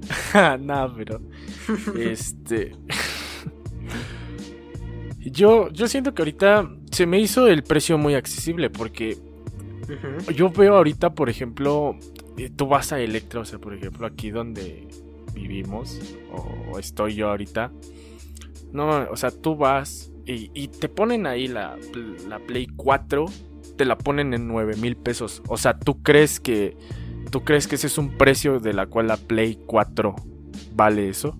[0.34, 1.20] Nada, pero.
[1.98, 2.76] este.
[5.20, 9.18] yo, yo siento que ahorita se me hizo el precio muy accesible porque.
[10.36, 11.96] Yo veo ahorita, por ejemplo,
[12.38, 14.86] eh, tú vas a Electra, o sea, por ejemplo, aquí donde
[15.34, 16.00] vivimos,
[16.32, 17.72] o estoy yo ahorita.
[18.72, 21.76] No, o sea, tú vas y, te ponen ahí la,
[22.28, 23.26] la, Play 4,
[23.76, 25.42] te la ponen en 9 mil pesos.
[25.48, 26.76] O sea, ¿tú crees que
[27.30, 30.14] tú crees que ese es un precio de la cual la Play 4
[30.74, 31.36] vale eso?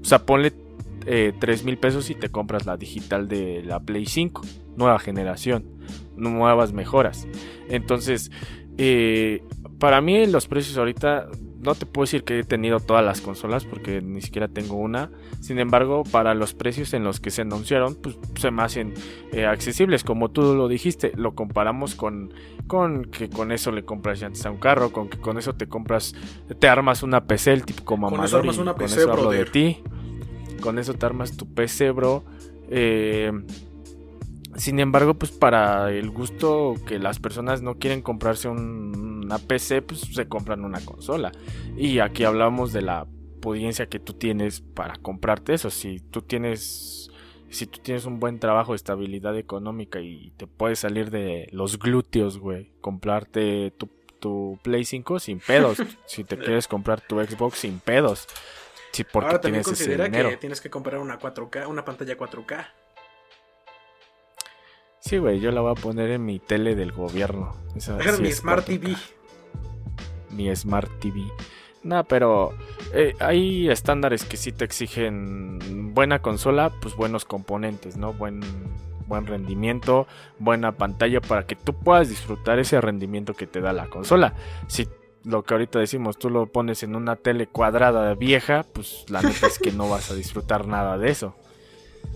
[0.00, 0.52] O sea, ponle
[1.10, 4.42] eh, 3 mil pesos y te compras la digital de la Play 5,
[4.76, 5.64] nueva generación,
[6.16, 7.26] nuevas mejoras.
[7.70, 8.30] Entonces,
[8.76, 9.42] eh,
[9.78, 11.28] para mí los precios ahorita
[11.60, 15.10] no te puedo decir que he tenido todas las consolas porque ni siquiera tengo una.
[15.40, 18.92] Sin embargo, para los precios en los que se anunciaron, pues se me hacen
[19.32, 20.04] eh, accesibles.
[20.04, 22.34] Como tú lo dijiste, lo comparamos con,
[22.66, 25.68] con que con eso le compras llantas a un carro, con que con eso te
[25.68, 26.14] compras,
[26.58, 29.30] te armas una PC, el tipo como Con eso armas una PC, con eso hablo
[29.30, 29.82] de ti.
[30.60, 32.24] Con eso te armas tu PC, bro.
[32.70, 33.32] Eh,
[34.58, 40.00] sin embargo, pues para el gusto que las personas no quieren comprarse una PC, pues
[40.00, 41.32] se compran una consola.
[41.76, 43.06] Y aquí hablamos de la
[43.40, 45.70] pudiencia que tú tienes para comprarte eso.
[45.70, 47.10] Si tú tienes,
[47.50, 52.38] si tú tienes un buen trabajo, estabilidad económica y te puedes salir de los glúteos,
[52.38, 55.78] güey, comprarte tu, tu Play 5 sin pedos.
[56.06, 58.26] si te quieres comprar tu Xbox sin pedos.
[59.04, 62.66] Porque Ahora también considera que tienes que comprar una 4K, una pantalla 4K.
[65.00, 67.56] Sí, güey, yo la voy a poner en mi tele del gobierno.
[67.74, 68.94] Esa, mi Smart TV.
[70.30, 71.22] Mi Smart TV.
[71.84, 72.52] No, pero
[72.92, 78.12] eh, hay estándares que sí te exigen buena consola, pues buenos componentes, ¿no?
[78.12, 78.40] Buen,
[79.06, 80.06] buen rendimiento,
[80.38, 84.34] buena pantalla para que tú puedas disfrutar ese rendimiento que te da la consola.
[84.66, 84.86] Si
[85.28, 89.46] lo que ahorita decimos, tú lo pones en una tele cuadrada vieja, pues la neta
[89.46, 91.34] es que no vas a disfrutar nada de eso.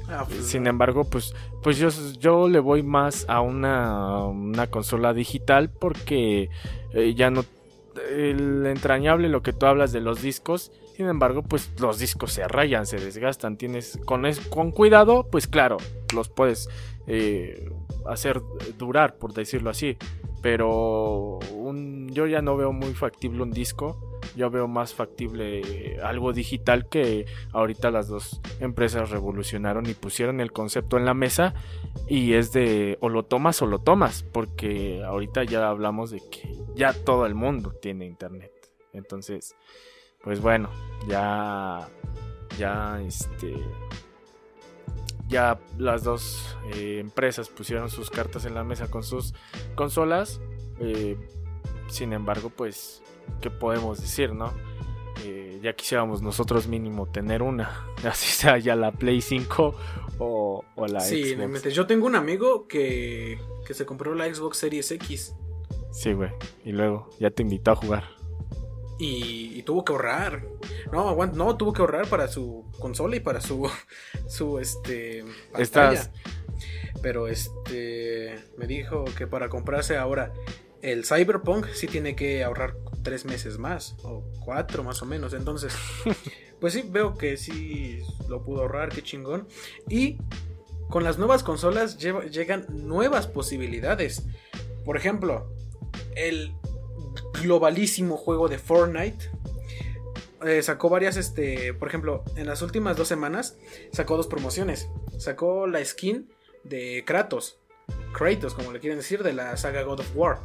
[0.09, 5.13] Ah, pues, Sin embargo, pues, pues yo, yo le voy más a una, una consola
[5.13, 6.49] digital porque
[6.93, 7.45] eh, ya no...
[8.11, 12.49] El entrañable, lo que tú hablas de los discos, sin embargo, pues los discos se
[12.49, 13.59] rayan, se desgastan.
[13.59, 15.77] Tienes con, con cuidado, pues claro,
[16.15, 16.71] los puedes
[17.07, 17.71] eh,
[18.07, 18.41] hacer
[18.79, 19.99] durar, por decirlo así.
[20.43, 26.33] Pero un, yo ya no veo muy factible un disco yo veo más factible algo
[26.33, 31.55] digital que ahorita las dos empresas revolucionaron y pusieron el concepto en la mesa
[32.09, 36.55] y es de o lo tomas o lo tomas, porque ahorita ya hablamos de que
[36.75, 38.53] ya todo el mundo tiene internet.
[38.93, 39.55] Entonces,
[40.23, 40.71] pues bueno,
[41.09, 41.89] ya
[42.59, 43.55] ya este
[45.29, 49.35] ya las dos eh, empresas pusieron sus cartas en la mesa con sus
[49.75, 50.41] consolas.
[50.81, 51.17] Eh,
[51.89, 53.03] sin embargo, pues
[53.41, 54.53] ¿qué podemos decir, no?
[55.25, 59.75] Eh, ya quisiéramos nosotros mínimo tener una, así sea ya la Play 5
[60.19, 61.75] o, o la sí, Xbox.
[61.75, 65.35] Yo tengo un amigo que, que se compró la Xbox Series X.
[65.93, 66.31] Sí, güey.
[66.65, 68.22] Y luego ya te invitó a jugar.
[69.05, 70.45] Y, tuvo que ahorrar.
[70.93, 73.69] No, no, tuvo que ahorrar para su consola y para su,
[74.29, 75.25] su este,
[75.59, 76.11] Estás...
[77.03, 80.33] Pero este, me dijo que para comprarse ahora
[80.83, 85.33] el Cyberpunk sí tiene que ahorrar tres meses más, o cuatro más o menos.
[85.33, 85.75] Entonces,
[86.61, 89.49] pues sí, veo que sí lo pudo ahorrar, qué chingón.
[89.89, 90.19] Y
[90.91, 94.23] con las nuevas consolas llegan nuevas posibilidades.
[94.85, 95.53] Por ejemplo,
[96.15, 96.55] el
[97.43, 99.31] globalísimo juego de Fortnite.
[100.45, 103.57] Eh, sacó varias, este, por ejemplo, en las últimas dos semanas
[103.93, 104.89] sacó dos promociones.
[105.19, 106.29] Sacó la skin
[106.65, 107.59] de Kratos,
[108.13, 110.39] Kratos, como le quieren decir, de la saga God of War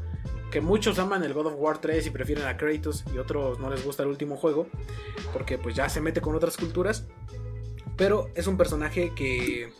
[0.51, 3.69] que muchos aman el God of War 3 y prefieren a Kratos y otros no
[3.69, 4.67] les gusta el último juego
[5.33, 7.05] porque pues ya se mete con otras culturas.
[7.97, 9.71] Pero es un personaje que,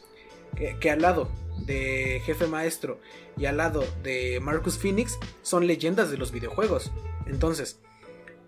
[0.80, 1.30] que, al lado
[1.65, 2.99] de Jefe Maestro
[3.38, 6.91] y al lado de Marcus Phoenix son leyendas de los videojuegos.
[7.25, 7.79] Entonces,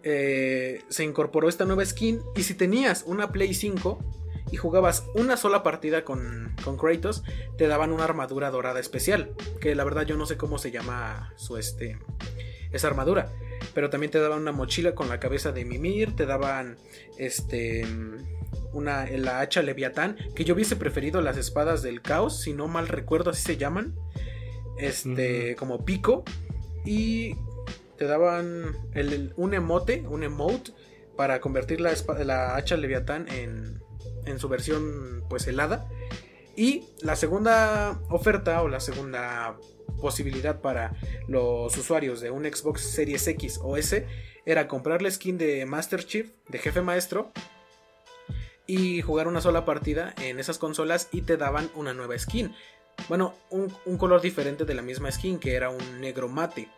[0.04, 4.00] eh, se incorporó esta nueva skin y si tenías una Play 5
[4.52, 7.24] y jugabas una sola partida con, con Kratos,
[7.58, 9.36] te daban una armadura dorada especial.
[9.60, 12.00] Que la verdad yo no sé cómo se llama su este.
[12.72, 13.32] Esa armadura.
[13.74, 16.16] Pero también te daban una mochila con la cabeza de Mimir.
[16.16, 16.78] Te daban.
[17.18, 17.86] Este.
[18.74, 20.18] Una, la hacha Leviatán.
[20.36, 22.42] Que yo hubiese preferido las espadas del caos.
[22.42, 23.96] Si no mal recuerdo, así se llaman.
[24.78, 25.56] Este.
[25.56, 26.24] Como pico.
[26.86, 27.36] Y
[27.98, 28.76] te daban
[29.36, 30.04] un emote.
[30.08, 30.72] Un emote.
[31.16, 31.92] Para convertir la,
[32.24, 33.82] la hacha Leviatán en,
[34.26, 35.90] en su versión pues helada.
[36.56, 39.58] Y la segunda oferta o la segunda
[39.98, 40.94] posibilidad para
[41.28, 44.06] los usuarios de un Xbox Series X o S
[44.46, 47.32] era comprar la skin de Master Chief, de jefe maestro,
[48.66, 52.54] y jugar una sola partida en esas consolas y te daban una nueva skin.
[53.08, 56.70] Bueno, un, un color diferente de la misma skin, que era un negro mate.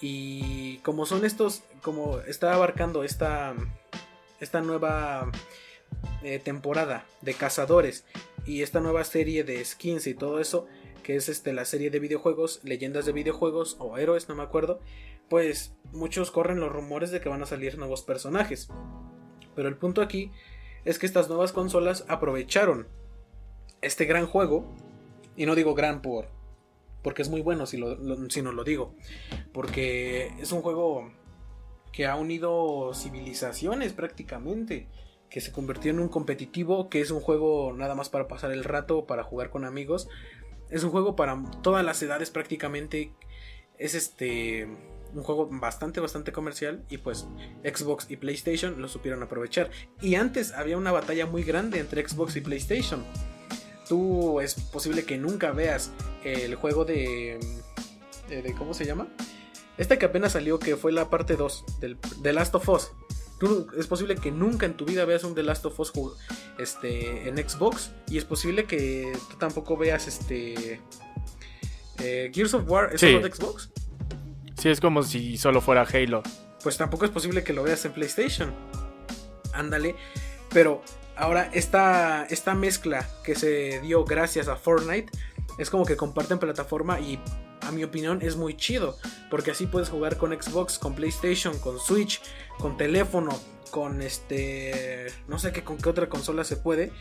[0.00, 3.54] Y como son estos, como está abarcando esta,
[4.40, 5.30] esta nueva
[6.22, 8.04] eh, temporada de cazadores
[8.46, 10.66] y esta nueva serie de skins y todo eso,
[11.00, 14.80] que es este, la serie de videojuegos, leyendas de videojuegos o héroes, no me acuerdo,
[15.28, 18.68] pues muchos corren los rumores de que van a salir nuevos personajes.
[19.54, 20.30] Pero el punto aquí
[20.84, 22.86] es que estas nuevas consolas aprovecharon
[23.82, 24.66] este gran juego,
[25.36, 26.26] y no digo gran por
[27.02, 27.82] porque es muy bueno si,
[28.28, 28.94] si no lo digo,
[29.52, 31.10] porque es un juego
[31.92, 34.86] que ha unido civilizaciones prácticamente
[35.28, 38.64] que se convirtió en un competitivo, que es un juego nada más para pasar el
[38.64, 40.08] rato, para jugar con amigos.
[40.70, 43.12] Es un juego para todas las edades prácticamente.
[43.78, 44.68] Es este
[45.12, 47.26] un juego bastante bastante comercial y pues
[47.64, 49.70] Xbox y PlayStation lo supieron aprovechar.
[50.00, 53.04] Y antes había una batalla muy grande entre Xbox y PlayStation.
[53.88, 55.90] Tú es posible que nunca veas
[56.22, 57.40] el juego de
[58.28, 59.08] de, ¿cómo se llama?
[59.76, 62.92] Esta que apenas salió que fue la parte 2 del The Last of Us
[63.76, 65.92] es posible que nunca en tu vida veas un The Last of Us
[66.58, 67.90] este, en Xbox.
[68.08, 70.80] Y es posible que tú tampoco veas este.
[71.98, 73.70] Eh, Gears of War, ¿es solo de Xbox?
[74.58, 76.22] Sí, es como si solo fuera Halo.
[76.62, 78.52] Pues tampoco es posible que lo veas en PlayStation.
[79.52, 79.94] Ándale.
[80.50, 80.82] Pero
[81.16, 85.10] ahora esta, esta mezcla que se dio gracias a Fortnite
[85.58, 87.20] es como que comparten plataforma y
[87.62, 88.96] a mi opinión es muy chido,
[89.30, 92.20] porque así puedes jugar con Xbox, con PlayStation, con Switch,
[92.58, 93.38] con teléfono,
[93.70, 96.92] con este, no sé qué con qué otra consola se puede.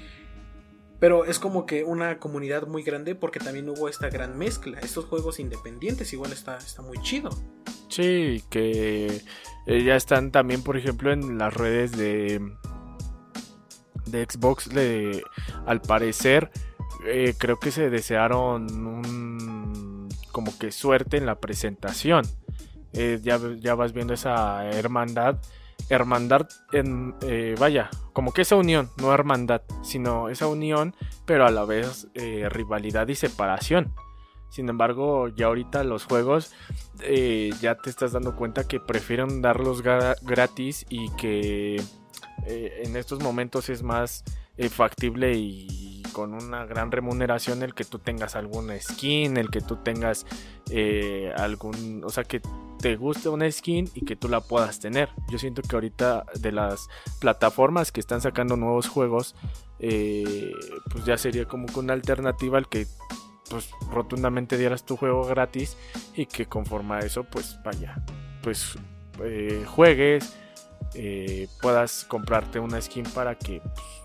[0.99, 4.79] Pero es como que una comunidad muy grande porque también hubo esta gran mezcla.
[4.79, 7.29] Estos juegos independientes igual está, está muy chido.
[7.87, 9.21] Sí, que
[9.65, 12.41] eh, ya están también, por ejemplo, en las redes de,
[14.07, 14.69] de Xbox.
[14.69, 15.23] De,
[15.65, 16.51] al parecer,
[17.05, 19.48] eh, creo que se desearon un,
[20.39, 22.23] como que suerte en la presentación.
[22.93, 25.37] Eh, ya, ya, vas viendo esa hermandad.
[25.89, 30.95] Hermandad en, eh, vaya, como que esa unión, no hermandad, sino esa unión,
[31.25, 33.93] pero a la vez rivalidad y separación.
[34.49, 36.53] Sin embargo, ya ahorita los juegos
[37.61, 41.83] ya te estás dando cuenta que prefieren darlos gratis y que
[42.47, 44.23] en estos momentos es más
[44.69, 45.78] factible y
[46.09, 50.25] con una gran remuneración el que tú tengas alguna skin, el que tú tengas
[50.69, 52.41] eh, algún, o sea, que
[52.79, 55.09] te guste una skin y que tú la puedas tener.
[55.29, 59.35] Yo siento que ahorita de las plataformas que están sacando nuevos juegos,
[59.79, 60.51] eh,
[60.91, 62.87] pues ya sería como que una alternativa al que
[63.49, 65.75] pues rotundamente dieras tu juego gratis
[66.15, 68.03] y que conforme a eso pues vaya,
[68.43, 68.77] pues
[69.23, 70.37] eh, juegues,
[71.61, 73.98] puedas comprarte una skin para que pues,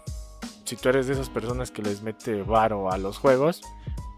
[0.65, 3.63] si tú eres de esas personas que les mete varo a los juegos,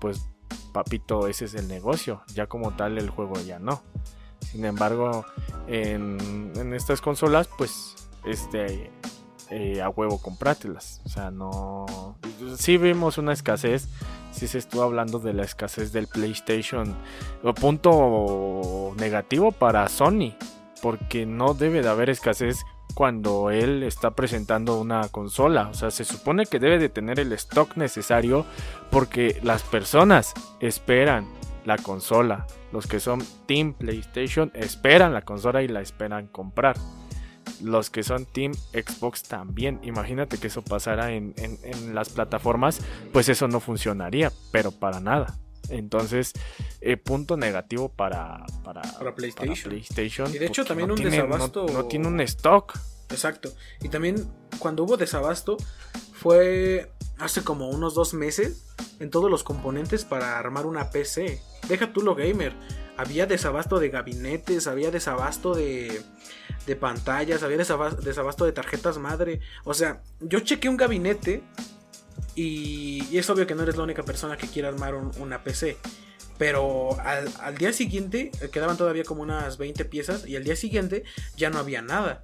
[0.00, 0.28] pues
[0.72, 2.22] papito, ese es el negocio.
[2.34, 3.82] Ya como tal el juego ya no.
[4.40, 5.24] Sin embargo,
[5.66, 8.90] en, estas consolas, pues, este,
[9.50, 11.00] eh, a huevo comprátelas.
[11.04, 12.18] O sea, no...
[12.56, 13.88] Sí vimos una escasez.
[14.32, 16.94] Sí se estuvo hablando de la escasez del PlayStation.
[17.58, 20.34] Punto negativo para Sony.
[20.82, 22.58] Porque no debe de haber escasez
[22.94, 25.68] cuando él está presentando una consola.
[25.68, 28.46] O sea, se supone que debe de tener el stock necesario
[28.90, 31.26] porque las personas esperan
[31.64, 32.46] la consola.
[32.72, 36.76] Los que son Team PlayStation esperan la consola y la esperan comprar.
[37.62, 39.80] Los que son Team Xbox también.
[39.82, 41.34] Imagínate que eso pasara en,
[41.92, 42.80] las plataformas.
[43.12, 45.38] Pues eso no funcionaría, pero para nada.
[45.70, 46.32] Entonces,
[46.80, 48.82] eh, punto negativo para, para,
[49.14, 50.34] PlayStation.
[50.34, 51.66] Y de hecho también un desabasto...
[51.66, 52.78] No, tiene un stock.
[53.10, 53.52] Exacto.
[53.80, 54.28] Y también
[54.58, 55.56] cuando hubo desabasto
[56.12, 61.40] fue hace como unos dos meses en todos los componentes para armar una PC.
[61.68, 62.54] Deja tú lo gamer.
[62.96, 66.02] Había desabasto de gabinetes, había desabasto de,
[66.66, 69.40] de pantallas, había desabasto de tarjetas madre.
[69.64, 71.42] O sea, yo chequé un gabinete
[72.34, 75.76] y, es obvio que no eres la única persona que quiere armar una PC.
[76.38, 81.04] Pero al, día siguiente eh, quedaban todavía como unas 20 piezas y al día siguiente
[81.36, 82.20] ya no había nada.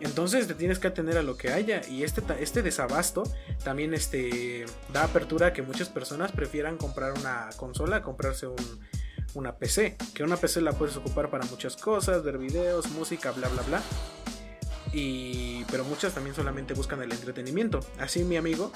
[0.00, 3.22] Entonces te tienes que atener a lo que haya y este, este desabasto
[3.64, 8.48] también este, da apertura a que muchas personas prefieran comprar una consola, comprarse
[9.34, 9.96] una PC.
[10.12, 13.82] Que una PC la puedes ocupar para muchas cosas, ver videos, música, bla, bla, bla.
[14.98, 17.80] Y, pero muchas también solamente buscan el entretenimiento.
[17.98, 18.72] Así mi amigo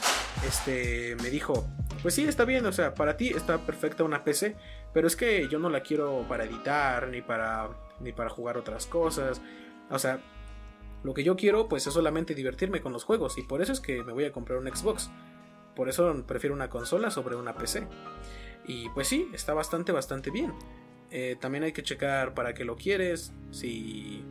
[0.47, 1.67] este, me dijo,
[2.03, 4.55] pues sí, está bien, o sea, para ti está perfecta una PC,
[4.93, 7.71] pero es que yo no la quiero para editar, ni para,
[8.01, 9.41] ni para jugar otras cosas.
[9.89, 10.21] O sea,
[11.05, 13.81] lo que yo quiero pues es solamente divertirme con los juegos y por eso es
[13.81, 15.11] que me voy a comprar un Xbox.
[15.75, 17.87] Por eso prefiero una consola sobre una PC.
[18.67, 20.53] Y pues sí, está bastante, bastante bien.
[21.11, 24.23] Eh, también hay que checar para qué lo quieres, si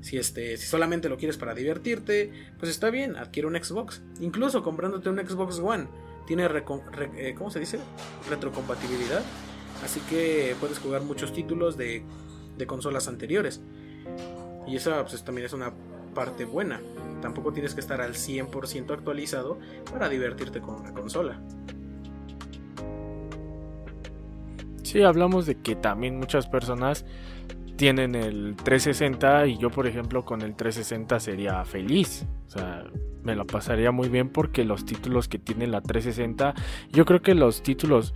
[0.00, 4.02] si, este, si solamente lo quieres para divertirte, pues está bien, adquiere un Xbox.
[4.20, 5.86] Incluso comprándote un Xbox One,
[6.26, 6.46] tiene,
[7.16, 7.78] eh, ¿cómo se dice?
[8.28, 9.22] Retrocompatibilidad.
[9.84, 12.02] Así que puedes jugar muchos títulos de,
[12.56, 13.60] de consolas anteriores.
[14.66, 15.72] Y esa pues, también es una
[16.14, 16.80] parte buena.
[17.22, 19.58] Tampoco tienes que estar al 100% actualizado
[19.90, 21.40] para divertirte con una consola.
[24.82, 27.04] Sí, hablamos de que también muchas personas
[27.78, 32.26] tienen el 360 y yo por ejemplo con el 360 sería feliz.
[32.48, 32.84] O sea,
[33.22, 36.54] me lo pasaría muy bien porque los títulos que tiene la 360,
[36.90, 38.14] yo creo que los títulos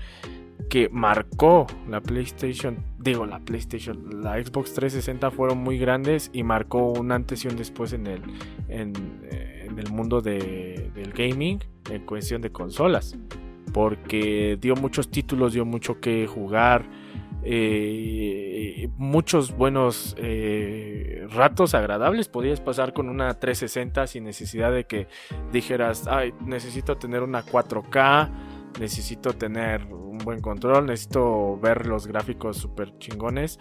[0.69, 6.93] que marcó la PlayStation, digo la PlayStation, la Xbox 360 fueron muy grandes y marcó
[6.93, 8.23] un antes y un después en el,
[8.69, 8.93] en,
[9.31, 13.17] eh, el mundo del gaming en cuestión de consolas.
[13.73, 16.85] Porque dio muchos títulos, dio mucho que jugar
[17.45, 25.09] eh, muchos buenos eh, ratos agradables podías pasar con una 360 sin necesidad de que
[25.53, 28.31] dijeras, ay, necesito tener una 4K,
[28.81, 33.59] necesito tener un buen control, necesito ver los gráficos súper chingones.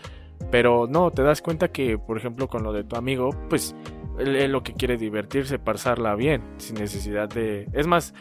[0.49, 3.75] Pero no, te das cuenta que, por ejemplo, con lo de tu amigo, pues
[4.21, 7.67] él, lo que quiere divertirse, pasarla bien, sin necesidad de...
[7.73, 8.13] Es más,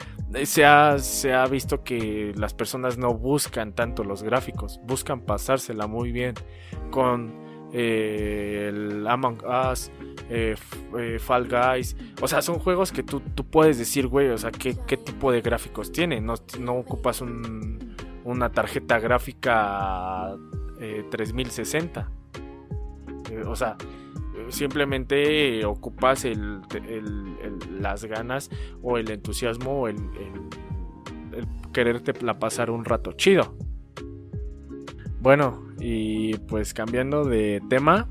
[0.44, 5.86] se ha, se ha visto que las personas no buscan tanto los gráficos, buscan pasársela
[5.86, 6.35] muy bien
[6.90, 7.40] con
[7.72, 9.90] eh, el Among Us,
[10.28, 10.56] eh,
[10.98, 11.97] eh, Fall Guys.
[12.20, 15.31] O sea, son juegos que tú, tú puedes decir, güey, o sea, ¿qué, qué tipo
[15.31, 16.20] de gráficos tiene.
[16.20, 20.36] No, no ocupas un, una tarjeta gráfica
[21.10, 22.10] 3060.
[23.47, 23.77] o sea,
[24.51, 26.60] simplemente ocupas el,
[27.81, 28.51] las ganas
[28.82, 29.97] o el entusiasmo o el,
[31.72, 33.55] quererte la pasar un rato chido.
[35.20, 38.09] Bueno, y pues cambiando de tema,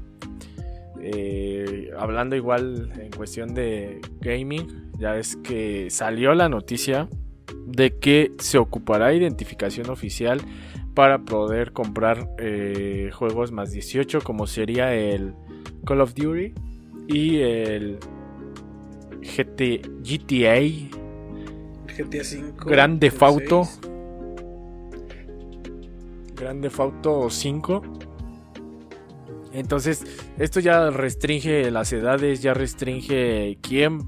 [1.02, 7.10] eh, hablando igual en cuestión de gaming, ya es que salió la noticia
[7.66, 10.42] de que se ocupará identificación oficial
[10.94, 15.34] para poder comprar eh, juegos más 18 como sería el
[15.86, 16.54] Call of Duty
[17.08, 18.00] y el
[19.22, 20.60] GT, GTA.
[21.98, 22.66] GTA 5.
[22.66, 23.64] Grande Fauto.
[26.36, 27.82] Grande Fauto 5.
[29.52, 30.06] Entonces,
[30.38, 34.00] esto ya restringe las edades, ya restringe quién,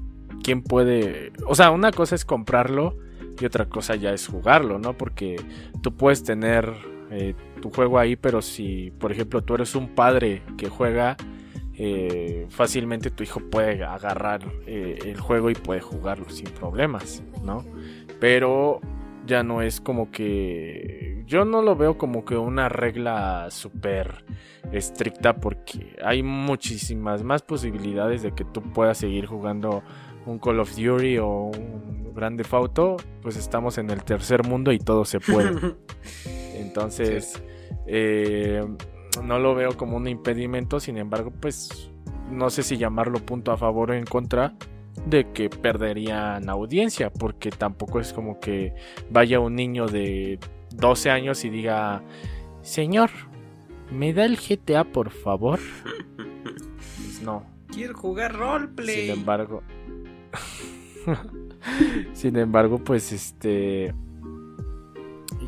[0.42, 1.32] quién puede...
[1.46, 2.96] O sea, una cosa es comprarlo
[3.40, 4.96] y otra cosa ya es jugarlo, ¿no?
[4.96, 5.36] Porque
[5.82, 6.72] tú puedes tener
[7.10, 11.16] eh, tu juego ahí, pero si, por ejemplo, tú eres un padre que juega
[11.84, 17.64] eh, fácilmente tu hijo puede agarrar eh, el juego y puede jugarlo sin problemas, ¿no?
[18.20, 18.80] Pero
[19.26, 24.24] ya no es como que yo no lo veo como que una regla súper
[24.70, 29.82] estricta porque hay muchísimas más posibilidades de que tú puedas seguir jugando
[30.24, 34.78] un Call of Duty o un Grande Auto, pues estamos en el tercer mundo y
[34.78, 35.74] todo se puede.
[36.54, 37.42] Entonces,
[37.88, 38.62] eh,
[39.22, 41.90] no lo veo como un impedimento, sin embargo, pues
[42.30, 44.54] no sé si llamarlo punto a favor o en contra
[45.06, 48.74] de que perderían audiencia, porque tampoco es como que
[49.10, 50.38] vaya un niño de
[50.74, 52.02] 12 años y diga,
[52.62, 53.10] señor,
[53.90, 55.60] ¿me da el GTA por favor?
[56.16, 57.44] Pues no.
[57.68, 59.06] Quiero jugar roleplay.
[59.06, 59.62] Sin embargo,
[62.12, 63.94] sin embargo, pues este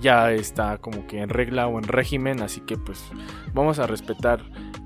[0.04, 3.02] ya está como que en regla o en régimen, así que pues
[3.54, 4.42] vamos a respetar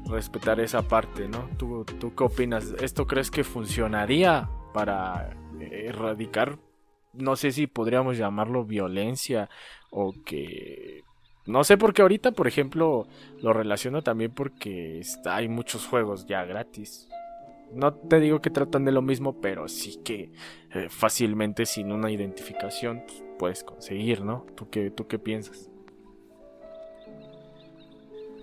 [0.06, 1.50] respetar esa parte, ¿no?
[1.58, 2.74] ¿Tú, qué opinas?
[2.80, 6.58] ¿Esto crees que funcionaría para erradicar
[7.12, 9.50] no sé si podríamos llamarlo violencia
[9.90, 11.02] o que
[11.46, 13.08] no sé por qué ahorita, por ejemplo,
[13.42, 17.08] lo relaciono también porque está, hay muchos juegos ya gratis.
[17.72, 20.30] No te digo que tratan de lo mismo, pero sí que
[20.74, 24.44] eh, fácilmente sin una identificación pues, puedes conseguir, ¿no?
[24.54, 25.70] ¿Tú qué, ¿Tú qué piensas?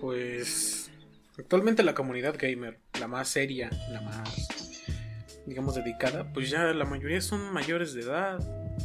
[0.00, 0.90] Pues
[1.38, 4.82] actualmente la comunidad gamer, la más seria, la más,
[5.46, 8.38] digamos, dedicada, pues ya la mayoría son mayores de edad.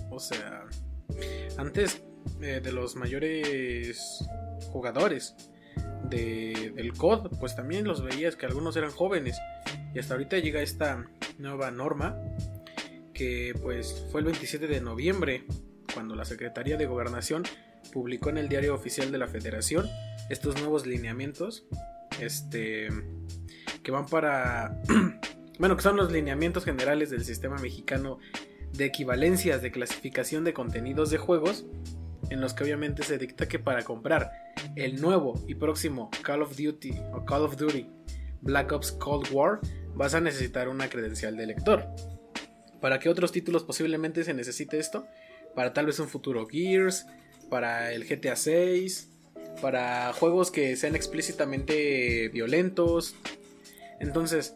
[0.09, 0.65] O sea,
[1.57, 2.03] antes
[2.41, 4.25] eh, de los mayores
[4.71, 5.35] jugadores
[6.09, 9.37] de, del COD, pues también los veías que algunos eran jóvenes.
[9.93, 11.05] Y hasta ahorita llega esta
[11.37, 12.17] nueva norma
[13.13, 15.45] que pues fue el 27 de noviembre
[15.93, 17.43] cuando la Secretaría de Gobernación
[17.91, 19.87] publicó en el diario oficial de la Federación
[20.29, 21.65] estos nuevos lineamientos
[22.19, 22.89] este
[23.83, 24.79] que van para
[25.59, 28.19] bueno que son los lineamientos generales del sistema mexicano
[28.73, 31.65] de equivalencias de clasificación de contenidos de juegos
[32.29, 34.31] en los que obviamente se dicta que para comprar
[34.75, 37.87] el nuevo y próximo Call of Duty o Call of Duty
[38.41, 39.59] Black Ops Cold War
[39.95, 41.87] vas a necesitar una credencial de lector.
[42.79, 45.05] ¿Para qué otros títulos posiblemente se necesite esto?
[45.55, 47.05] Para tal vez un futuro Gears,
[47.49, 49.09] para el GTA 6,
[49.61, 53.15] para juegos que sean explícitamente violentos.
[53.99, 54.55] Entonces,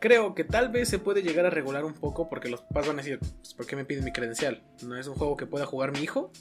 [0.00, 2.98] creo que tal vez se puede llegar a regular un poco porque los papás van
[2.98, 4.62] a decir, pues, ¿por qué me piden mi credencial?
[4.82, 6.32] ¿No es un juego que pueda jugar mi hijo?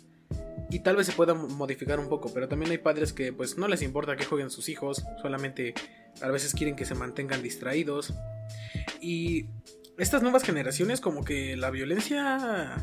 [0.70, 3.68] Y tal vez se pueda modificar un poco, pero también hay padres que pues no
[3.68, 5.74] les importa que jueguen sus hijos, solamente
[6.22, 8.14] a veces quieren que se mantengan distraídos.
[9.02, 9.48] Y
[9.98, 12.78] estas nuevas generaciones como que la violencia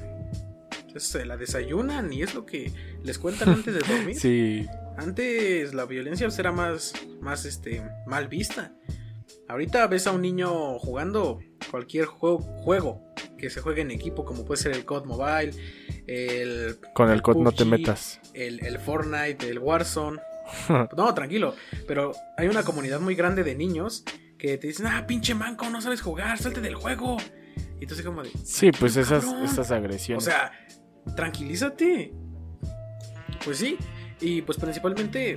[1.01, 2.73] se la desayunan y es lo que
[3.03, 4.17] les cuentan antes de dormir.
[4.19, 4.67] Sí.
[4.97, 8.75] Antes la violencia era más, más este, mal vista.
[9.49, 13.03] Ahorita ves a un niño jugando cualquier juego, juego
[13.39, 15.53] que se juegue en equipo, como puede ser el COD Mobile,
[16.07, 16.79] el.
[16.95, 18.21] Con el COD no te metas.
[18.35, 20.21] El, el Fortnite, el Warzone.
[20.97, 21.55] no, tranquilo.
[21.87, 24.05] Pero hay una comunidad muy grande de niños
[24.39, 27.17] que te dicen, ah, pinche manco, no sabes jugar, salte del juego.
[27.81, 28.31] Y entonces como de...
[28.45, 30.25] Sí, pues esas, esas agresiones.
[30.25, 30.53] O sea,
[31.15, 32.13] tranquilízate.
[33.45, 33.77] Pues sí.
[34.21, 35.37] Y pues principalmente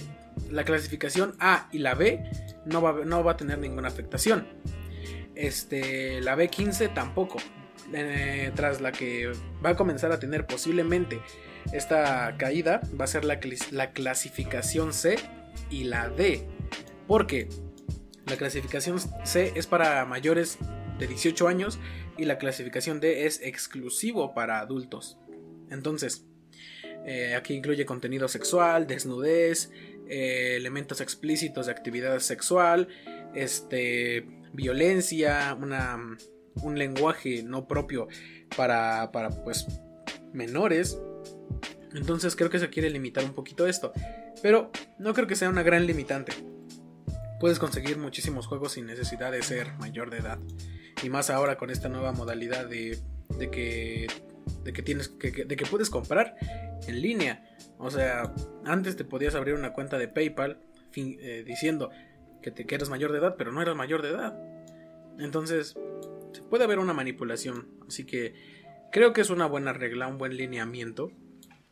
[0.50, 2.24] la clasificación A y la B
[2.66, 4.48] no va, no va a tener ninguna afectación.
[5.36, 7.40] Este, la B15 tampoco.
[7.94, 9.34] Eh, tras la que
[9.64, 11.20] va a comenzar a tener posiblemente
[11.74, 13.40] esta caída, va a ser la,
[13.72, 15.18] la clasificación C
[15.70, 16.48] y la D.
[17.08, 17.50] Porque
[18.28, 20.58] la clasificación C es para mayores
[21.00, 21.80] de 18 años
[22.18, 25.18] y la clasificación D es exclusivo para adultos.
[25.72, 26.26] Entonces,
[27.06, 29.72] eh, aquí incluye contenido sexual, desnudez,
[30.08, 32.88] eh, elementos explícitos de actividad sexual,
[33.34, 36.18] este, violencia, una,
[36.62, 38.08] un lenguaje no propio
[38.56, 39.66] para, para pues,
[40.34, 41.00] menores.
[41.94, 43.94] Entonces creo que se quiere limitar un poquito esto.
[44.42, 46.34] Pero no creo que sea una gran limitante.
[47.40, 50.40] Puedes conseguir muchísimos juegos sin necesidad de ser mayor de edad.
[51.04, 53.00] Y más ahora con esta nueva modalidad de,
[53.38, 54.08] de que
[54.64, 56.36] de que tienes que, de que puedes comprar
[56.88, 57.44] en línea.
[57.78, 58.34] O sea,
[58.66, 60.60] antes te podías abrir una cuenta de PayPal
[60.96, 61.90] eh, diciendo
[62.42, 64.38] que, te, que eres mayor de edad, pero no eras mayor de edad.
[65.20, 65.76] Entonces,
[66.50, 67.68] puede haber una manipulación.
[67.88, 68.34] Así que
[68.92, 71.12] creo que es una buena regla, un buen lineamiento,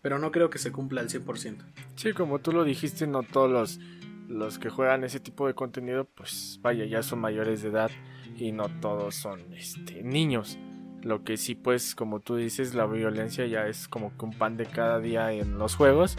[0.01, 1.65] pero no creo que se cumpla al 100%.
[1.95, 3.79] Sí, como tú lo dijiste, no todos los,
[4.27, 7.91] los que juegan ese tipo de contenido, pues vaya, ya son mayores de edad
[8.37, 10.57] y no todos son este, niños.
[11.03, 14.57] Lo que sí, pues, como tú dices, la violencia ya es como que un pan
[14.57, 16.17] de cada día en los juegos.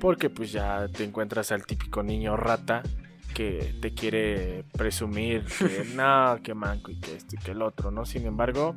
[0.00, 2.82] Porque pues ya te encuentras al típico niño rata
[3.34, 7.90] que te quiere presumir que no, que manco y que esto y que el otro,
[7.90, 8.06] ¿no?
[8.06, 8.74] Sin embargo,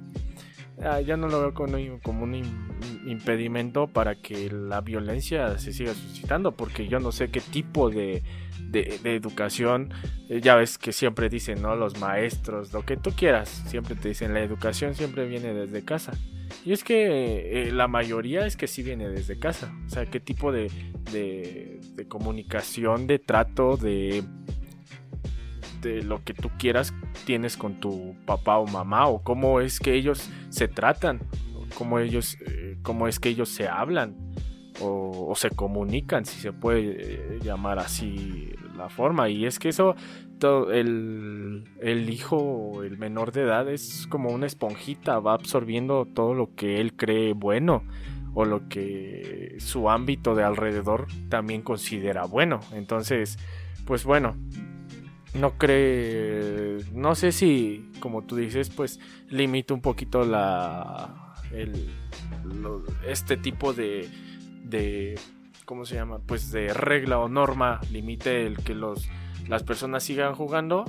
[0.84, 2.36] ah, ya no lo veo como un
[3.06, 8.24] impedimento para que la violencia se siga suscitando, porque yo no sé qué tipo de,
[8.70, 9.94] de, educación,
[10.30, 11.76] eh, ya ves que siempre dicen, ¿no?
[11.76, 16.14] Los maestros, lo que tú quieras, siempre te dicen, la educación siempre viene desde casa.
[16.66, 19.74] Y es que eh, la mayoría es que sí viene desde casa.
[19.86, 20.72] O sea, qué tipo de,
[21.12, 24.24] de, de comunicación, de trato, de,
[25.82, 26.94] de lo que tú quieras
[27.26, 31.22] tienes con tu papá o mamá, o cómo es que ellos se tratan,
[31.76, 34.16] cómo, ellos, eh, cómo es que ellos se hablan
[34.80, 39.30] o, se comunican, si se puede eh, llamar así la forma.
[39.30, 39.95] Y es que eso,
[40.40, 46.34] todo, el, el hijo, el menor de edad, es como una esponjita, va absorbiendo todo
[46.34, 47.84] lo que él cree bueno
[48.34, 52.60] o lo que su ámbito de alrededor también considera bueno.
[52.72, 53.40] Entonces,
[53.86, 54.36] pues bueno,
[55.34, 58.99] no cree, no sé si, como tú dices, pues
[59.30, 61.90] limita un poquito la, el,
[63.06, 64.10] este tipo de,
[64.64, 65.20] de,
[65.66, 66.20] ¿cómo se llama?
[66.20, 69.08] Pues de regla o norma limite el que los,
[69.48, 70.86] las personas sigan jugando.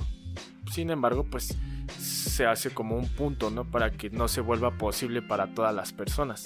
[0.71, 1.57] Sin embargo, pues
[1.97, 3.65] se hace como un punto, ¿no?
[3.69, 6.43] Para que no se vuelva posible para todas las personas.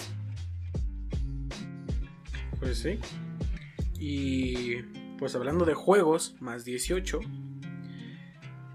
[2.59, 2.99] Pues sí.
[3.99, 4.81] Y
[5.19, 7.19] pues hablando de juegos, más 18,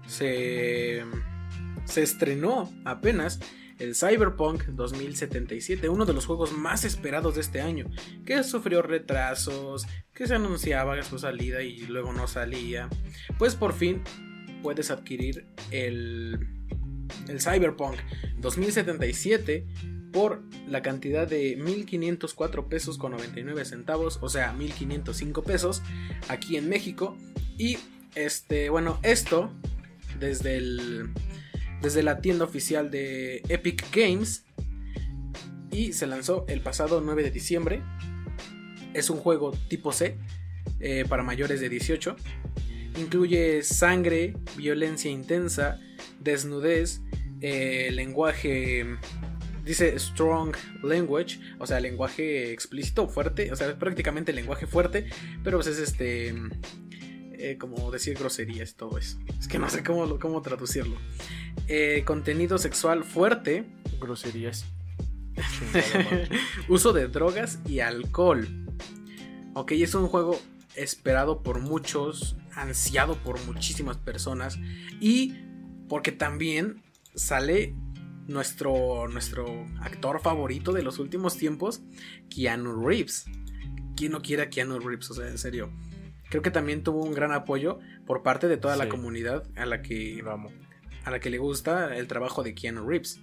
[0.09, 1.03] se,
[1.85, 3.39] se estrenó apenas
[3.77, 7.85] el Cyberpunk 2077, uno de los juegos más esperados de este año,
[8.25, 12.89] que sufrió retrasos, que se anunciaba su salida y luego no salía.
[13.37, 14.03] Pues por fin
[14.61, 16.37] puedes adquirir el,
[17.29, 17.95] el Cyberpunk
[18.39, 19.65] 2077
[20.11, 25.81] por la cantidad de 1504 pesos con 99 centavos, o sea, 1505 pesos
[26.27, 27.15] aquí en México.
[27.57, 27.77] Y
[28.15, 29.51] este, bueno, esto
[30.19, 30.57] desde
[31.81, 34.45] desde la tienda oficial de Epic Games
[35.71, 37.81] y se lanzó el pasado 9 de diciembre.
[38.93, 40.17] Es un juego tipo C
[40.79, 42.15] eh, para mayores de 18.
[42.97, 45.79] Incluye sangre, violencia intensa,
[46.19, 47.01] desnudez,
[47.41, 48.97] eh, lenguaje
[49.63, 55.05] dice strong language, o sea, lenguaje explícito, fuerte, o sea, prácticamente lenguaje fuerte,
[55.43, 56.33] pero pues es este,
[57.39, 59.17] eh, como decir groserías y todo eso.
[59.39, 60.97] Es que no sé cómo, cómo traducirlo.
[61.67, 63.65] Eh, contenido sexual fuerte.
[63.99, 64.65] Groserías.
[66.67, 68.47] Uso de drogas y alcohol.
[69.53, 70.39] Ok, es un juego
[70.75, 74.59] esperado por muchos, ansiado por muchísimas personas
[74.99, 75.35] y
[75.87, 76.83] porque también
[77.15, 77.73] sale
[78.27, 81.81] nuestro, nuestro actor favorito de los últimos tiempos,
[82.29, 83.25] Keanu Reeves.
[83.95, 85.09] ¿Quién no quiere a Keanu Reeves?
[85.11, 85.71] O sea, en serio.
[86.29, 89.81] Creo que también tuvo un gran apoyo por parte de toda la comunidad a la
[89.81, 90.53] que vamos,
[91.03, 93.19] a la que le gusta el trabajo de Keanu Reeves.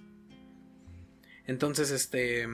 [1.45, 2.45] Entonces, este,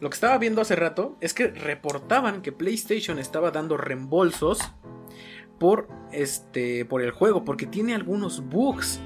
[0.00, 4.58] lo que estaba viendo hace rato es que reportaban que PlayStation estaba dando reembolsos
[5.60, 9.00] por este por el juego porque tiene algunos bugs.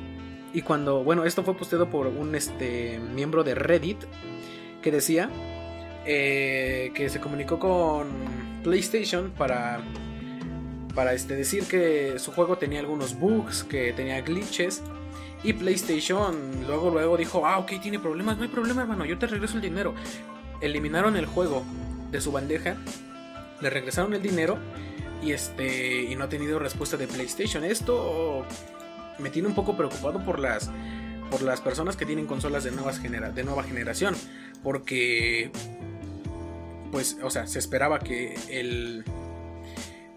[0.55, 4.05] Y cuando, bueno, esto fue posteado por un este, miembro de Reddit
[4.83, 5.31] que decía
[6.05, 8.09] eh, que se comunicó con
[8.63, 9.83] PlayStation para,
[10.95, 14.83] para este, decir que su juego tenía algunos bugs, que tenía glitches.
[15.45, 19.27] Y PlayStation luego, luego dijo, ah, ok, tiene problemas, no hay problema, hermano, yo te
[19.27, 19.95] regreso el dinero.
[20.61, 21.65] Eliminaron el juego
[22.13, 22.77] de su bandeja,
[23.61, 24.59] le regresaron el dinero
[25.21, 27.65] y este y no ha tenido respuesta de PlayStation.
[27.65, 28.47] Esto
[29.19, 30.71] me tiene un poco preocupado por las
[31.31, 34.15] por las personas que tienen consolas de nuevas genera de nueva generación,
[34.63, 35.51] porque
[36.93, 39.03] pues, o sea, se esperaba que el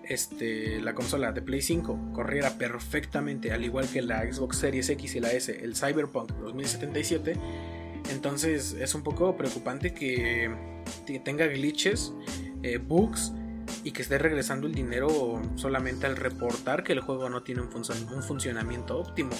[0.08, 5.16] este, la consola de Play 5 corriera perfectamente, al igual que la Xbox Series X
[5.16, 7.38] y la S, el Cyberpunk 2077.
[8.12, 10.52] Entonces es un poco preocupante que
[11.24, 12.14] tenga glitches,
[12.64, 13.32] eh, bugs
[13.84, 18.24] y que esté regresando el dinero solamente al reportar que el juego no tiene un,
[18.24, 19.32] funcionamiento óptimo.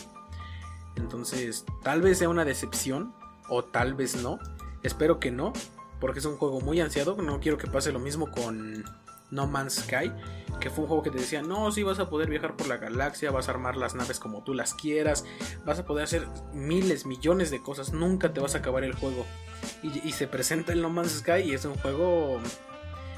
[0.96, 3.14] Entonces, tal vez sea una decepción
[3.50, 4.40] o tal vez no.
[4.84, 5.54] Espero que no,
[6.00, 7.22] porque es un juego muy ansiado.
[7.22, 8.84] No quiero que pase lo mismo con
[9.32, 10.12] No Man's Sky,
[10.60, 12.78] que fue un juego que te decía, no, si vas a poder viajar por la
[12.78, 15.26] galaxia, vas a armar las naves como tú las quieras,
[15.66, 19.26] vas a poder hacer miles, millones de cosas, nunca te vas a acabar el juego.
[19.82, 22.40] Y, se presenta el No Man's Sky y es un juego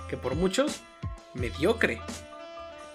[0.10, 0.82] que por muchos
[1.34, 2.02] mediocre.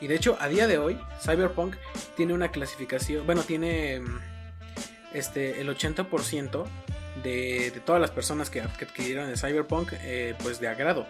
[0.00, 1.76] Y de hecho, a día de hoy, Cyberpunk
[2.16, 4.18] tiene una clasificación, bueno, tiene mm,
[5.12, 6.64] este, el 80%
[7.22, 11.06] de, de, todas las personas que, adquirieron el Cyberpunk, eh, pues de agrado.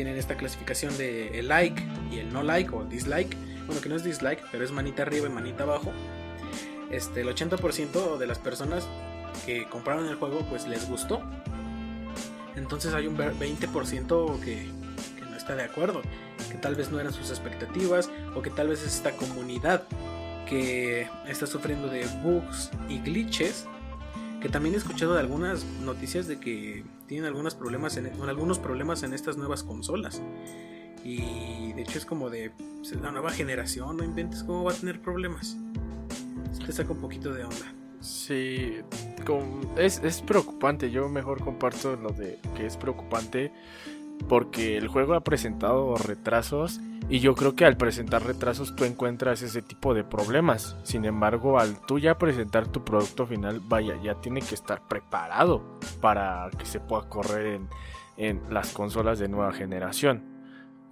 [0.00, 3.36] Tienen esta clasificación de el like y el no like o dislike.
[3.66, 5.92] Bueno, que no es dislike, pero es manita arriba y manita abajo.
[6.90, 8.88] Este, el 80% de las personas
[9.44, 11.20] que compraron el juego, pues les gustó.
[12.56, 14.70] Entonces hay un 20% que,
[15.54, 16.00] de acuerdo,
[16.50, 19.82] que tal vez no eran sus expectativas o que tal vez es esta comunidad
[20.48, 23.66] que está sufriendo de bugs y glitches,
[24.40, 29.02] que también he escuchado de algunas noticias de que tienen algunos problemas en, algunos problemas
[29.02, 30.22] en estas nuevas consolas.
[31.02, 34.74] Y de hecho es como de pues, la nueva generación, no inventes cómo va a
[34.76, 35.56] tener problemas.
[36.64, 37.74] Te saca un poquito de onda.
[38.00, 38.76] Sí,
[39.76, 40.92] es, es preocupante.
[40.92, 43.50] Yo mejor comparto lo de que es preocupante
[44.28, 49.42] porque el juego ha presentado retrasos y yo creo que al presentar retrasos tú encuentras
[49.42, 50.76] ese tipo de problemas.
[50.84, 55.78] Sin embargo, al tú ya presentar tu producto final, vaya, ya tiene que estar preparado
[56.00, 57.60] para que se pueda correr
[58.16, 60.22] en, las consolas de nueva generación.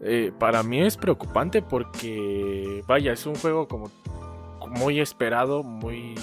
[0.01, 3.91] Eh, para mí es preocupante porque, vaya, es un juego como
[4.71, 6.15] muy esperado, muy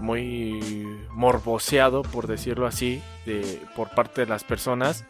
[0.00, 5.06] muy morboseado, por decirlo así, de, por parte de las personas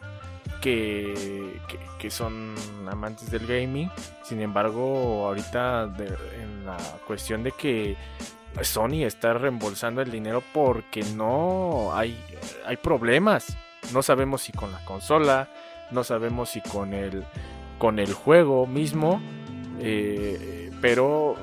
[0.63, 2.55] que, son
[2.89, 3.89] amantes del gaming.
[4.23, 5.89] Sin embargo, ahorita
[6.41, 7.95] en la cuestión de que
[8.61, 12.17] Sony está reembolsando el dinero porque no hay,
[12.65, 13.57] hay problemas.
[13.93, 15.49] No sabemos si con la consola,
[15.91, 17.23] no sabemos si con el,
[17.77, 19.21] con el juego mismo,
[19.79, 21.35] eh, pero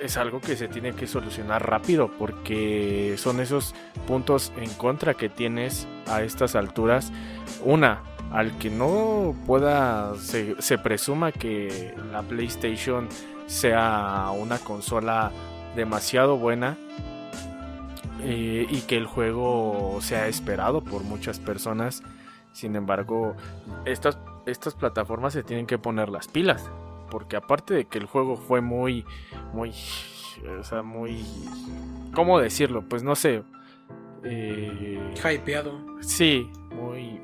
[0.00, 3.74] es algo que se tiene que solucionar rápido porque son esos
[4.06, 7.12] puntos en contra que tienes a estas alturas.
[7.64, 8.02] Una,
[8.32, 13.08] al que no pueda, se, se presuma que la PlayStation
[13.46, 15.32] sea una consola
[15.74, 16.76] demasiado buena
[18.20, 22.02] eh, y que el juego sea esperado por muchas personas.
[22.52, 23.36] Sin embargo,
[23.84, 26.70] estas, estas plataformas se tienen que poner las pilas.
[27.10, 29.04] Porque aparte de que el juego fue muy,
[29.54, 29.72] muy,
[30.58, 31.24] o sea, muy,
[32.12, 32.82] ¿cómo decirlo?
[32.86, 33.42] Pues no sé.
[34.24, 35.72] Eh, Hypeado.
[36.00, 37.20] Sí, muy...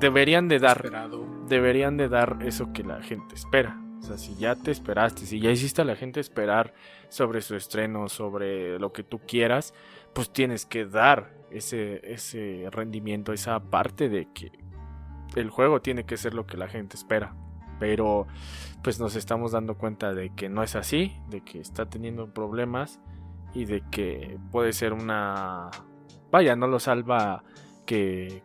[0.00, 1.08] Deberían de dar...
[1.48, 3.80] Deberían de dar eso que la gente espera.
[3.98, 6.74] O sea, si ya te esperaste, si ya hiciste a la gente esperar
[7.08, 9.74] sobre su estreno, sobre lo que tú quieras,
[10.12, 14.52] pues tienes que dar ese, ese rendimiento, esa parte de que
[15.34, 17.34] el juego tiene que ser lo que la gente espera.
[17.78, 18.26] Pero
[18.82, 23.00] pues nos estamos dando cuenta de que no es así, de que está teniendo problemas
[23.54, 25.70] y de que puede ser una...
[26.30, 27.42] Vaya, no lo salva
[27.84, 28.42] que...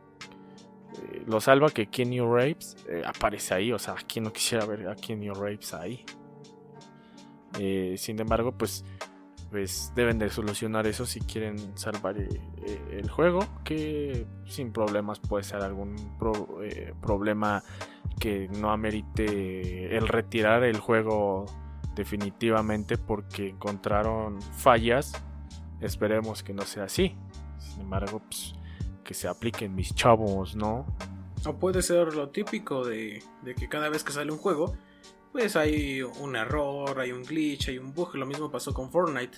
[0.98, 4.88] Eh, lo salva que Kenny Rapes eh, aparece ahí, o sea, ¿quién no quisiera ver
[4.90, 6.04] a Kenny Rapes ahí?
[7.60, 8.86] Eh, sin embargo, pues,
[9.50, 15.62] pues deben de solucionar eso si quieren salvar el juego, que sin problemas puede ser
[15.62, 15.96] algún
[17.02, 17.62] problema
[18.20, 21.46] que no amerite el retirar el juego
[21.96, 25.14] definitivamente porque encontraron fallas.
[25.82, 27.18] Esperemos que no sea así.
[27.60, 28.56] Sin embargo, pues,
[29.04, 30.86] que se apliquen mis chavos, ¿no?
[31.46, 34.76] O puede ser lo típico de, de que cada vez que sale un juego,
[35.32, 38.16] pues hay un error, hay un glitch, hay un bug.
[38.16, 39.38] Lo mismo pasó con Fortnite.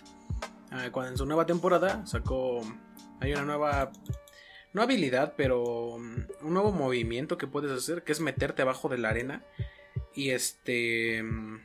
[0.71, 2.61] Ah, cuando en su nueva temporada sacó.
[3.19, 3.91] Hay una nueva.
[4.73, 8.97] No habilidad, pero mm, un nuevo movimiento que puedes hacer, que es meterte abajo de
[8.97, 9.43] la arena.
[10.15, 11.21] Y este.
[11.21, 11.59] Mm,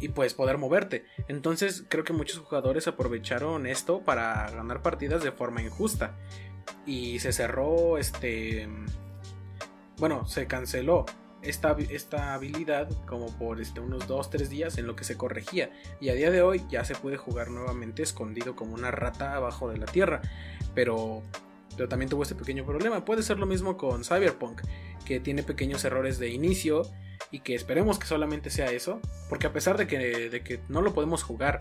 [0.00, 1.04] y pues poder moverte.
[1.28, 6.16] Entonces creo que muchos jugadores aprovecharon esto para ganar partidas de forma injusta.
[6.86, 8.68] Y se cerró este.
[9.98, 11.06] Bueno, se canceló
[11.42, 15.70] esta, esta habilidad como por este, unos 2-3 días en lo que se corregía.
[16.00, 19.68] Y a día de hoy ya se puede jugar nuevamente escondido como una rata abajo
[19.68, 20.22] de la tierra.
[20.74, 21.22] Pero,
[21.76, 23.04] pero también tuvo este pequeño problema.
[23.04, 24.62] Puede ser lo mismo con Cyberpunk,
[25.04, 26.82] que tiene pequeños errores de inicio
[27.30, 29.00] y que esperemos que solamente sea eso.
[29.28, 31.58] Porque a pesar de que, de que no lo podemos jugar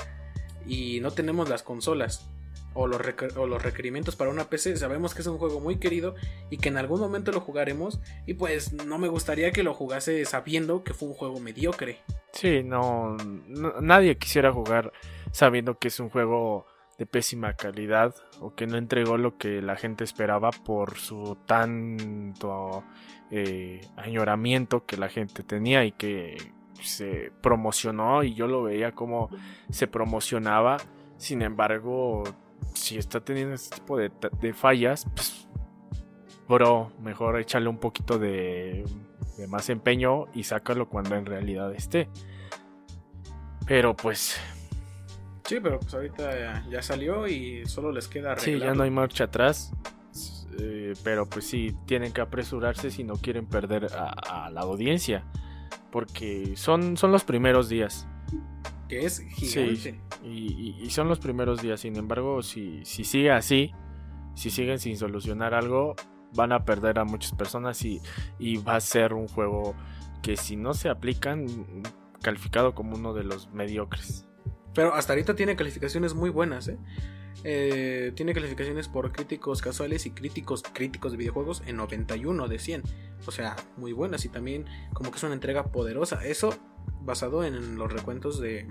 [0.65, 2.29] y no tenemos las consolas
[2.73, 6.15] o los, requerimientos para una PC, sabemos que es un juego muy querido
[6.49, 10.23] y que en algún momento lo jugaremos y pues no me gustaría que lo jugase
[10.25, 11.99] sabiendo que fue un juego mediocre.
[12.33, 13.17] Sí, no,
[13.81, 14.91] nadie quisiera jugar
[15.31, 16.65] sabiendo que es un juego
[16.97, 22.83] de pésima calidad o que no entregó lo que la gente esperaba por su tanto
[23.31, 26.37] eh, añoramiento que la gente tenía y que
[26.81, 29.29] se promocionó y yo lo veía como
[29.69, 30.77] se promocionaba
[31.17, 32.23] sin embargo
[32.73, 35.47] si está teniendo este tipo de, fallas, pues,
[36.47, 38.85] bro, mejor échale un poquito de,
[39.47, 42.09] más empeño y sácalo cuando en realidad esté.
[43.67, 44.39] Pero pues...
[45.45, 49.25] Sí, pero pues ahorita ya, salió y solo les queda Sí, ya no hay marcha
[49.25, 49.73] atrás.
[50.59, 55.25] Eh, pero pues sí, tienen que apresurarse si no quieren perder a, la audiencia.
[55.91, 58.07] Porque son, son los primeros días
[58.91, 60.01] que es gigante.
[60.21, 61.79] y, son los primeros días.
[61.79, 63.71] Sin embargo, si, si sigue así,
[64.35, 65.95] si siguen sin solucionar algo,
[66.33, 68.01] van a perder a muchas personas y,
[68.67, 69.75] va a ser un juego
[70.21, 71.47] que si no se aplican,
[72.21, 74.27] calificado como uno de los mediocres.
[74.73, 76.77] Pero hasta ahorita tiene calificaciones muy buenas, ¿eh?
[77.45, 82.83] Eh, tiene calificaciones por críticos casuales y críticos críticos de videojuegos en 91 de 100.
[83.25, 86.25] O sea, muy buenas y también como que es una entrega poderosa.
[86.25, 86.53] Eso
[87.01, 88.67] basado en los recuentos de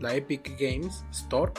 [0.00, 1.52] la Epic Games Store.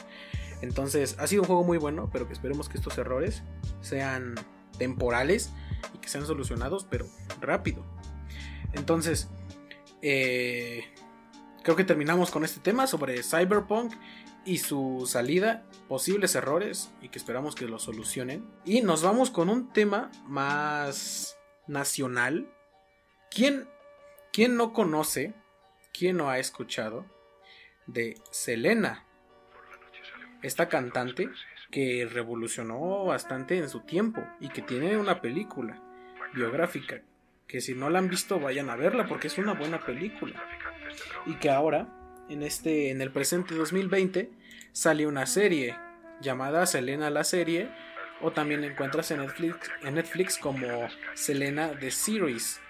[0.61, 3.43] Entonces, ha sido un juego muy bueno, pero que esperemos que estos errores
[3.81, 4.35] sean
[4.77, 5.51] temporales
[5.93, 7.05] y que sean solucionados, pero
[7.39, 7.85] rápido.
[8.73, 9.29] Entonces,
[10.01, 10.85] eh,
[11.63, 13.93] creo que terminamos con este tema sobre Cyberpunk
[14.45, 18.49] y su salida, posibles errores y que esperamos que lo solucionen.
[18.65, 21.37] Y nos vamos con un tema más
[21.67, 22.51] nacional.
[23.29, 23.67] ¿Quién,
[24.31, 25.35] quién no conoce
[25.97, 27.05] ¿Quién no ha escuchado
[27.87, 29.07] de Selena?
[30.41, 31.29] esta cantante
[31.71, 35.81] que revolucionó bastante en su tiempo y que tiene una película
[36.33, 37.01] biográfica
[37.47, 40.41] que si no la han visto vayan a verla porque es una buena película
[41.25, 41.87] y que ahora
[42.29, 44.29] en este en el presente 2020
[44.71, 45.75] sale una serie
[46.21, 47.69] llamada Selena la serie
[48.21, 50.67] o también la encuentras en Netflix, en Netflix como
[51.13, 52.61] Selena the Series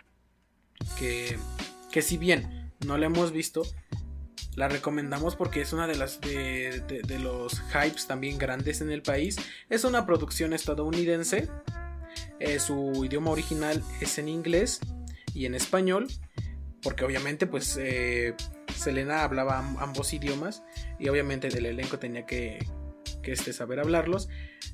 [0.98, 1.38] que,
[1.92, 3.64] que si bien no la hemos visto
[4.58, 9.38] la recomendamos porque es una de las de, los hypes también grandes en el país.
[9.70, 11.48] Es una producción estadounidense.
[12.40, 14.80] Eh, su idioma original es en inglés
[15.36, 16.08] y en español.
[16.82, 18.34] Porque obviamente pues eh,
[18.76, 20.64] Selena hablaba ambos idiomas.
[20.98, 22.58] Y obviamente del elenco tenía que,
[23.22, 24.28] que este, saber hablarlos.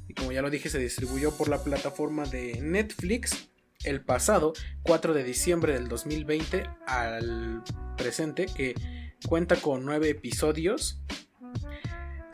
[0.08, 3.50] Y como ya lo dije se distribuyó por la plataforma de Netflix
[3.84, 4.54] el pasado
[4.84, 7.64] 4 de diciembre del 2020 al
[7.98, 8.76] presente que
[9.28, 11.02] Cuenta con nueve episodios.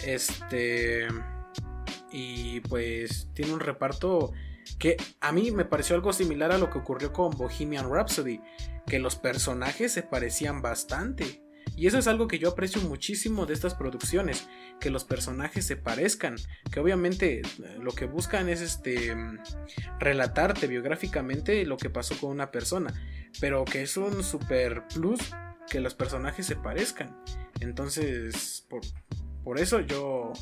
[0.04, 1.08] Este.
[2.12, 4.32] Y pues tiene un reparto
[4.80, 8.42] que a mí me pareció algo similar a lo que ocurrió con Bohemian Rhapsody,
[8.88, 11.44] que los personajes se parecían bastante.
[11.80, 14.50] Y eso es algo que yo aprecio muchísimo de estas producciones,
[14.82, 16.36] que los personajes se parezcan,
[16.70, 17.44] que obviamente eh,
[17.80, 19.16] lo que buscan es este
[19.98, 22.94] relatarte biográficamente lo que pasó con una persona,
[23.40, 25.22] pero que es un super plus
[25.70, 27.18] que los personajes se parezcan.
[27.62, 28.68] Entonces,
[29.42, 30.34] por, eso yo,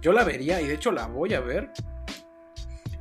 [0.00, 1.72] yo la vería y de hecho la voy a ver.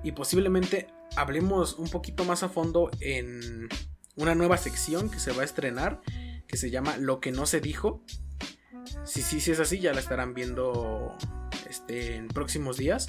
[0.01, 3.69] Y posiblemente hablemos un poquito más a fondo en
[4.15, 6.01] una nueva sección que se va a estrenar,
[6.47, 8.03] que se llama Lo que no se dijo.
[9.03, 11.15] Si sí, si, es así, ya la estarán viendo
[11.69, 13.05] este, en próximos días.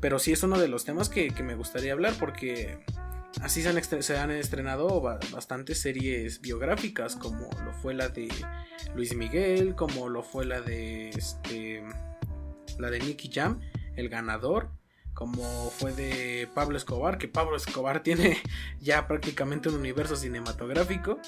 [0.00, 2.78] Pero sí es uno de los temas que, que me gustaría hablar porque
[3.42, 8.28] Así se han, estrenado bastantes series biográficas, como lo fue la de
[8.94, 11.84] Luis Miguel, como lo fue la de este,
[12.78, 13.60] la de Nicky Jam,
[13.94, 14.70] el ganador,
[15.12, 18.38] como fue de Pablo Escobar, que Pablo Escobar tiene
[18.80, 21.20] ya prácticamente un universo cinematográfico,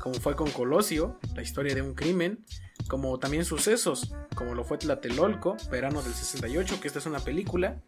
[0.00, 2.44] como fue con Colosio, la historia de un crimen,
[2.88, 7.80] como también sucesos, como lo fue Tlatelolco, verano del 68, que esta es una película,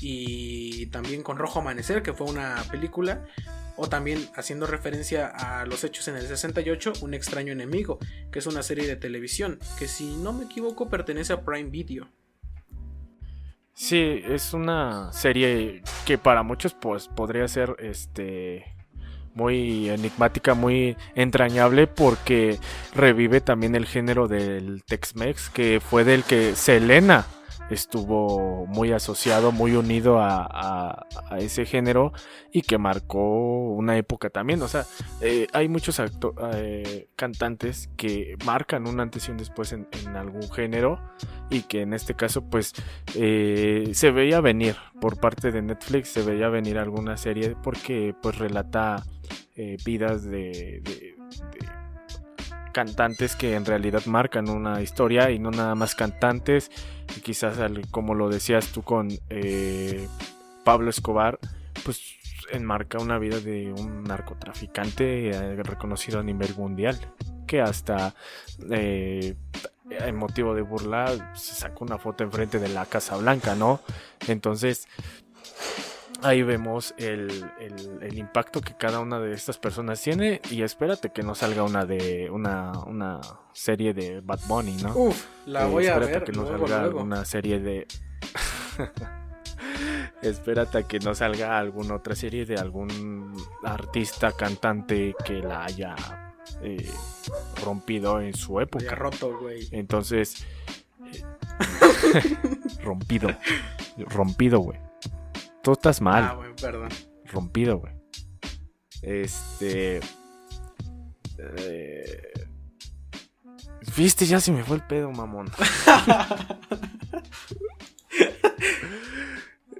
[0.00, 3.24] y también con Rojo Amanecer, que fue una película,
[3.76, 7.98] o también haciendo referencia a los hechos en el 68, Un extraño enemigo,
[8.30, 12.08] que es una serie de televisión, que si no me equivoco pertenece a Prime Video.
[13.74, 18.71] Sí, es una serie que para muchos pues podría ser este
[19.34, 22.58] muy enigmática, muy entrañable porque
[22.94, 27.26] revive también el género del Tex-Mex que fue del que Selena
[27.72, 31.06] estuvo muy asociado, muy unido a,
[31.38, 32.12] ese género
[32.52, 34.60] y que marcó una época también.
[34.62, 34.84] O sea,
[35.20, 36.00] eh, hay muchos
[36.54, 41.00] eh, cantantes que marcan un antes y un después en, algún género
[41.50, 42.72] y que en este caso pues
[43.14, 48.38] eh, se veía venir por parte de Netflix, se veía venir alguna serie porque pues
[48.38, 49.04] relata
[49.84, 50.82] vidas de
[52.72, 56.70] cantantes que en realidad marcan una historia y no nada más cantantes.
[57.22, 57.58] Quizás,
[57.90, 60.08] como lo decías tú con eh,
[60.64, 61.38] Pablo Escobar,
[61.84, 62.16] pues
[62.50, 66.98] enmarca una vida de un narcotraficante eh, reconocido a nivel mundial,
[67.46, 68.14] que hasta
[68.70, 69.36] eh,
[69.90, 73.80] en motivo de burla se sacó una foto enfrente de la Casa Blanca, ¿no?
[74.26, 74.88] Entonces,
[76.22, 77.30] ahí vemos el,
[78.12, 82.30] impacto que cada una de estas personas tiene y espérate que no salga una de
[82.30, 83.20] una, una
[83.52, 84.94] serie de Bad Bunny, ¿no?
[84.94, 86.04] Uf, la eh, voy a ver.
[86.04, 87.86] Espérate que no salga una serie de
[90.22, 95.94] espérate a que no salga alguna otra serie de algún artista cantante que la haya
[96.62, 96.88] eh,
[97.64, 98.94] rompido en su época.
[98.94, 99.68] roto, güey.
[99.72, 100.46] Entonces
[102.82, 103.28] rompido,
[104.08, 104.91] rompido, güey.
[105.62, 106.24] Tú estás mal.
[106.24, 106.88] Ah, güey, perdón.
[107.26, 107.92] Rompido, güey.
[109.02, 110.00] Este.
[111.38, 112.32] Eh,
[113.96, 115.46] Viste, ya se me fue el pedo, mamón.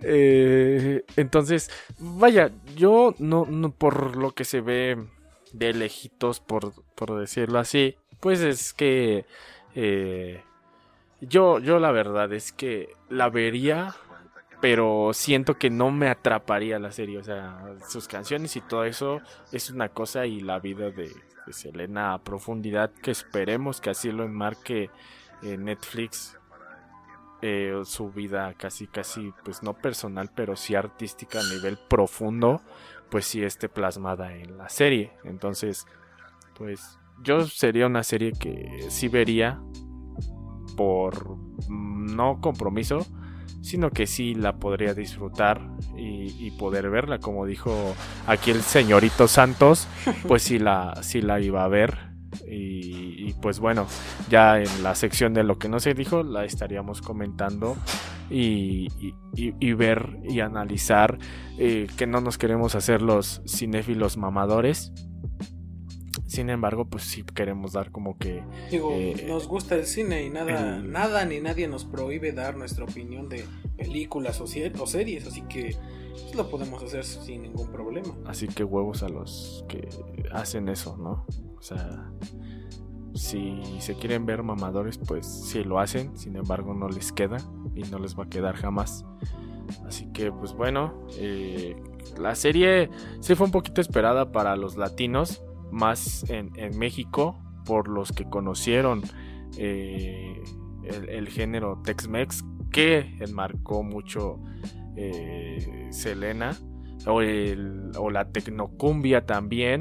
[0.02, 4.98] eh, entonces, vaya, yo no, no, por lo que se ve
[5.52, 9.24] de lejitos, por, por decirlo así, pues es que
[9.74, 10.42] eh,
[11.20, 13.94] yo, yo la verdad es que la vería
[14.62, 17.18] pero siento que no me atraparía la serie.
[17.18, 19.20] O sea, sus canciones y todo eso
[19.50, 21.10] es una cosa y la vida de,
[21.50, 24.90] Selena a profundidad que esperemos que así lo enmarque
[25.42, 26.38] Netflix.
[27.44, 32.62] Eh, su vida casi, casi, pues no personal, pero sí artística a nivel profundo,
[33.10, 35.12] pues sí esté plasmada en la serie.
[35.24, 35.84] Entonces,
[36.54, 39.60] pues yo sería una serie que sí vería
[40.76, 41.36] por
[41.68, 43.04] no compromiso,
[43.62, 45.62] sino que sí la podría disfrutar
[45.96, 47.94] y, poder verla, como dijo
[48.26, 49.88] aquí el señorito Santos,
[50.28, 52.12] pues sí la, sí la iba a ver.
[52.48, 53.86] Y, pues bueno,
[54.30, 57.76] ya en la sección de lo que no se dijo, la estaríamos comentando
[58.30, 58.88] y,
[59.74, 61.18] ver y analizar
[61.58, 64.92] eh, que no nos queremos hacer los cinéfilos mamadores
[66.32, 68.42] sin embargo, pues sí queremos dar como que...
[68.70, 72.84] Digo, eh, nos gusta el cine y nada, nada ni nadie nos prohíbe dar nuestra
[72.84, 73.44] opinión de
[73.76, 75.76] películas o, series, así que
[76.10, 78.14] pues, lo podemos hacer sin ningún problema.
[78.24, 79.86] Así que huevos a los que
[80.32, 81.26] hacen eso, ¿no?
[81.58, 82.10] O sea,
[83.14, 87.36] si se quieren ver mamadores, pues sí lo hacen, sin embargo no les queda
[87.74, 89.04] y no les va a quedar jamás.
[89.86, 91.76] Así que pues bueno, eh,
[92.18, 92.88] la serie
[93.20, 99.02] sí fue un poquito esperada para los latinos, más en, México por los que conocieron
[99.56, 100.42] eh,
[100.84, 104.40] el, género Tex-Mex que enmarcó mucho
[104.96, 106.56] eh, Selena
[107.06, 107.20] o,
[107.98, 109.80] o, la tecnocumbia también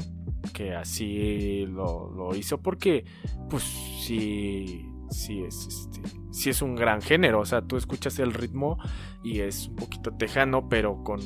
[0.52, 3.04] que así lo, hizo porque
[3.48, 7.40] pues sí sí es este sí es un gran género.
[7.40, 8.78] O sea tú escuchas el ritmo
[9.22, 11.20] y es un poquito tejano pero con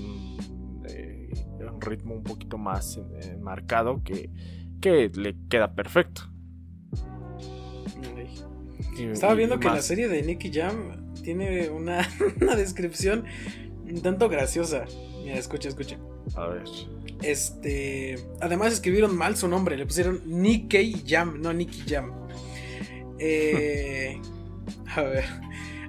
[1.86, 3.00] ritmo un poquito más
[3.40, 4.30] marcado que
[4.80, 6.22] que le queda perfecto.
[8.98, 12.06] Estaba viendo que la serie de Nicky Jam tiene una,
[12.56, 13.24] descripción
[13.84, 14.84] un tanto graciosa.
[15.22, 15.98] Mira, escucha, escucha.
[16.34, 16.64] A ver.
[17.22, 18.16] Este.
[18.40, 19.76] Además escribieron mal su nombre.
[19.76, 22.12] Le pusieron Nicky Jam, no Nicky Jam.
[23.18, 24.20] Eh,
[24.94, 25.24] a ver.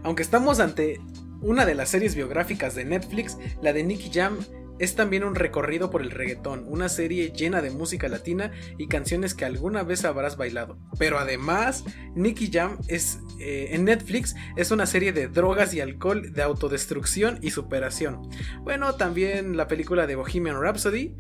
[0.04, 1.00] Aunque estamos ante
[1.42, 4.40] una de las series biográficas de Netflix, la de Nicky Jam
[4.80, 9.34] es también un recorrido por el reggaetón, una serie llena de música latina y canciones
[9.34, 10.78] que alguna vez habrás bailado.
[10.98, 11.84] Pero además,
[12.16, 17.40] Nicky Jam es eh, en Netflix es una serie de drogas y alcohol, de autodestrucción
[17.42, 18.22] y superación.
[18.62, 21.16] Bueno, también la película de Bohemian Rhapsody,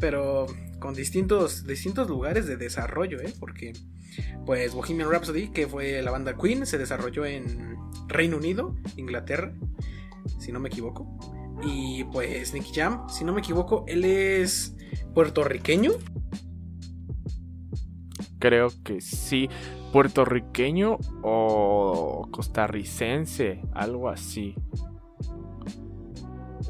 [0.00, 0.46] pero
[0.78, 3.32] con distintos, distintos lugares de desarrollo, ¿eh?
[3.38, 3.72] porque
[4.46, 7.76] pues Bohemian Rhapsody, que fue la banda Queen, se desarrolló en
[8.08, 9.52] Reino Unido, Inglaterra,
[10.38, 11.37] si no me equivoco.
[11.62, 14.76] Y pues Nicky Jam, si no me equivoco, él es
[15.14, 15.92] puertorriqueño.
[18.38, 19.48] Creo que sí.
[19.92, 24.54] Puertorriqueño o costarricense, algo así.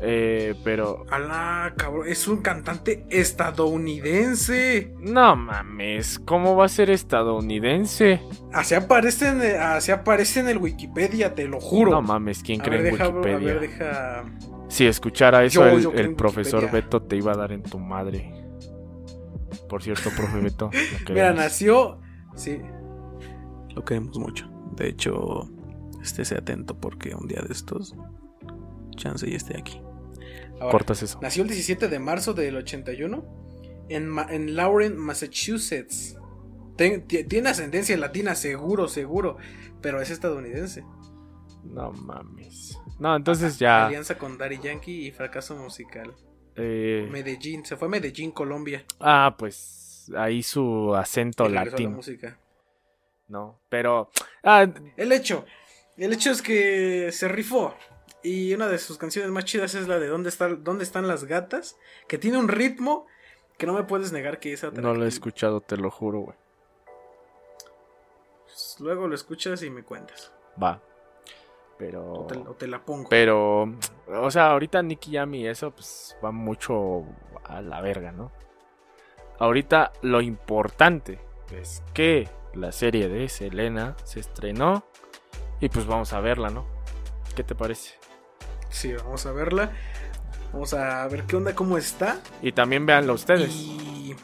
[0.00, 1.04] Eh, pero.
[1.10, 2.06] ¡Alá, cabrón!
[2.06, 4.94] Es un cantante estadounidense.
[5.00, 8.20] No mames, ¿cómo va a ser estadounidense?
[8.52, 11.90] Así aparece en, así aparece en el Wikipedia, te lo juro.
[11.90, 13.36] No mames, ¿quién cree en Wikipedia?
[13.36, 14.24] A ver, deja...
[14.68, 18.32] Si escuchara eso, el, profesor Beto te iba a dar en tu madre.
[19.68, 20.70] Por cierto, profe Beto.
[21.08, 22.00] Mira, nació.
[22.36, 22.60] Sí.
[23.74, 24.48] Lo queremos mucho.
[24.76, 25.48] De hecho,
[26.02, 27.94] estése atento porque un día de estos.
[28.96, 29.80] Chance y esté aquí.
[30.70, 31.18] Cortas eso.
[31.22, 33.24] Nació el 17 de marzo del 81
[33.88, 36.16] en, en Lauren, Massachusetts.
[36.76, 39.38] tiene ascendencia latina, seguro, seguro.
[39.80, 40.84] Pero es estadounidense.
[41.72, 42.78] No mames.
[42.98, 43.86] No, entonces ya.
[43.86, 46.14] Alianza con Daddy Yankee y fracaso musical.
[46.56, 47.08] Eh...
[47.10, 48.84] Medellín, se fue a Medellín, Colombia.
[49.00, 51.90] Ah, pues ahí su acento latino.
[51.90, 52.38] música.
[53.28, 54.10] No, pero.
[54.42, 54.66] Ah,
[54.96, 55.44] el hecho.
[55.96, 57.74] El hecho es que se rifó.
[58.22, 61.24] Y una de sus canciones más chidas es la de ¿Dónde, está, dónde están las
[61.24, 61.76] gatas?
[62.08, 63.06] Que tiene un ritmo
[63.58, 64.70] que no me puedes negar que esa.
[64.70, 66.36] No lo he escuchado, te lo juro, güey.
[68.44, 70.32] Pues luego lo escuchas y me cuentas.
[70.60, 70.82] Va.
[71.78, 72.12] Pero.
[72.12, 73.08] O te, la pongo.
[73.08, 73.72] Pero.
[74.08, 77.04] O sea, ahorita Nicky Jam y eso, pues va mucho
[77.44, 78.32] a la verga, ¿no?
[79.38, 81.20] Ahorita lo importante
[81.52, 84.84] es que la serie de Selena se estrenó.
[85.60, 86.66] Y pues vamos a verla, ¿no?
[87.34, 87.94] ¿Qué te parece?
[88.68, 89.72] Sí, vamos a verla.
[90.52, 92.20] Vamos a ver qué onda, cómo está.
[92.42, 93.50] Y también véanla ustedes.
[93.54, 94.14] Y...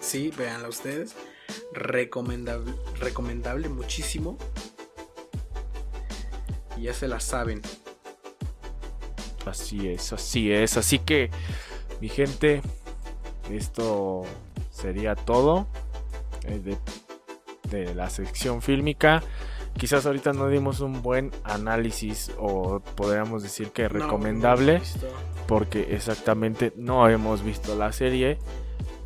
[0.00, 1.14] Sí, véanla ustedes.
[1.72, 4.38] Recomendable, recomendable muchísimo
[6.82, 7.62] ya se la saben.
[9.46, 10.76] Así es, así es.
[10.76, 11.30] Así que,
[12.00, 12.62] mi gente,
[13.50, 14.22] esto
[14.70, 15.66] sería todo
[16.44, 16.76] eh,
[17.70, 19.22] de, la sección fílmica.
[19.78, 24.82] Quizás ahorita no dimos un buen análisis o podríamos decir que recomendable
[25.46, 28.38] porque exactamente no hemos visto la serie.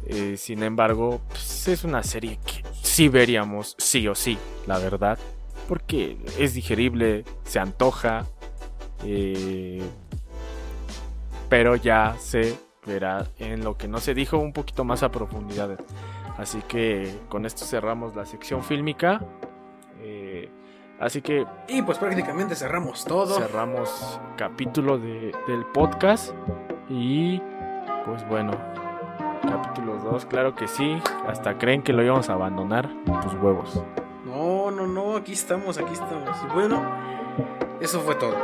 [0.06, 5.18] Eh, sin embargo, pues, es una serie que sí veríamos sí o sí, la verdad
[5.68, 8.26] porque es digerible, se antoja,
[9.04, 9.82] eh,
[11.48, 15.78] pero ya se verá en lo que no se dijo un poquito más a profundidad.
[16.38, 19.20] Así que con esto cerramos la sección fílmica.
[20.00, 20.50] Eh,
[21.00, 23.38] Así que Y pues prácticamente cerramos todo.
[23.38, 26.32] cerramos capítulo de, del podcast.
[26.88, 27.40] Y
[28.04, 28.52] pues bueno,
[29.42, 30.96] capítulo 2, claro que sí.
[31.26, 32.88] Hasta creen que lo íbamos a abandonar.
[33.06, 33.82] Pues huevos.
[34.24, 36.36] No, no, no, aquí estamos, aquí estamos.
[36.44, 36.82] Y bueno,
[37.80, 38.34] eso fue todo.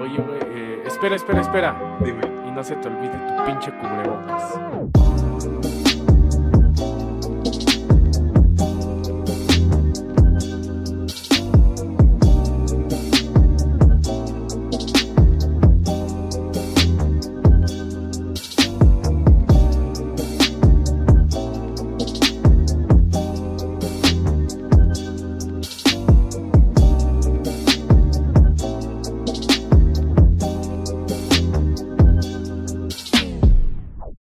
[0.00, 1.98] Oye, güey, eh, espera, espera, espera.
[2.00, 2.22] Dime.
[2.48, 4.58] Y no se te olvide tu pinche cubrebocas.